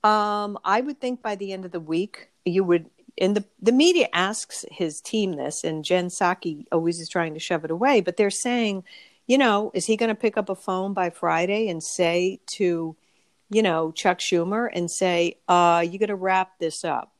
um, 0.03 0.57
i 0.63 0.81
would 0.81 0.99
think 0.99 1.21
by 1.21 1.35
the 1.35 1.53
end 1.53 1.65
of 1.65 1.71
the 1.71 1.79
week 1.79 2.29
you 2.45 2.63
would 2.63 2.89
and 3.17 3.35
the, 3.35 3.45
the 3.61 3.71
media 3.71 4.07
asks 4.13 4.65
his 4.71 5.01
team 5.01 5.33
this, 5.33 5.63
and 5.63 5.83
Jen 5.83 6.07
Psaki 6.07 6.65
always 6.71 6.99
is 6.99 7.09
trying 7.09 7.33
to 7.33 7.39
shove 7.39 7.65
it 7.65 7.71
away, 7.71 8.01
but 8.01 8.17
they're 8.17 8.29
saying, 8.29 8.83
you 9.27 9.37
know, 9.37 9.71
is 9.73 9.85
he 9.85 9.97
going 9.97 10.09
to 10.09 10.15
pick 10.15 10.37
up 10.37 10.49
a 10.49 10.55
phone 10.55 10.93
by 10.93 11.09
Friday 11.09 11.69
and 11.69 11.83
say 11.83 12.39
to, 12.53 12.95
you 13.49 13.61
know, 13.61 13.91
Chuck 13.91 14.19
Schumer 14.19 14.69
and 14.73 14.89
say, 14.89 15.37
uh, 15.47 15.85
you 15.87 15.99
got 15.99 16.07
to 16.07 16.15
wrap 16.15 16.57
this 16.59 16.83
up? 16.83 17.13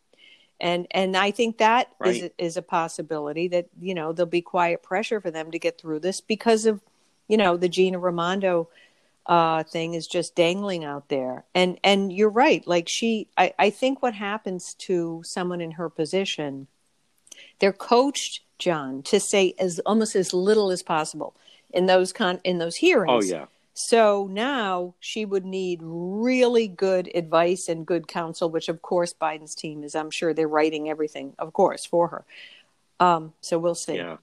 And 0.60 0.86
and 0.92 1.18
I 1.18 1.32
think 1.32 1.58
that 1.58 1.88
right. 2.00 2.16
is 2.16 2.30
is 2.38 2.56
a 2.56 2.62
possibility 2.62 3.48
that 3.48 3.70
you 3.80 3.96
know 3.96 4.14
there'll 4.14 4.30
be 4.30 4.44
quiet 4.44 4.84
pressure 4.84 5.20
for 5.20 5.32
them 5.32 5.50
to 5.50 5.58
get 5.58 5.82
through 5.82 6.02
this 6.02 6.22
because 6.22 6.68
of 6.68 6.82
you 7.28 7.36
know 7.36 7.58
the 7.58 7.68
Gina 7.68 7.98
Raimondo 7.98 8.70
uh, 9.26 9.64
thing 9.64 9.94
is 9.94 10.08
just 10.08 10.36
dangling 10.36 10.84
out 10.84 11.10
there. 11.10 11.46
And 11.54 11.80
and 11.84 12.12
you're 12.12 12.30
right. 12.30 12.66
Like 12.66 12.88
she, 12.90 13.28
I, 13.38 13.54
I 13.58 13.70
think 13.70 14.02
what 14.02 14.14
happens 14.14 14.74
to 14.80 15.22
someone 15.24 15.62
in 15.62 15.72
her 15.72 15.90
position, 15.90 16.68
they're 17.60 17.74
coached, 17.74 18.42
John, 18.58 19.04
to 19.04 19.20
say 19.20 19.54
as 19.60 19.80
almost 19.86 20.16
as 20.16 20.34
little 20.34 20.72
as 20.72 20.84
possible 20.84 21.36
in 21.72 21.86
those 21.86 22.14
con 22.14 22.40
in 22.44 22.58
those 22.58 22.78
hearings. 22.78 23.32
Oh 23.32 23.36
yeah. 23.36 23.46
So 23.74 24.28
now 24.30 24.96
she 25.00 25.24
would 25.24 25.46
need 25.46 25.80
really 25.82 26.68
good 26.68 27.10
advice 27.16 27.70
and 27.70 27.86
good 27.86 28.08
counsel, 28.08 28.50
which 28.50 28.68
of 28.68 28.82
course 28.82 29.14
Biden's 29.14 29.56
team 29.56 29.84
is. 29.84 29.96
I'm 29.96 30.12
sure 30.12 30.34
they're 30.34 30.48
writing 30.48 30.90
everything, 30.90 31.34
of 31.40 31.54
course, 31.54 31.86
for 31.86 32.10
her. 32.10 32.26
Um, 33.00 33.34
so 33.40 33.58
we'll 33.58 33.76
see. 33.76 33.96
Yeah. 33.96 34.18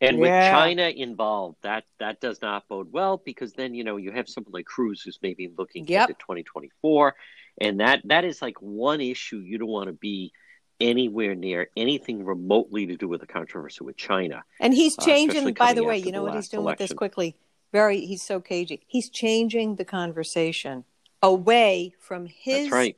And 0.00 0.18
yeah. 0.18 0.22
with 0.22 0.58
China 0.58 0.82
involved, 0.88 1.58
that 1.62 1.84
that 1.98 2.20
does 2.20 2.40
not 2.40 2.66
bode 2.68 2.90
well 2.90 3.20
because 3.22 3.52
then 3.52 3.74
you 3.74 3.84
know 3.84 3.96
you 3.96 4.12
have 4.12 4.28
someone 4.28 4.52
like 4.52 4.64
Cruz 4.64 5.02
who's 5.02 5.18
maybe 5.22 5.52
looking 5.58 5.86
yep. 5.86 6.08
into 6.08 6.18
2024, 6.20 7.14
and 7.60 7.80
that 7.80 8.00
that 8.04 8.24
is 8.24 8.40
like 8.40 8.60
one 8.60 9.00
issue 9.00 9.38
you 9.38 9.58
don't 9.58 9.68
want 9.68 9.88
to 9.88 9.92
be 9.92 10.32
anywhere 10.80 11.34
near 11.34 11.68
anything 11.76 12.24
remotely 12.24 12.86
to 12.86 12.96
do 12.96 13.06
with 13.06 13.20
the 13.20 13.26
controversy 13.26 13.84
with 13.84 13.96
China. 13.96 14.42
And 14.58 14.72
he's 14.72 14.98
uh, 14.98 15.04
changing. 15.04 15.46
Uh, 15.46 15.52
by 15.52 15.74
the 15.74 15.84
way, 15.84 15.98
you 15.98 16.12
know 16.12 16.22
what 16.22 16.34
he's 16.34 16.48
doing 16.48 16.62
election. 16.62 16.82
with 16.82 16.88
this 16.88 16.96
quickly? 16.96 17.36
Very, 17.72 18.00
he's 18.06 18.22
so 18.22 18.40
cagey. 18.40 18.80
He's 18.86 19.08
changing 19.08 19.76
the 19.76 19.84
conversation 19.84 20.84
away 21.22 21.94
from 22.00 22.26
his 22.26 22.70
right. 22.70 22.96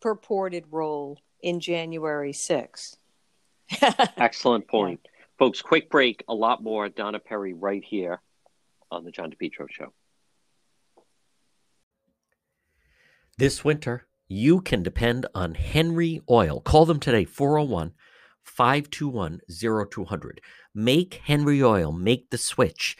purported 0.00 0.64
role 0.70 1.18
in 1.42 1.60
January 1.60 2.32
6th. 2.32 2.96
Excellent 4.16 4.68
point. 4.68 5.00
Yeah. 5.04 5.10
Folks, 5.38 5.60
quick 5.60 5.90
break. 5.90 6.24
A 6.28 6.34
lot 6.34 6.62
more. 6.62 6.88
Donna 6.88 7.18
Perry 7.18 7.52
right 7.52 7.84
here 7.84 8.22
on 8.90 9.04
the 9.04 9.10
John 9.10 9.30
DePetro 9.30 9.66
Show. 9.70 9.92
This 13.36 13.62
winter, 13.62 14.06
you 14.28 14.62
can 14.62 14.82
depend 14.82 15.26
on 15.34 15.54
Henry 15.54 16.22
Oil. 16.30 16.60
Call 16.60 16.86
them 16.86 16.98
today, 16.98 17.26
401 17.26 17.92
521 18.44 19.40
0200. 19.90 20.40
Make 20.74 21.20
Henry 21.24 21.62
Oil, 21.62 21.92
make 21.92 22.30
the 22.30 22.38
switch. 22.38 22.96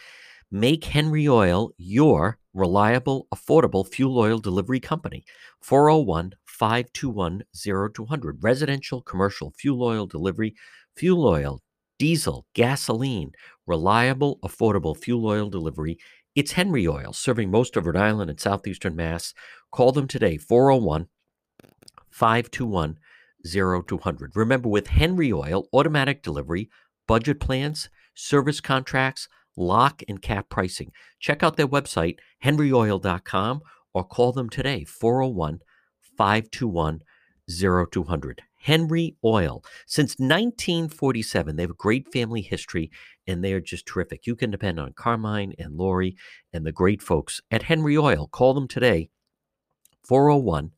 Make 0.51 0.85
Henry 0.85 1.27
Oil 1.27 1.73
your 1.79 2.39
reliable, 2.53 3.29
affordable 3.35 3.87
fuel 3.87 4.19
oil 4.19 4.39
delivery 4.39 4.79
company. 4.79 5.25
401 5.63 6.33
521 6.45 7.45
0200. 7.95 8.45
Residential, 8.45 9.01
commercial 9.01 9.53
fuel 9.57 9.83
oil 9.83 10.07
delivery, 10.07 10.55
fuel 10.95 11.27
oil 11.27 11.63
diesel, 11.99 12.47
gasoline, 12.55 13.33
reliable, 13.67 14.39
affordable 14.45 14.97
fuel 14.97 15.27
oil 15.27 15.51
delivery. 15.51 15.99
It's 16.35 16.53
Henry 16.53 16.87
Oil, 16.87 17.13
serving 17.13 17.51
most 17.51 17.77
of 17.77 17.87
Rhode 17.87 17.97
Island 17.97 18.31
and 18.31 18.39
southeastern 18.41 18.95
Mass. 18.95 19.33
Call 19.73 19.93
them 19.93 20.07
today, 20.07 20.37
401 20.37 21.09
521 22.11 22.99
0200. 23.45 24.33
Remember, 24.35 24.69
with 24.69 24.89
Henry 24.89 25.33
Oil, 25.33 25.67
automatic 25.73 26.23
delivery, 26.23 26.69
budget 27.07 27.41
plans, 27.41 27.89
service 28.15 28.61
contracts, 28.61 29.29
lock 29.57 30.03
and 30.09 30.21
cap 30.21 30.49
pricing. 30.49 30.93
Check 31.21 31.43
out 31.43 31.57
their 31.57 31.69
website, 31.69 32.19
henryoil.com, 32.45 33.61
or 33.95 34.05
call 34.05 34.33
them 34.33 34.51
today, 34.51 34.85
401 34.85 35.61
521 36.17 37.01
0200. 37.49 38.43
Henry 38.57 39.17
Oil. 39.25 39.63
Since 39.87 40.17
1947, 40.19 41.57
they 41.57 41.63
have 41.63 41.71
a 41.71 41.75
great 41.75 42.13
family 42.13 42.43
history 42.43 42.91
and 43.27 43.43
they 43.43 43.53
are 43.53 43.61
just 43.61 43.87
terrific. 43.87 44.27
You 44.27 44.37
can 44.37 44.51
depend 44.51 44.81
on 44.81 44.93
Carmine 44.93 45.55
and 45.59 45.77
Lori 45.77 46.17
and 46.53 46.65
the 46.65 46.73
great 46.73 47.03
folks 47.03 47.41
at 47.51 47.63
Henry 47.63 47.97
Oil. 47.97 48.29
Call 48.29 48.55
them 48.55 48.69
today, 48.69 49.09
401 50.05 50.73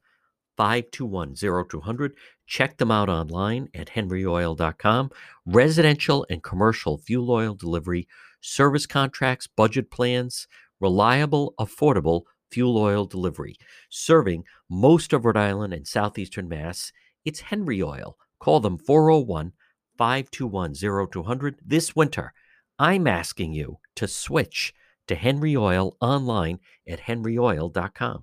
521 0.57 1.37
0200. 1.37 2.14
Check 2.47 2.79
them 2.79 2.91
out 2.91 3.09
online 3.09 3.68
at 3.74 3.89
henryoil.com. 3.91 5.11
Residential 5.47 6.26
and 6.29 6.43
commercial 6.43 6.99
fuel 6.99 7.31
oil 7.31 7.55
delivery, 7.55 8.09
service 8.41 8.87
contracts, 8.87 9.47
budget 9.47 9.91
plans, 9.91 10.49
reliable, 10.81 11.55
affordable 11.61 12.22
fuel 12.51 12.79
oil 12.79 13.05
delivery. 13.05 13.57
Serving 13.91 14.45
most 14.68 15.12
of 15.12 15.24
Rhode 15.24 15.37
Island 15.37 15.72
and 15.72 15.87
southeastern 15.87 16.49
Mass, 16.49 16.93
it's 17.29 17.41
Henry 17.41 17.83
Oil. 17.83 18.16
Call 18.41 18.59
them 18.59 18.79
401 18.79 19.53
521 19.99 20.74
0200 21.12 21.57
this 21.62 21.95
winter. 21.95 22.33
I'm 22.79 23.07
asking 23.07 23.53
you 23.53 23.81
to 23.97 24.09
switch 24.09 24.72
to 25.09 25.14
Henry 25.14 25.55
Oil 25.55 25.95
online 26.01 26.61
at 26.89 27.01
henryoil.com. 27.01 28.22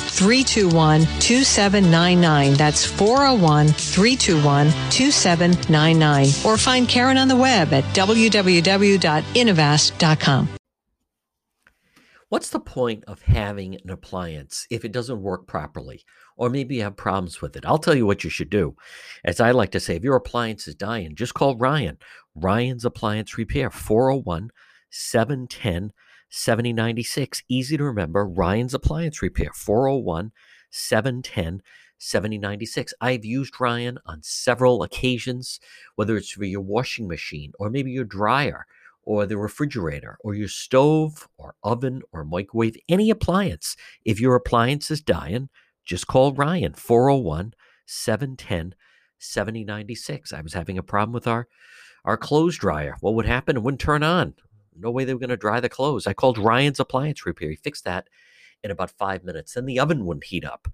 321 0.01 1.01
2799. 1.19 2.53
That's 2.53 2.85
401 2.85 3.69
321 3.69 4.67
2799. 4.89 6.27
Or 6.45 6.57
find 6.57 6.87
Karen 6.87 7.17
on 7.17 7.27
the 7.27 7.35
web 7.35 7.73
at 7.73 7.83
www.innovast.com. 7.95 10.49
What's 12.29 12.49
the 12.49 12.59
point 12.61 13.03
of 13.07 13.21
having 13.23 13.75
an 13.75 13.89
appliance 13.89 14.65
if 14.69 14.85
it 14.85 14.93
doesn't 14.93 15.21
work 15.21 15.47
properly? 15.47 16.05
Or 16.37 16.49
maybe 16.49 16.75
you 16.75 16.83
have 16.83 16.95
problems 16.95 17.41
with 17.41 17.57
it. 17.57 17.65
I'll 17.65 17.77
tell 17.77 17.93
you 17.93 18.05
what 18.05 18.23
you 18.23 18.29
should 18.29 18.49
do. 18.49 18.77
As 19.25 19.41
I 19.41 19.51
like 19.51 19.71
to 19.71 19.81
say, 19.81 19.97
if 19.97 20.03
your 20.03 20.15
appliance 20.15 20.65
is 20.65 20.75
dying, 20.75 21.15
just 21.15 21.33
call 21.33 21.57
Ryan. 21.57 21.97
Ryan's 22.33 22.85
Appliance 22.85 23.37
Repair, 23.37 23.69
401 23.69 24.49
710 24.89 25.91
7096. 26.31 27.43
Easy 27.49 27.77
to 27.77 27.83
remember. 27.83 28.25
Ryan's 28.25 28.73
Appliance 28.73 29.21
Repair, 29.21 29.51
401 29.53 30.31
710 30.69 31.61
7096. 31.97 32.93
I've 32.99 33.25
used 33.25 33.59
Ryan 33.59 33.99
on 34.05 34.23
several 34.23 34.81
occasions, 34.81 35.59
whether 35.95 36.17
it's 36.17 36.31
for 36.31 36.45
your 36.45 36.61
washing 36.61 37.07
machine 37.07 37.51
or 37.59 37.69
maybe 37.69 37.91
your 37.91 38.05
dryer 38.05 38.65
or 39.03 39.25
the 39.25 39.37
refrigerator 39.37 40.17
or 40.21 40.33
your 40.33 40.47
stove 40.47 41.27
or 41.37 41.55
oven 41.63 42.01
or 42.11 42.23
microwave, 42.23 42.77
any 42.87 43.09
appliance. 43.09 43.75
If 44.05 44.19
your 44.19 44.35
appliance 44.35 44.89
is 44.89 45.01
dying, 45.01 45.49
just 45.83 46.07
call 46.07 46.33
Ryan, 46.33 46.73
401 46.73 47.53
710 47.85 48.73
7096. 49.19 50.33
I 50.33 50.41
was 50.41 50.53
having 50.53 50.77
a 50.77 50.83
problem 50.83 51.13
with 51.13 51.27
our 51.27 51.47
our 52.03 52.17
clothes 52.17 52.57
dryer. 52.57 52.95
What 53.01 53.13
would 53.13 53.27
happen? 53.27 53.57
It 53.57 53.63
wouldn't 53.63 53.81
turn 53.81 54.01
on. 54.01 54.33
No 54.75 54.91
way 54.91 55.05
they 55.05 55.13
were 55.13 55.19
going 55.19 55.29
to 55.29 55.37
dry 55.37 55.59
the 55.59 55.69
clothes. 55.69 56.07
I 56.07 56.13
called 56.13 56.37
Ryan's 56.37 56.79
Appliance 56.79 57.25
Repair. 57.25 57.49
He 57.49 57.55
fixed 57.55 57.85
that 57.85 58.07
in 58.63 58.71
about 58.71 58.91
five 58.91 59.23
minutes. 59.23 59.53
Then 59.53 59.65
the 59.65 59.79
oven 59.79 60.05
wouldn't 60.05 60.25
heat 60.25 60.45
up. 60.45 60.67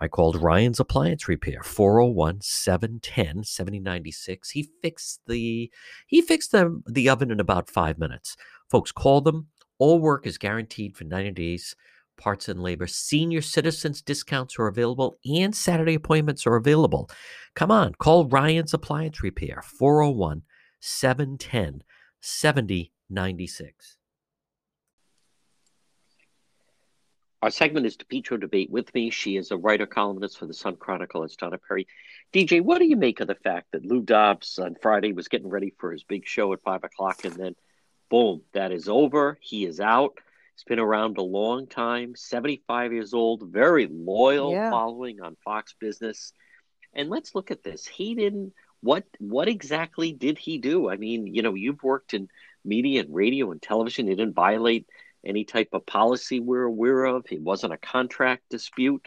I 0.00 0.06
called 0.06 0.40
Ryan's 0.40 0.78
Appliance 0.78 1.26
Repair, 1.26 1.62
401 1.62 2.40
710 2.40 3.42
7096. 3.42 4.50
He 4.50 4.68
fixed 4.80 5.22
the 5.26 5.70
he 6.06 6.22
fixed 6.22 6.52
the, 6.52 6.80
the 6.86 7.08
oven 7.08 7.32
in 7.32 7.40
about 7.40 7.68
five 7.68 7.98
minutes. 7.98 8.36
Folks, 8.70 8.92
call 8.92 9.20
them. 9.20 9.48
All 9.78 9.98
work 9.98 10.26
is 10.26 10.38
guaranteed 10.38 10.96
for 10.96 11.04
90 11.04 11.32
days. 11.32 11.74
Parts 12.16 12.48
and 12.48 12.60
labor. 12.60 12.86
Senior 12.86 13.40
citizens 13.40 14.02
discounts 14.02 14.58
are 14.58 14.66
available 14.66 15.18
and 15.24 15.54
Saturday 15.54 15.94
appointments 15.94 16.46
are 16.46 16.56
available. 16.56 17.08
Come 17.54 17.70
on, 17.70 17.94
call 17.94 18.26
Ryan's 18.26 18.74
Appliance 18.74 19.22
Repair, 19.22 19.62
401 19.62 20.42
710 20.80 21.82
7096. 22.20 22.97
Our 27.40 27.50
segment 27.50 27.86
is 27.86 27.96
DePetro 27.96 28.40
Debate 28.40 28.70
with 28.70 28.92
me. 28.94 29.10
She 29.10 29.36
is 29.36 29.52
a 29.52 29.56
writer 29.56 29.86
columnist 29.86 30.38
for 30.38 30.46
the 30.46 30.54
Sun 30.54 30.76
Chronicle. 30.76 31.22
It's 31.22 31.36
Donna 31.36 31.58
Perry. 31.58 31.86
DJ, 32.32 32.60
what 32.60 32.78
do 32.78 32.86
you 32.86 32.96
make 32.96 33.20
of 33.20 33.28
the 33.28 33.36
fact 33.36 33.68
that 33.72 33.84
Lou 33.84 34.02
Dobbs 34.02 34.58
on 34.58 34.74
Friday 34.74 35.12
was 35.12 35.28
getting 35.28 35.48
ready 35.48 35.72
for 35.78 35.92
his 35.92 36.02
big 36.02 36.26
show 36.26 36.52
at 36.52 36.62
five 36.62 36.82
o'clock, 36.82 37.24
and 37.24 37.34
then, 37.34 37.54
boom, 38.10 38.42
that 38.52 38.72
is 38.72 38.88
over. 38.88 39.38
He 39.40 39.64
is 39.64 39.78
out. 39.78 40.18
He's 40.56 40.64
been 40.64 40.80
around 40.80 41.18
a 41.18 41.22
long 41.22 41.68
time, 41.68 42.16
75 42.16 42.92
years 42.92 43.14
old, 43.14 43.44
very 43.44 43.86
loyal 43.86 44.50
Yeah. 44.50 44.70
following 44.70 45.20
on 45.20 45.36
Fox 45.44 45.74
Business. 45.78 46.32
And 46.92 47.08
let's 47.08 47.36
look 47.36 47.52
at 47.52 47.62
this. 47.62 47.86
He 47.86 48.16
didn't 48.16 48.52
what 48.80 49.04
what 49.18 49.48
exactly 49.48 50.12
did 50.12 50.38
he 50.38 50.58
do? 50.58 50.88
I 50.88 50.96
mean, 50.96 51.26
you 51.26 51.42
know, 51.42 51.54
you've 51.54 51.82
worked 51.82 52.14
in 52.14 52.28
media 52.68 53.00
and 53.00 53.14
radio 53.14 53.50
and 53.50 53.60
television. 53.60 54.06
He 54.06 54.14
didn't 54.14 54.34
violate 54.34 54.86
any 55.24 55.44
type 55.44 55.70
of 55.72 55.86
policy 55.86 56.40
we're 56.40 56.64
aware 56.64 57.04
of. 57.04 57.26
It 57.30 57.42
wasn't 57.42 57.72
a 57.72 57.78
contract 57.78 58.42
dispute. 58.50 59.04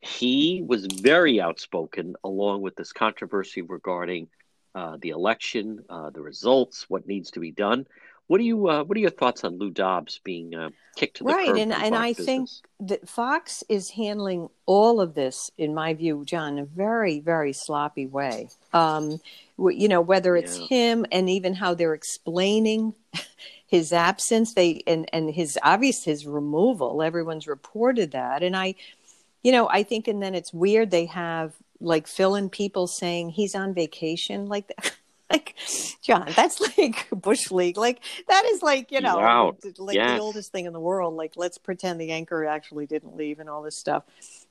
He 0.00 0.62
was 0.66 0.86
very 0.86 1.40
outspoken 1.40 2.14
along 2.24 2.62
with 2.62 2.74
this 2.76 2.92
controversy 2.92 3.62
regarding 3.62 4.28
uh, 4.74 4.96
the 5.00 5.10
election, 5.10 5.84
uh, 5.88 6.10
the 6.10 6.22
results, 6.22 6.86
what 6.88 7.06
needs 7.06 7.32
to 7.32 7.40
be 7.40 7.52
done. 7.52 7.86
What 8.32 8.38
do 8.38 8.44
you 8.44 8.66
uh, 8.66 8.82
What 8.84 8.96
are 8.96 9.00
your 9.00 9.10
thoughts 9.10 9.44
on 9.44 9.58
Lou 9.58 9.70
Dobbs 9.70 10.18
being 10.24 10.54
uh, 10.54 10.70
kicked 10.96 11.18
to 11.18 11.24
the 11.24 11.28
right 11.32 11.48
curb 11.48 11.58
and 11.58 11.70
and 11.70 11.94
Fox 11.94 12.02
i 12.02 12.12
think 12.14 12.48
that 12.80 13.06
fox 13.06 13.62
is 13.68 13.90
handling 13.90 14.48
all 14.64 15.02
of 15.02 15.14
this 15.14 15.50
in 15.58 15.74
my 15.74 15.92
view 15.92 16.24
john 16.24 16.54
in 16.54 16.60
a 16.60 16.64
very 16.64 17.20
very 17.20 17.52
sloppy 17.52 18.06
way. 18.06 18.48
Um 18.72 19.20
you 19.58 19.86
know 19.86 20.00
whether 20.00 20.34
it's 20.34 20.58
Yeah. 20.58 20.66
him 20.68 21.06
and 21.12 21.28
even 21.28 21.52
how 21.52 21.74
they're 21.74 21.92
explaining 21.92 22.94
his 23.66 23.92
absence 23.92 24.54
they 24.54 24.82
and 24.86 25.10
and 25.12 25.34
his 25.34 25.58
obvious 25.62 26.02
his 26.02 26.26
removal 26.26 27.02
everyone's 27.02 27.46
reported 27.46 28.12
that. 28.12 28.42
And 28.42 28.56
i 28.56 28.76
you 29.42 29.52
know 29.52 29.68
i 29.68 29.82
think 29.82 30.08
and 30.08 30.22
then 30.22 30.34
it's 30.34 30.54
weird 30.54 30.90
they 30.90 31.04
have 31.04 31.52
like 31.80 32.06
fill-in 32.06 32.48
people 32.48 32.86
saying 32.86 33.28
he's 33.28 33.54
on 33.54 33.74
vacation 33.74 34.46
like 34.46 34.68
that 34.68 34.96
like 35.32 35.54
john 36.02 36.28
that's 36.36 36.60
like 36.78 37.08
bush 37.10 37.50
league 37.50 37.76
like 37.76 38.00
that 38.28 38.44
is 38.46 38.62
like 38.62 38.92
you 38.92 39.00
know 39.00 39.16
Wow. 39.16 39.56
like 39.78 39.96
Yes. 39.96 40.16
the 40.16 40.20
oldest 40.20 40.52
thing 40.52 40.66
in 40.66 40.72
the 40.72 40.80
world 40.80 41.14
like 41.14 41.32
let's 41.36 41.58
pretend 41.58 42.00
the 42.00 42.10
anchor 42.12 42.44
actually 42.46 42.86
didn't 42.86 43.16
leave 43.16 43.38
and 43.40 43.48
all 43.48 43.62
this 43.62 43.78
stuff 43.78 44.04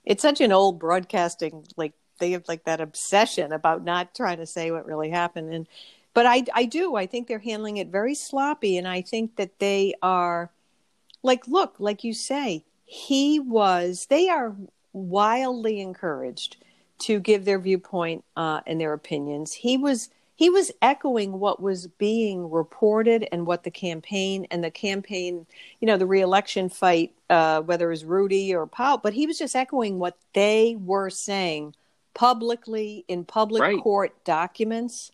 it's 0.06 0.22
such 0.22 0.42
an 0.42 0.52
old 0.52 0.80
broadcasting 0.80 1.64
like 1.78 1.94
they 2.20 2.32
have 2.32 2.48
like 2.48 2.64
that 2.66 2.82
obsession 2.82 3.52
about 3.52 3.84
not 3.84 4.14
trying 4.16 4.38
to 4.38 4.46
say 4.46 4.72
what 4.72 4.86
really 4.86 5.10
happened 5.10 5.54
and 5.54 5.68
but 6.14 6.26
i 6.26 6.44
i 6.54 6.66
do 6.66 6.96
i 6.96 7.06
think 7.06 7.28
they're 7.28 7.40
handling 7.40 7.78
it 7.78 7.88
very 7.88 8.14
sloppy 8.16 8.78
and 8.78 8.88
i 8.88 9.02
think 9.02 9.36
that 9.38 9.58
they 9.60 9.94
are 10.02 10.50
like 11.24 11.48
look 11.48 11.76
like 11.80 12.04
you 12.04 12.14
say 12.14 12.64
he 12.86 13.40
was 13.40 14.08
they 14.10 14.28
are 14.30 14.56
wildly 14.94 15.80
encouraged 15.80 16.58
to 17.00 17.20
give 17.20 17.46
their 17.46 17.58
viewpoint 17.60 18.24
uh, 18.36 18.60
and 18.68 18.80
their 18.80 18.94
opinions 18.94 19.54
he 19.54 19.78
was 19.78 20.10
he 20.42 20.50
was 20.50 20.72
echoing 20.82 21.34
what 21.34 21.62
was 21.62 21.86
being 21.86 22.50
reported 22.50 23.28
and 23.32 23.46
what 23.46 23.62
the 23.64 23.70
campaign 23.70 24.48
and 24.50 24.64
the 24.64 24.72
campaign 24.72 25.46
you 25.80 25.86
know 25.86 25.98
the 25.98 26.08
reelection 26.08 26.68
fight 26.68 27.14
uh, 27.30 27.62
whether 27.62 27.86
it 27.90 27.92
was 27.92 28.06
rudy 28.06 28.52
or 28.56 28.66
powell 28.66 28.98
but 28.98 29.14
he 29.14 29.28
was 29.28 29.38
just 29.38 29.56
echoing 29.56 30.00
what 30.00 30.18
they 30.34 30.76
were 30.80 31.12
saying 31.12 31.76
publicly 32.16 33.06
in 33.08 33.24
public 33.24 33.62
Right. 33.62 33.84
court 33.84 34.12
documents. 34.26 35.12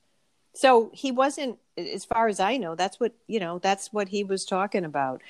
So 0.53 0.89
he 0.93 1.11
wasn't 1.11 1.59
as 1.78 2.05
far 2.05 2.30
as 2.30 2.39
i 2.39 2.55
know 2.55 2.73
that's 2.75 2.97
what 2.99 3.11
you 3.28 3.39
know 3.39 3.59
that's 3.59 3.91
what 3.91 4.07
he 4.07 4.23
was 4.23 4.45
talking 4.45 4.86
about. 4.86 5.21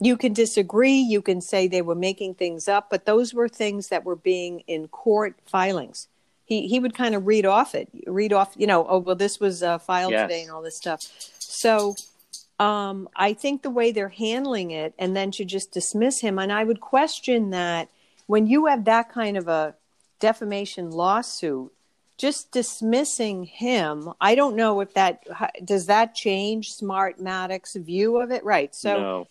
You 0.00 0.16
can 0.16 0.32
disagree 0.32 0.96
you 0.96 1.20
can 1.20 1.42
say 1.42 1.68
they 1.68 1.82
were 1.82 1.94
making 1.94 2.34
things 2.36 2.68
up 2.68 2.88
but 2.90 3.04
those 3.04 3.34
were 3.34 3.50
things 3.50 3.88
that 3.88 4.04
were 4.04 4.16
being 4.16 4.60
in 4.66 4.88
court 4.88 5.36
filings 5.44 6.08
he 6.52 6.66
he 6.72 6.78
would 6.78 6.94
kind 6.94 7.14
of 7.14 7.26
read 7.26 7.46
off 7.46 7.74
it 7.74 7.88
read 8.06 8.32
off 8.32 8.50
you 8.56 8.66
know 8.66 8.86
oh 8.88 8.98
well 8.98 9.16
this 9.16 9.38
was 9.40 9.62
uh, 9.62 9.78
filed 9.78 10.12
Yes. 10.12 10.24
today 10.28 10.42
and 10.42 10.50
all 10.50 10.62
this 10.62 10.76
stuff 10.76 11.00
so 11.38 11.94
um 12.60 13.08
i 13.16 13.32
think 13.32 13.62
the 13.62 13.70
way 13.78 13.92
they're 13.92 14.08
handling 14.28 14.70
it 14.70 14.92
and 14.98 15.16
then 15.16 15.30
to 15.32 15.44
just 15.44 15.72
dismiss 15.72 16.20
him 16.20 16.38
and 16.38 16.52
i 16.52 16.62
would 16.64 16.80
question 16.80 17.50
that 17.50 17.88
when 18.26 18.46
you 18.46 18.66
have 18.66 18.84
that 18.84 19.10
kind 19.12 19.36
of 19.36 19.48
a 19.48 19.74
defamation 20.20 20.90
lawsuit 20.90 21.72
just 22.18 22.52
dismissing 22.52 23.44
him 23.44 24.12
i 24.20 24.34
don't 24.34 24.54
know 24.54 24.80
if 24.80 24.92
that 24.94 25.14
does 25.64 25.86
that 25.86 26.14
change 26.14 26.72
Smart 26.72 27.18
smartmatic's 27.18 27.74
view 27.76 28.20
of 28.20 28.30
it 28.30 28.44
right 28.44 28.74
so 28.74 29.00
no. 29.00 29.28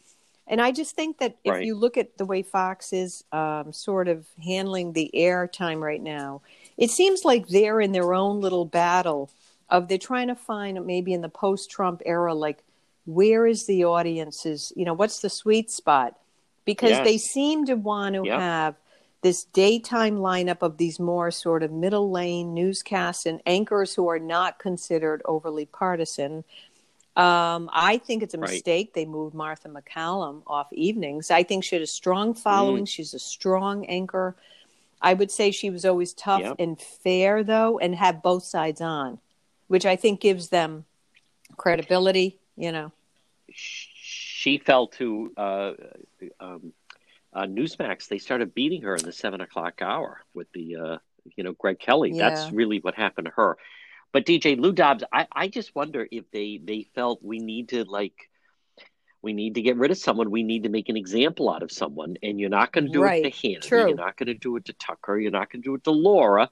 and 0.48 0.60
I 0.60 0.72
just 0.72 0.96
think 0.96 1.20
that 1.20 1.38
if 1.46 1.52
Right. 1.54 1.66
you 1.66 1.76
look 1.76 1.96
at 1.98 2.18
the 2.18 2.26
way 2.26 2.42
Fox 2.42 2.92
is 2.92 3.24
um, 3.32 3.72
sort 3.72 4.08
of 4.10 4.26
handling 4.44 4.92
the 4.92 5.10
air 5.16 5.48
time 5.48 5.82
right 5.82 6.02
now, 6.02 6.42
it 6.82 6.90
seems 6.92 7.24
like 7.24 7.48
they're 7.48 7.80
in 7.80 7.92
their 7.94 8.14
own 8.14 8.42
little 8.42 8.66
battle 8.66 9.30
of 9.70 9.88
they're 9.88 9.98
trying 9.98 10.28
to 10.28 10.36
find 10.36 10.84
maybe 10.86 11.14
in 11.14 11.22
the 11.22 11.30
post-Trump 11.30 12.02
era, 12.06 12.34
like 12.34 12.60
where 13.06 13.48
is 13.48 13.66
the 13.68 13.86
audience's, 13.86 14.74
you 14.76 14.86
know, 14.86 14.94
what's 14.94 15.20
the 15.22 15.30
sweet 15.30 15.72
spot? 15.72 16.18
because 16.64 16.92
Yes. 16.92 17.04
they 17.04 17.18
seem 17.18 17.66
to 17.66 17.74
want 17.76 18.14
to 18.16 18.24
Yep. 18.24 18.40
have 18.40 18.76
this 19.24 19.46
daytime 19.46 20.18
lineup 20.18 20.62
of 20.62 20.78
these 20.78 21.00
more 21.00 21.32
sort 21.32 21.64
of 21.64 21.72
middle 21.72 22.12
lane 22.12 22.54
newscasts 22.54 23.26
and 23.26 23.42
anchors 23.48 23.96
who 23.96 24.08
are 24.08 24.20
not 24.20 24.60
considered 24.60 25.22
overly 25.26 25.66
partisan. 25.66 26.44
Um, 27.16 27.70
I 27.74 27.98
think 27.98 28.24
it's 28.24 28.36
a 28.36 28.38
Right. 28.38 28.52
mistake 28.52 28.94
they 28.94 29.06
moved 29.06 29.34
Martha 29.36 29.70
McCallum 29.70 30.44
off 30.48 30.72
evenings. 30.72 31.32
I 31.32 31.44
think 31.44 31.64
she 31.64 31.76
had 31.76 31.82
a 31.84 31.88
strong 31.88 32.34
following. 32.36 32.86
Mm. 32.86 32.90
She's 32.90 33.14
a 33.16 33.20
strong 33.20 33.86
anchor. 33.88 34.36
I 35.02 35.14
would 35.14 35.32
say 35.32 35.52
she 35.52 35.70
was 35.70 35.86
always 35.86 36.14
tough 36.14 36.42
Yep. 36.42 36.56
and 36.60 36.80
fair, 36.80 37.44
though, 37.44 37.80
and 37.80 37.96
have 37.96 38.22
both 38.22 38.44
sides 38.44 38.82
on, 38.82 39.20
which 39.68 39.86
I 39.86 39.96
think 39.96 40.22
gives 40.22 40.50
them 40.50 40.86
credibility. 41.58 42.40
You 42.56 42.72
know, 42.72 42.92
she 43.52 44.58
fell 44.58 44.88
to 44.88 45.32
uh, 45.38 45.72
um, 46.40 46.74
uh, 47.34 47.44
Newsmax. 47.44 48.08
They 48.08 48.18
started 48.20 48.54
beating 48.54 48.82
her 48.84 48.96
in 48.96 49.04
the 49.04 49.12
seven 49.12 49.42
o'clock 49.42 49.82
hour 49.82 50.22
with 50.34 50.52
the, 50.54 50.76
uh, 50.76 50.98
you 51.36 51.44
know, 51.44 51.54
Greg 51.54 51.80
Kelly. 51.80 52.12
Yeah. 52.12 52.30
That's 52.30 52.52
really 52.52 52.80
what 52.80 52.96
happened 52.96 53.26
to 53.26 53.32
her. 53.32 53.58
But 54.12 54.26
DJ 54.26 54.60
Lou 54.60 54.74
Dobbs, 54.74 55.04
I, 55.12 55.28
I 55.32 55.48
just 55.48 55.74
wonder 55.74 56.08
if 56.12 56.30
they 56.32 56.60
they 56.64 56.86
felt 56.94 57.24
we 57.24 57.40
need 57.40 57.70
to 57.70 57.86
like 57.86 58.30
we 59.22 59.34
need 59.34 59.56
to 59.56 59.62
get 59.62 59.78
rid 59.78 59.92
of 59.92 59.98
someone. 59.98 60.32
We 60.32 60.44
need 60.44 60.64
to 60.64 60.70
make 60.70 60.90
an 60.90 60.98
example 60.98 61.50
out 61.50 61.64
of 61.64 61.72
someone, 61.72 62.18
and 62.24 62.40
you're 62.40 62.50
not 62.50 62.72
going 62.72 62.86
to 62.86 62.92
do 62.92 63.02
Right. 63.02 63.24
it 63.26 63.32
to 63.34 63.48
Hannity. 63.48 63.62
True. 63.68 63.88
You're 63.90 63.96
not 63.96 64.18
going 64.18 64.28
to 64.28 64.34
do 64.34 64.56
it 64.56 64.66
to 64.66 64.74
Tucker. 64.74 65.18
You're 65.20 65.32
not 65.32 65.52
going 65.52 65.62
to 65.62 65.68
do 65.70 65.76
it 65.76 65.84
to 65.86 65.92
Laura. 65.92 66.50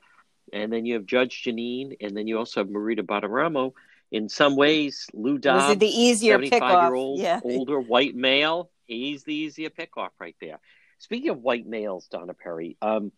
And 0.54 0.72
then 0.72 0.86
you 0.86 0.96
have 0.96 1.06
Judge 1.06 1.44
Jeanine, 1.44 1.96
and 2.02 2.16
then 2.16 2.28
you 2.28 2.38
also 2.38 2.62
have 2.62 2.70
Maria 2.70 3.04
Bartiromo. 3.04 3.74
In 4.12 4.30
some 4.30 4.56
ways, 4.56 5.08
Lou 5.14 5.38
Dobbs 5.38 5.64
was 5.66 5.72
it 5.72 5.80
the 5.80 5.88
easier 5.88 6.34
75 6.34 6.62
pickoff? 6.62 6.82
year 6.82 6.94
old 6.96 7.20
Yeah. 7.20 7.40
older 7.44 7.80
white 7.80 8.16
male 8.16 8.72
he's 8.88 9.24
the 9.24 9.36
easier 9.36 9.70
pickoff 9.70 10.10
right 10.20 10.36
there 10.42 10.60
speaking 10.98 11.30
of 11.30 11.44
white 11.44 11.68
males 11.68 12.08
donna 12.08 12.34
perry 12.34 12.76
um 12.82 13.12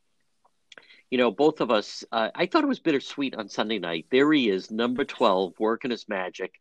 you 1.10 1.18
know 1.18 1.32
both 1.32 1.62
of 1.62 1.72
us 1.72 2.04
uh, 2.12 2.30
i 2.36 2.46
thought 2.46 2.66
it 2.66 2.68
was 2.68 2.80
bittersweet 2.80 3.36
on 3.36 3.48
sunday 3.48 3.80
night 3.80 4.06
there 4.12 4.30
he 4.34 4.50
is 4.50 4.70
number 4.70 5.06
12 5.06 5.54
working 5.60 5.92
his 5.92 6.10
magic 6.10 6.54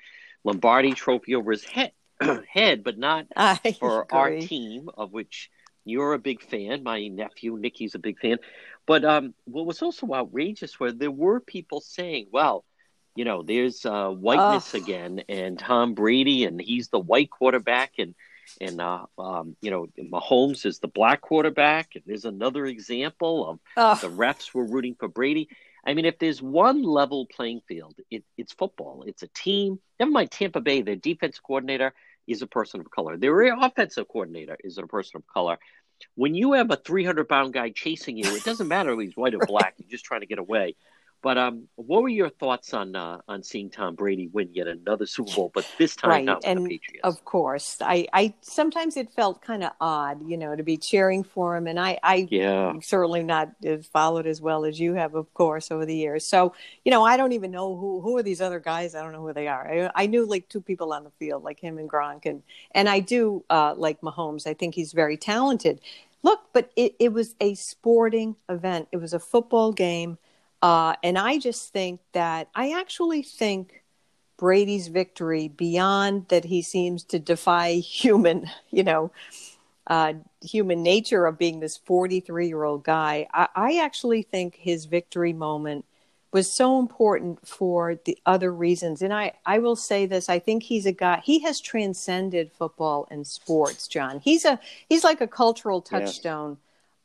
lombardi 0.45 0.93
trophy 0.93 1.35
over 1.35 1.51
his 1.51 1.65
head 1.65 1.91
head 2.49 2.85
but 2.85 2.99
not 2.99 3.27
I 3.37 3.57
for 3.79 4.07
our 4.13 4.39
team, 4.39 4.91
of 4.97 5.13
which 5.13 5.51
you're 5.85 6.13
a 6.13 6.19
big 6.19 6.43
fan. 6.43 6.83
My 6.83 7.09
nephew 7.09 7.57
Nicky's 7.57 7.95
a 7.95 7.99
big 7.99 8.19
fan. 8.19 8.39
But 8.87 9.05
um, 9.05 9.35
what 9.45 9.67
was 9.67 9.83
also 9.83 10.13
outrageous 10.13 10.79
were 10.79 10.93
there 10.93 11.11
were 11.11 11.41
people 11.41 11.81
saying, 11.81 12.27
"Well, 12.33 12.65
you 13.17 13.25
know, 13.25 13.43
there's 13.43 13.85
uh, 13.85 14.09
whiteness 14.09 14.75
again, 14.75 15.23
and 15.29 15.59
Tom 15.59 15.95
Brady, 15.95 16.45
and 16.45 16.61
he's 16.61 16.89
the 16.89 16.99
white 16.99 17.31
quarterback, 17.31 17.93
and 17.99 18.15
and 18.61 18.81
uh, 18.81 19.07
um, 19.19 19.57
you 19.61 19.71
know, 19.71 19.87
Mahomes 19.99 20.67
is 20.67 20.79
the 20.79 20.89
black 20.89 21.21
quarterback, 21.21 21.91
and 21.95 22.05
there's 22.07 22.25
another 22.25 22.67
example 22.67 23.61
of 23.77 24.01
the 24.01 24.09
refs 24.09 24.53
were 24.55 24.65
rooting 24.65 24.97
for 24.99 25.09
Brady. 25.09 25.49
I 25.85 25.95
mean, 25.95 26.05
if 26.05 26.19
there's 26.19 26.43
one 26.43 26.83
level 26.83 27.27
playing 27.27 27.63
field, 27.67 27.95
it, 28.11 28.25
it's 28.37 28.53
football. 28.53 29.05
It's 29.07 29.23
a 29.23 29.29
team. 29.29 29.79
Never 29.99 30.11
mind 30.11 30.31
Tampa 30.31 30.61
Bay, 30.61 30.83
their 30.83 30.97
defense 30.97 31.39
coordinator 31.39 31.95
is 32.27 32.43
a 32.43 32.47
person 32.47 32.81
of 32.81 32.91
color. 32.91 33.17
Their 33.17 33.55
offensive 33.55 34.09
coordinator 34.09 34.57
is 34.63 34.79
a 34.79 34.87
person 34.87 35.17
of 35.17 35.27
color. 35.27 35.59
When 36.15 36.35
you 36.35 36.53
have 36.55 36.71
a 36.71 36.77
300 36.77 37.29
pound 37.29 37.53
guy 37.53 37.71
chasing 37.71 38.17
you, 38.17 38.35
it 38.35 38.45
doesn't 38.45 38.69
matter 38.69 38.93
if 38.93 39.01
he's 39.01 39.17
white 39.17 39.35
or 39.35 39.41
black. 39.47 39.75
You're 39.79 39.91
just 39.91 40.05
trying 40.05 40.21
to 40.21 40.27
get 40.27 40.39
away. 40.39 40.77
But 41.23 41.37
um, 41.37 41.69
what 41.75 42.03
were 42.03 42.09
your 42.09 42.31
thoughts 42.31 42.73
on 42.73 42.97
uh, 42.97 43.19
on 43.29 43.43
seeing 43.43 43.71
Tom 43.71 43.95
Brady 43.95 44.29
win 44.29 44.49
yet 44.53 44.67
another 44.67 45.07
Super 45.07 45.35
Bowl, 45.35 45.51
but 45.55 45.67
this 45.79 45.95
time 45.95 46.11
right 46.11 46.25
not 46.25 46.39
with 46.39 46.47
and 46.47 46.65
the 46.65 46.79
Patriots? 46.79 47.01
of 47.05 47.25
course 47.25 47.77
i 47.83 48.07
i 48.13 48.33
sometimes 48.41 48.97
it 48.97 49.11
felt 49.13 49.43
kind 49.43 49.63
of 49.63 49.73
odd 49.81 50.27
you 50.29 50.37
know 50.37 50.57
to 50.57 50.63
be 50.63 50.77
cheering 50.77 51.23
for 51.23 51.57
him 51.57 51.67
and 51.67 51.79
i 51.79 51.99
i 52.03 52.27
yeah, 52.31 52.73
certainly 52.83 53.23
not 53.23 53.51
as 53.65 53.87
followed 53.87 54.27
as 54.27 54.41
well 54.41 54.65
as 54.65 54.81
you 54.81 54.95
have 54.95 55.15
of 55.15 55.33
course 55.35 55.71
over 55.71 55.85
the 55.85 55.95
years. 55.95 56.25
So 56.25 56.55
you 56.85 56.91
know 56.91 57.05
i 57.05 57.17
don't 57.17 57.33
even 57.33 57.51
know 57.51 57.77
who 57.77 58.01
who 58.01 58.17
are 58.17 58.23
these 58.23 58.41
other 58.41 58.61
guys? 58.61 58.95
I 58.95 59.03
don't 59.03 59.13
know 59.13 59.23
who 59.27 59.33
they 59.33 59.49
are. 59.49 59.91
I, 59.95 60.05
I 60.05 60.07
knew 60.07 60.27
like 60.27 60.49
two 60.49 60.61
people 60.61 60.93
on 60.93 61.05
the 61.05 61.11
field 61.19 61.43
like 61.43 61.61
him 61.61 61.79
and 61.79 61.89
gronk 61.89 62.27
and 62.27 62.43
and 62.73 62.89
i 62.89 63.01
do 63.01 63.45
uh 63.51 63.75
like 63.77 64.01
mahomes. 64.01 64.47
I 64.47 64.55
think 64.55 64.75
he's 64.75 64.93
very 64.93 65.17
talented. 65.17 65.81
Look 66.23 66.41
but 66.53 66.71
it, 66.77 66.95
it 66.99 67.13
was 67.13 67.35
a 67.41 67.55
sporting 67.55 68.37
event. 68.49 68.89
It 68.93 68.99
was 68.99 69.13
a 69.13 69.21
football 69.21 69.73
game 69.73 70.19
uh 70.63 70.95
and 71.03 71.19
i 71.19 71.39
just 71.39 71.73
think 71.73 72.01
that 72.13 72.49
i 72.55 72.73
actually 72.79 73.23
think 73.23 73.83
Brady's 74.37 74.89
victory 74.89 75.49
beyond 75.49 76.29
that 76.29 76.47
he 76.47 76.63
seems 76.63 77.05
to 77.05 77.19
defy 77.19 77.75
human, 77.75 78.51
you 78.71 78.83
know, 78.83 79.11
uh, 79.87 80.15
human 80.43 80.83
nature 80.83 81.27
of 81.27 81.37
being 81.37 81.61
this 81.61 81.77
43 81.77 82.49
year 82.49 82.65
old 82.65 82.83
guy. 82.83 83.27
I, 83.35 83.49
I 83.55 83.79
actually 83.79 84.23
think 84.23 84.55
his 84.55 84.87
victory 84.87 85.35
moment 85.35 85.85
was 86.33 86.51
so 86.51 86.79
important 86.79 87.47
for 87.47 87.97
the 88.05 88.17
other 88.25 88.51
reasons. 88.51 89.03
And 89.03 89.13
I, 89.13 89.33
I 89.45 89.59
will 89.59 89.77
say 89.77 90.07
this, 90.07 90.31
I 90.31 90.39
think 90.39 90.63
he's 90.63 90.87
a 90.87 90.93
guy, 90.93 91.21
he 91.23 91.41
has 91.41 91.61
transcended 91.61 92.51
football 92.53 93.07
and 93.11 93.27
sports, 93.27 93.89
John. 93.89 94.21
He's 94.21 94.47
a, 94.47 94.59
he's 94.89 95.05
like 95.05 95.21
a 95.21 95.27
cultural 95.27 95.83
touchstone. 95.83 96.57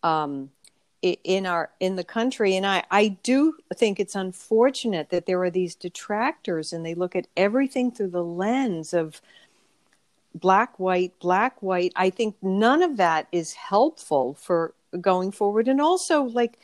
Um, 0.03 0.51
i- 0.63 0.64
in 1.05 1.45
our 1.45 1.69
in 1.79 1.95
the 1.95 2.03
country. 2.03 2.55
And 2.55 2.65
I, 2.65 2.83
I 2.91 3.09
do 3.23 3.57
think 3.73 3.99
it's 3.99 4.15
unfortunate 4.15 5.09
that 5.09 5.25
there 5.25 5.41
are 5.43 5.49
these 5.49 5.75
detractors 5.75 6.73
and 6.73 6.85
they 6.85 6.95
look 6.95 7.15
at 7.15 7.27
everything 7.37 7.91
through 7.91 8.09
the 8.09 8.23
lens 8.23 8.93
of 8.93 9.21
black 10.33 10.79
white 10.79 11.17
black 11.19 11.61
white. 11.61 11.93
I 11.95 12.09
think 12.09 12.35
none 12.41 12.81
of 12.81 12.97
that 12.97 13.27
is 13.31 13.53
helpful 13.53 14.33
for 14.33 14.73
going 14.99 15.31
forward. 15.31 15.67
And 15.67 15.79
also 15.79 16.23
like 16.23 16.57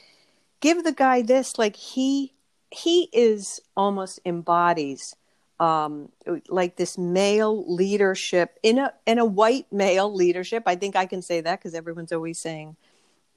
give 0.59 0.83
the 0.83 0.91
guy 0.91 1.21
this 1.21 1.57
like 1.57 1.75
he 1.75 2.33
he 2.71 3.09
is 3.11 3.61
almost 3.75 4.19
embodies 4.25 5.15
um 5.59 6.09
like 6.47 6.77
this 6.77 6.97
male 6.97 7.65
leadership 7.73 8.57
in 8.63 8.79
a 8.79 8.93
in 9.05 9.19
a 9.19 9.25
white 9.25 9.71
male 9.71 10.13
leadership. 10.13 10.63
I 10.65 10.75
think 10.75 10.95
i 10.95 11.05
can 11.05 11.21
say 11.21 11.41
that 11.41 11.59
because 11.59 11.75
everyone's 11.75 12.11
always 12.11 12.39
saying 12.39 12.75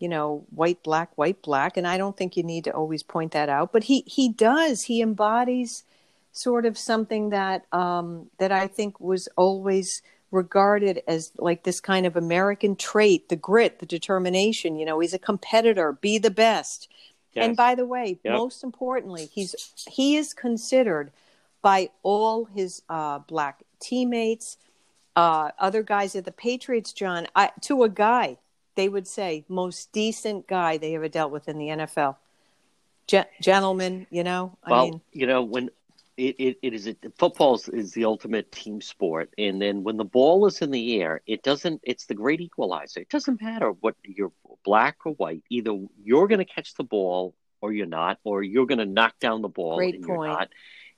you 0.04 0.10
know 0.14 0.44
white 0.60 0.80
black 0.88 1.10
white 1.20 1.40
black. 1.48 1.72
And 1.78 1.86
i 1.92 1.96
don't 2.00 2.16
think 2.18 2.36
you 2.36 2.44
need 2.52 2.64
to 2.64 2.72
always 2.80 3.02
point 3.14 3.32
that 3.32 3.48
out. 3.48 3.68
But 3.74 3.84
he 3.90 3.98
he 4.06 4.28
does. 4.28 4.76
He 4.90 4.96
embodies 5.08 5.72
sort 6.34 6.66
of 6.66 6.76
something 6.76 7.30
that 7.30 7.64
um 7.72 8.06
that 8.40 8.50
i 8.50 8.66
think 8.66 8.98
was 8.98 9.28
always 9.36 10.02
regarded 10.32 11.00
as 11.06 11.30
like 11.38 11.62
this 11.62 11.80
kind 11.80 12.04
of 12.06 12.16
american 12.16 12.74
trait 12.74 13.28
the 13.28 13.36
grit 13.36 13.78
the 13.78 13.86
determination 13.86 14.76
you 14.76 14.84
know 14.84 14.98
he's 14.98 15.14
a 15.14 15.18
competitor 15.30 15.92
be 15.92 16.18
the 16.18 16.36
best. 16.46 16.88
And 17.36 17.56
by 17.56 17.72
the 17.80 17.86
way 17.86 18.06
Yep. 18.24 18.32
most 18.42 18.64
importantly 18.64 19.24
he's 19.36 19.54
he 19.98 20.16
is 20.16 20.34
considered 20.34 21.06
by 21.62 21.78
all 22.02 22.46
his 22.46 22.82
uh 22.88 23.20
black 23.20 23.62
teammates 23.80 24.56
uh 25.14 25.46
other 25.66 25.82
guys 25.84 26.16
at 26.16 26.24
the 26.24 26.32
patriots 26.46 26.92
john. 26.92 27.28
I, 27.42 27.44
to 27.66 27.84
a 27.84 27.88
guy 27.88 28.38
they 28.74 28.88
would 28.88 29.06
say 29.06 29.44
most 29.48 29.92
decent 29.92 30.46
guy 30.46 30.76
they 30.78 30.94
ever 30.94 31.08
dealt 31.08 31.32
with 31.32 31.48
in 31.48 31.58
the 31.58 31.68
NFL. 31.68 32.16
Gen- 33.06 33.26
gentlemen, 33.40 34.06
you 34.10 34.24
know, 34.24 34.56
I 34.64 34.70
well, 34.70 34.84
mean, 34.84 35.00
you 35.12 35.26
know, 35.26 35.42
when 35.42 35.70
it, 36.16 36.36
it, 36.38 36.58
it 36.62 36.74
is 36.74 36.94
football 37.18 37.56
is, 37.56 37.68
is 37.68 37.92
the 37.92 38.04
ultimate 38.04 38.50
team 38.52 38.80
sport, 38.80 39.30
and 39.36 39.60
then 39.60 39.82
when 39.82 39.96
the 39.96 40.04
ball 40.04 40.46
is 40.46 40.62
in 40.62 40.70
the 40.70 41.00
air, 41.00 41.20
it 41.26 41.42
doesn't. 41.42 41.80
It's 41.82 42.06
the 42.06 42.14
great 42.14 42.40
equalizer. 42.40 43.00
It 43.00 43.10
doesn't 43.10 43.42
matter 43.42 43.70
what 43.70 43.96
you're 44.04 44.32
black 44.64 44.98
or 45.04 45.12
white. 45.12 45.42
Either 45.50 45.76
you're 46.02 46.28
going 46.28 46.38
to 46.38 46.44
catch 46.44 46.74
the 46.74 46.84
ball 46.84 47.34
or 47.60 47.72
you're 47.72 47.86
not, 47.86 48.18
or 48.24 48.42
you're 48.42 48.66
going 48.66 48.78
to 48.78 48.86
knock 48.86 49.18
down 49.18 49.42
the 49.42 49.48
ball 49.48 49.76
Great 49.76 49.96
and 49.96 50.04
point. 50.04 50.18
you're 50.18 50.26
not. 50.28 50.48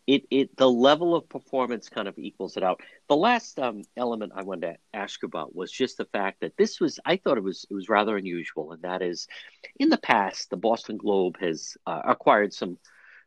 It 0.07 0.25
it 0.31 0.57
the 0.57 0.71
level 0.71 1.15
of 1.15 1.29
performance 1.29 1.89
kind 1.89 2.07
of 2.09 2.19
equals 2.19 2.57
it 2.57 2.63
out. 2.63 2.81
The 3.09 3.17
last 3.17 3.59
um, 3.59 3.83
element 3.97 4.33
I 4.37 4.43
wanted 4.43 4.73
to 4.73 4.77
ask 4.95 5.23
about 5.23 5.55
was 5.55 5.71
just 5.73 5.97
the 5.99 6.05
fact 6.07 6.41
that 6.41 6.57
this 6.57 6.81
was 6.81 7.01
I 7.05 7.17
thought 7.17 7.39
it 7.39 7.43
was 7.45 7.67
it 7.69 7.75
was 7.75 7.89
rather 7.89 8.17
unusual, 8.17 8.73
and 8.73 8.83
that 8.83 9.03
is, 9.03 9.27
in 9.81 9.89
the 9.89 9.99
past, 9.99 10.51
the 10.51 10.57
Boston 10.57 10.97
Globe 10.97 11.37
has 11.41 11.77
uh, 11.87 12.03
acquired 12.05 12.53
some 12.53 12.79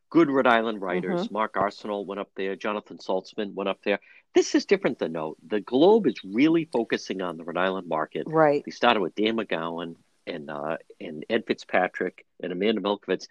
good 0.10 0.30
Rhode 0.30 0.48
Island 0.48 0.82
writers. 0.82 1.30
Mark 1.32 1.54
Arsenault 1.56 2.06
went 2.06 2.20
up 2.20 2.32
there. 2.36 2.56
Jonathan 2.56 2.98
Saltzman 2.98 3.54
went 3.54 3.70
up 3.70 3.80
there. 3.84 4.00
This 4.34 4.56
is 4.56 4.66
different 4.66 5.00
than 5.00 5.12
no. 5.12 5.36
The 5.48 5.60
Globe 5.62 6.08
is 6.08 6.16
really 6.24 6.66
focusing 6.72 7.22
on 7.22 7.38
the 7.38 7.44
Rhode 7.44 7.58
Island 7.58 7.88
market. 7.88 8.24
right. 8.28 8.64
They 8.64 8.72
started 8.72 9.02
with 9.02 9.16
Dan 9.16 9.38
McGowan 9.38 9.96
and 10.28 10.50
uh, 10.50 10.78
and 11.00 11.26
Ed 11.30 11.44
Fitzpatrick 11.48 12.26
and 12.42 12.52
Amanda 12.52 12.82
Milkovits. 12.82 13.28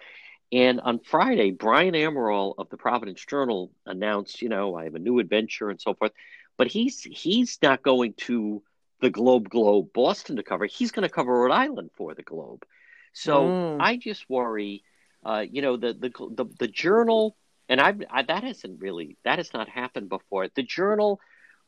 And 0.53 0.81
on 0.81 0.99
Friday, 1.01 1.51
Brian 1.51 1.95
Amaral 1.95 2.55
of 2.59 2.71
the 2.71 2.79
Providence 2.79 3.25
Journal 3.25 3.71
announced, 3.85 4.41
you 4.41 4.49
know, 4.49 4.75
I 4.75 4.85
have 4.85 4.95
a 4.95 4.99
new 5.01 5.19
adventure 5.19 5.69
and 5.71 5.81
so 5.81 5.95
forth. 5.95 6.13
But 6.57 6.69
he's 6.69 7.03
he's 7.03 7.59
not 7.63 7.83
going 7.83 8.15
to 8.27 8.63
the 9.01 9.11
Globe 9.11 9.49
Globe 9.49 9.93
Boston 9.93 10.37
to 10.37 10.43
cover. 10.43 10.67
He's 10.67 10.91
going 10.91 11.07
to 11.07 11.15
cover 11.15 11.33
Rhode 11.33 11.53
Island 11.53 11.91
for 11.97 12.15
the 12.15 12.23
Globe. 12.23 12.65
So 13.13 13.49
Mm. 13.49 13.77
I 13.81 13.97
just 13.97 14.29
worry, 14.29 14.83
uh, 15.25 15.45
you 15.51 15.63
know, 15.63 15.77
the 15.77 15.93
the 15.93 16.11
the, 16.31 16.47
the 16.59 16.69
journal, 16.69 17.37
and 17.69 17.81
I've, 17.81 18.03
I 18.11 18.23
that 18.23 18.43
hasn't 18.43 18.81
really 18.81 19.17
that 19.25 19.39
has 19.39 19.53
not 19.53 19.69
happened 19.69 20.09
before. 20.09 20.49
The 20.49 20.63
journal 20.63 21.21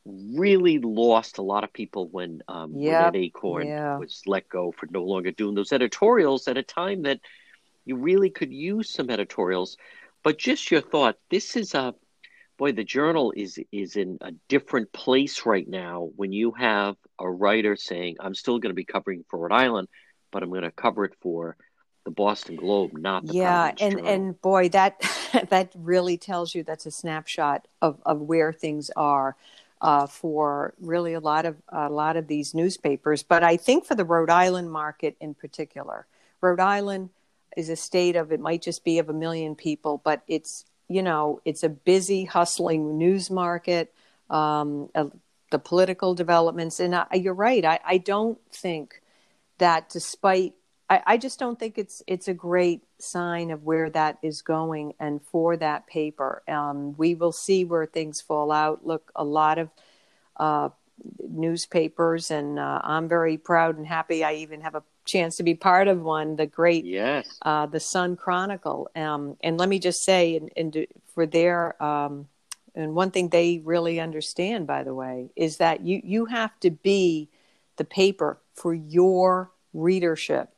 really 0.05 0.79
lost 0.79 1.37
a 1.37 1.43
lot 1.43 1.63
of 1.63 1.71
people 1.71 2.07
when 2.09 2.41
um, 2.47 2.75
Yep, 2.75 3.13
Achorn 3.13 3.65
yeah. 3.65 3.97
was 3.97 4.23
let 4.25 4.49
go 4.49 4.71
for 4.71 4.87
no 4.89 5.03
longer 5.03 5.31
doing 5.31 5.55
those 5.55 5.71
editorials 5.71 6.47
at 6.47 6.57
a 6.57 6.63
time 6.63 7.03
that 7.03 7.19
you 7.85 7.95
really 7.95 8.29
could 8.29 8.51
use 8.51 8.89
some 8.89 9.09
editorials. 9.09 9.77
But 10.23 10.37
just 10.37 10.69
your 10.71 10.81
thought, 10.81 11.17
this 11.29 11.55
is 11.55 11.73
a 11.73 11.95
boy. 12.57 12.73
The 12.73 12.83
journal 12.83 13.33
is 13.35 13.59
is 13.71 13.95
in 13.95 14.17
a 14.21 14.31
different 14.47 14.91
place 14.93 15.45
right 15.45 15.67
now. 15.67 16.09
When 16.15 16.31
you 16.31 16.51
have 16.51 16.95
a 17.19 17.29
writer 17.29 17.75
saying, 17.75 18.17
"I'm 18.19 18.35
still 18.35 18.59
going 18.59 18.69
to 18.69 18.75
be 18.75 18.85
covering 18.85 19.25
for 19.29 19.39
Rhode 19.39 19.51
Island, 19.51 19.87
but 20.31 20.43
I'm 20.43 20.49
going 20.49 20.61
to 20.63 20.71
cover 20.71 21.05
it 21.05 21.15
for 21.21 21.57
the 22.03 22.11
Boston 22.11 22.55
Globe, 22.55 22.93
not 22.93 23.25
the 23.25 23.33
yeah 23.33 23.73
and 23.79 23.93
Journal." 23.93 24.07
and 24.07 24.41
boy 24.41 24.69
that 24.69 25.01
that 25.49 25.71
really 25.75 26.17
tells 26.17 26.53
you 26.53 26.63
that's 26.63 26.85
a 26.85 26.91
snapshot 26.91 27.67
of 27.81 27.99
of 28.05 28.21
where 28.21 28.53
things 28.53 28.91
are 28.95 29.35
uh, 29.81 30.05
for 30.05 30.75
really 30.79 31.13
a 31.13 31.19
lot 31.19 31.45
of 31.45 31.57
a 31.69 31.89
lot 31.89 32.15
of 32.15 32.27
these 32.27 32.53
newspapers 32.53 33.23
but 33.23 33.43
i 33.43 33.57
think 33.57 33.85
for 33.85 33.95
the 33.95 34.05
rhode 34.05 34.29
island 34.29 34.71
market 34.71 35.15
in 35.19 35.33
particular 35.33 36.05
rhode 36.41 36.59
island 36.59 37.09
is 37.57 37.69
a 37.69 37.75
state 37.75 38.15
of 38.15 38.31
it 38.31 38.39
might 38.39 38.61
just 38.61 38.83
be 38.83 38.99
of 38.99 39.09
a 39.09 39.13
million 39.13 39.55
people 39.55 40.01
but 40.03 40.23
it's 40.27 40.65
you 40.87 41.01
know 41.01 41.41
it's 41.45 41.63
a 41.63 41.69
busy 41.69 42.25
hustling 42.25 42.97
news 42.97 43.29
market 43.29 43.93
um, 44.29 44.89
uh, 44.95 45.05
the 45.51 45.59
political 45.59 46.13
developments 46.15 46.79
and 46.79 46.95
I, 46.95 47.05
you're 47.13 47.33
right 47.33 47.63
I, 47.63 47.79
I 47.85 47.97
don't 47.97 48.39
think 48.51 49.01
that 49.57 49.89
despite 49.89 50.53
I, 50.91 51.01
I 51.07 51.17
just 51.17 51.39
don't 51.39 51.57
think 51.57 51.77
it's 51.77 52.03
it's 52.05 52.27
a 52.27 52.33
great 52.33 52.83
sign 52.99 53.49
of 53.49 53.63
where 53.63 53.89
that 53.91 54.17
is 54.21 54.41
going 54.41 54.93
and 54.99 55.21
for 55.21 55.55
that 55.55 55.87
paper. 55.87 56.43
Um, 56.49 56.97
we 56.97 57.15
will 57.15 57.31
see 57.31 57.63
where 57.63 57.85
things 57.85 58.19
fall 58.19 58.51
out. 58.51 58.85
Look, 58.85 59.09
a 59.15 59.23
lot 59.23 59.57
of 59.57 59.69
uh, 60.35 60.69
newspapers, 61.19 62.29
and 62.29 62.59
uh, 62.59 62.81
I'm 62.83 63.07
very 63.07 63.37
proud 63.37 63.77
and 63.77 63.87
happy. 63.87 64.25
I 64.25 64.33
even 64.35 64.61
have 64.61 64.75
a 64.75 64.83
chance 65.05 65.37
to 65.37 65.43
be 65.43 65.55
part 65.55 65.87
of 65.87 66.01
one. 66.01 66.35
The 66.35 66.45
great 66.45 66.85
yes, 66.85 67.27
uh, 67.41 67.65
the 67.65 67.79
Sun 67.79 68.17
Chronicle. 68.17 68.89
Um, 68.95 69.37
and 69.41 69.57
let 69.57 69.69
me 69.69 69.79
just 69.79 70.03
say, 70.03 70.37
and, 70.37 70.51
and 70.55 70.87
for 71.13 71.25
their, 71.25 71.81
um, 71.81 72.27
and 72.75 72.95
one 72.95 73.11
thing 73.11 73.29
they 73.29 73.61
really 73.63 73.99
understand, 73.99 74.67
by 74.67 74.83
the 74.83 74.93
way, 74.93 75.29
is 75.35 75.57
that 75.57 75.81
you, 75.81 76.01
you 76.03 76.25
have 76.25 76.57
to 76.61 76.71
be 76.71 77.29
the 77.77 77.83
paper 77.83 78.39
for 78.53 78.73
your 78.73 79.51
readership. 79.73 80.49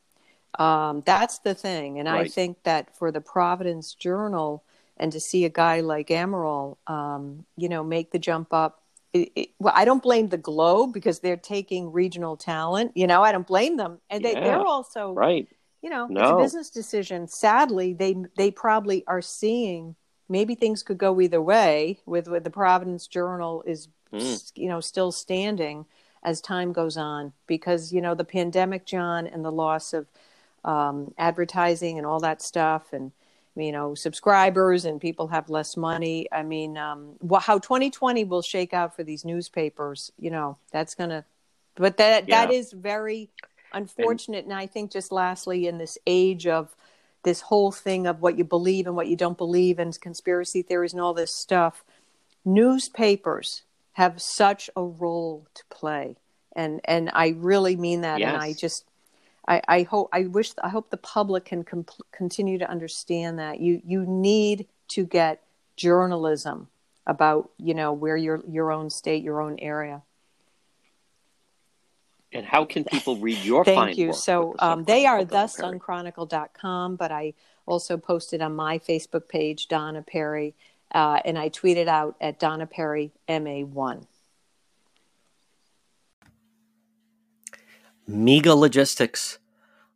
Um, 0.58 1.02
that's 1.04 1.38
the 1.38 1.54
thing. 1.54 1.98
And 1.98 2.08
I 2.08 2.28
think 2.28 2.62
that 2.62 2.96
for 2.96 3.10
the 3.10 3.20
Providence 3.20 3.94
Journal, 3.94 4.62
and 4.96 5.10
to 5.10 5.18
see 5.18 5.44
a 5.44 5.48
guy 5.48 5.80
like 5.80 6.08
Amaral, 6.08 6.76
um, 6.86 7.44
you 7.56 7.68
know, 7.68 7.82
make 7.82 8.12
the 8.12 8.18
jump 8.20 8.52
up. 8.52 8.83
It, 9.14 9.30
it, 9.36 9.48
well, 9.60 9.72
I 9.74 9.84
don't 9.86 10.02
blame 10.02 10.28
the 10.28 10.36
Globe 10.36 10.92
because 10.92 11.20
they're 11.20 11.36
taking 11.36 11.92
regional 11.92 12.36
talent. 12.36 12.92
You 12.96 13.06
know, 13.06 13.22
I 13.22 13.32
don't 13.32 13.46
blame 13.46 13.76
them, 13.78 14.00
and 14.10 14.22
they, 14.24 14.32
Yeah. 14.32 14.40
they're 14.40 14.66
also 14.66 15.12
right. 15.12 15.48
you 15.82 15.88
know 15.90 16.06
it's 16.10 16.30
a 16.30 16.42
business 16.42 16.70
decision 16.70 17.28
sadly 17.28 17.92
they 17.92 18.16
they 18.36 18.50
probably 18.50 19.04
are 19.06 19.20
seeing 19.22 19.94
maybe 20.30 20.54
things 20.54 20.82
could 20.82 20.96
go 20.98 21.20
either 21.20 21.40
way 21.42 22.00
with 22.06 22.26
with 22.26 22.42
the 22.44 22.50
providence 22.50 23.06
journal 23.06 23.62
is 23.66 23.88
Mm. 24.12 24.52
you 24.54 24.68
know 24.68 24.80
still 24.80 25.10
standing 25.12 25.86
as 26.22 26.40
time 26.40 26.72
goes 26.72 26.96
on 26.96 27.32
because 27.46 27.92
you 27.92 28.00
know 28.00 28.14
the 28.14 28.24
pandemic 28.24 28.86
john 28.86 29.26
and 29.26 29.44
the 29.44 29.50
loss 29.52 29.92
of 29.92 30.06
um, 30.64 31.12
advertising 31.18 31.98
and 31.98 32.06
all 32.06 32.20
that 32.20 32.40
stuff 32.40 32.92
and 32.92 33.12
you 33.56 33.72
know 33.72 33.94
subscribers 33.94 34.84
and 34.84 35.00
people 35.00 35.28
have 35.28 35.48
less 35.50 35.76
money. 35.76 36.28
I 36.32 36.42
mean 36.42 36.76
um, 36.78 37.16
how 37.40 37.58
2020 37.58 38.24
will 38.24 38.42
shake 38.42 38.74
out 38.74 38.96
for 38.96 39.04
these 39.04 39.24
newspapers 39.24 40.12
you 40.18 40.30
know 40.30 40.58
that's 40.72 40.94
gonna 40.94 41.24
but 41.76 41.96
that 41.98 42.28
that 42.30 42.50
Yeah. 42.50 42.56
is 42.56 42.72
very 42.72 43.30
unfortunate. 43.72 44.44
And 44.44 44.54
i 44.54 44.66
think 44.66 44.92
just 44.92 45.12
lastly 45.12 45.66
in 45.66 45.78
this 45.78 45.98
age 46.06 46.46
of 46.46 46.74
this 47.24 47.40
whole 47.42 47.72
thing 47.72 48.06
of 48.06 48.20
what 48.20 48.36
you 48.38 48.44
believe 48.44 48.86
and 48.86 48.96
what 48.96 49.08
you 49.08 49.16
don't 49.16 49.38
believe 49.38 49.78
and 49.78 49.98
conspiracy 50.00 50.62
theories 50.62 50.92
and 50.92 51.00
all 51.00 51.14
this 51.14 51.34
stuff 51.36 51.84
newspapers 52.44 53.62
have 53.92 54.20
such 54.20 54.68
a 54.76 54.82
role 54.82 55.46
to 55.54 55.64
play. 55.70 56.16
And 56.56 56.80
and 56.84 57.10
i 57.14 57.28
really 57.36 57.76
mean 57.76 58.02
that 58.02 58.22
and 58.22 58.36
i 58.36 58.52
just 58.52 58.84
I, 59.46 59.60
I 59.68 59.82
hope 59.82 60.08
I 60.12 60.22
wish 60.22 60.52
I 60.62 60.68
hope 60.68 60.90
the 60.90 60.96
public 60.96 61.46
can 61.46 61.64
continue 62.12 62.58
to 62.58 62.68
understand 62.68 63.38
that. 63.38 63.60
You 63.60 63.80
you 63.84 64.04
need 64.06 64.66
to 64.88 65.04
get 65.04 65.42
journalism 65.76 66.68
about 67.06 67.50
you 67.58 67.74
know 67.74 67.92
where 67.92 68.16
your 68.16 68.42
your 68.48 68.72
own 68.72 68.90
state 68.90 69.22
your 69.22 69.40
own 69.40 69.58
area. 69.58 70.02
And 72.32 72.44
how 72.44 72.64
can 72.64 72.82
people 72.82 73.16
read 73.16 73.38
your 73.44 73.64
thank 73.64 73.96
you. 73.96 74.12
so 74.12 74.54
the 74.58 74.66
um, 74.66 74.84
they 74.84 75.06
are 75.06 75.24
dot 75.24 76.50
com, 76.52 76.96
but 76.96 77.12
i 77.12 77.32
also 77.66 77.96
posted 77.96 78.42
on 78.42 78.54
my 78.56 78.78
facebook 78.78 79.28
page 79.28 79.68
donna 79.68 80.02
perry 80.02 80.52
uh, 80.92 81.20
and 81.24 81.38
i 81.38 81.48
tweeted 81.48 81.86
out 81.86 82.16
at 82.20 82.38
donna 82.38 82.66
perry 82.66 83.12
ma1 83.28 84.04
Mega 88.06 88.54
Logistics. 88.54 89.38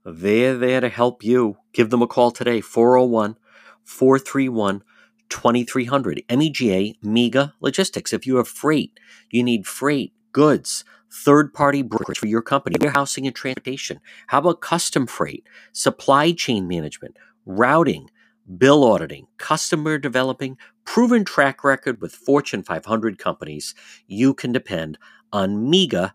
They're 0.04 0.56
there 0.56 0.80
to 0.80 0.88
help 0.88 1.22
you. 1.22 1.58
Give 1.74 1.90
them 1.90 2.00
a 2.00 2.06
call 2.06 2.30
today, 2.30 2.62
401 2.62 3.36
431 3.84 4.82
2300. 5.28 6.22
MEGA, 6.30 6.94
Mega 7.02 7.54
Logistics. 7.60 8.14
If 8.14 8.26
you 8.26 8.36
have 8.36 8.48
freight, 8.48 8.98
you 9.30 9.42
need 9.42 9.66
freight, 9.66 10.14
goods, 10.32 10.84
third 11.12 11.52
party 11.52 11.82
brokerage 11.82 12.18
for 12.18 12.26
your 12.26 12.40
company, 12.40 12.76
warehousing 12.80 13.26
and 13.26 13.36
transportation. 13.36 14.00
How 14.28 14.38
about 14.38 14.62
custom 14.62 15.06
freight, 15.06 15.46
supply 15.72 16.32
chain 16.32 16.66
management, 16.66 17.18
routing, 17.44 18.08
bill 18.56 18.84
auditing, 18.84 19.26
customer 19.36 19.98
developing, 19.98 20.56
proven 20.86 21.26
track 21.26 21.62
record 21.62 22.00
with 22.00 22.14
Fortune 22.14 22.62
500 22.62 23.18
companies? 23.18 23.74
You 24.06 24.32
can 24.32 24.52
depend 24.52 24.96
on 25.30 25.68
MEGA, 25.68 26.14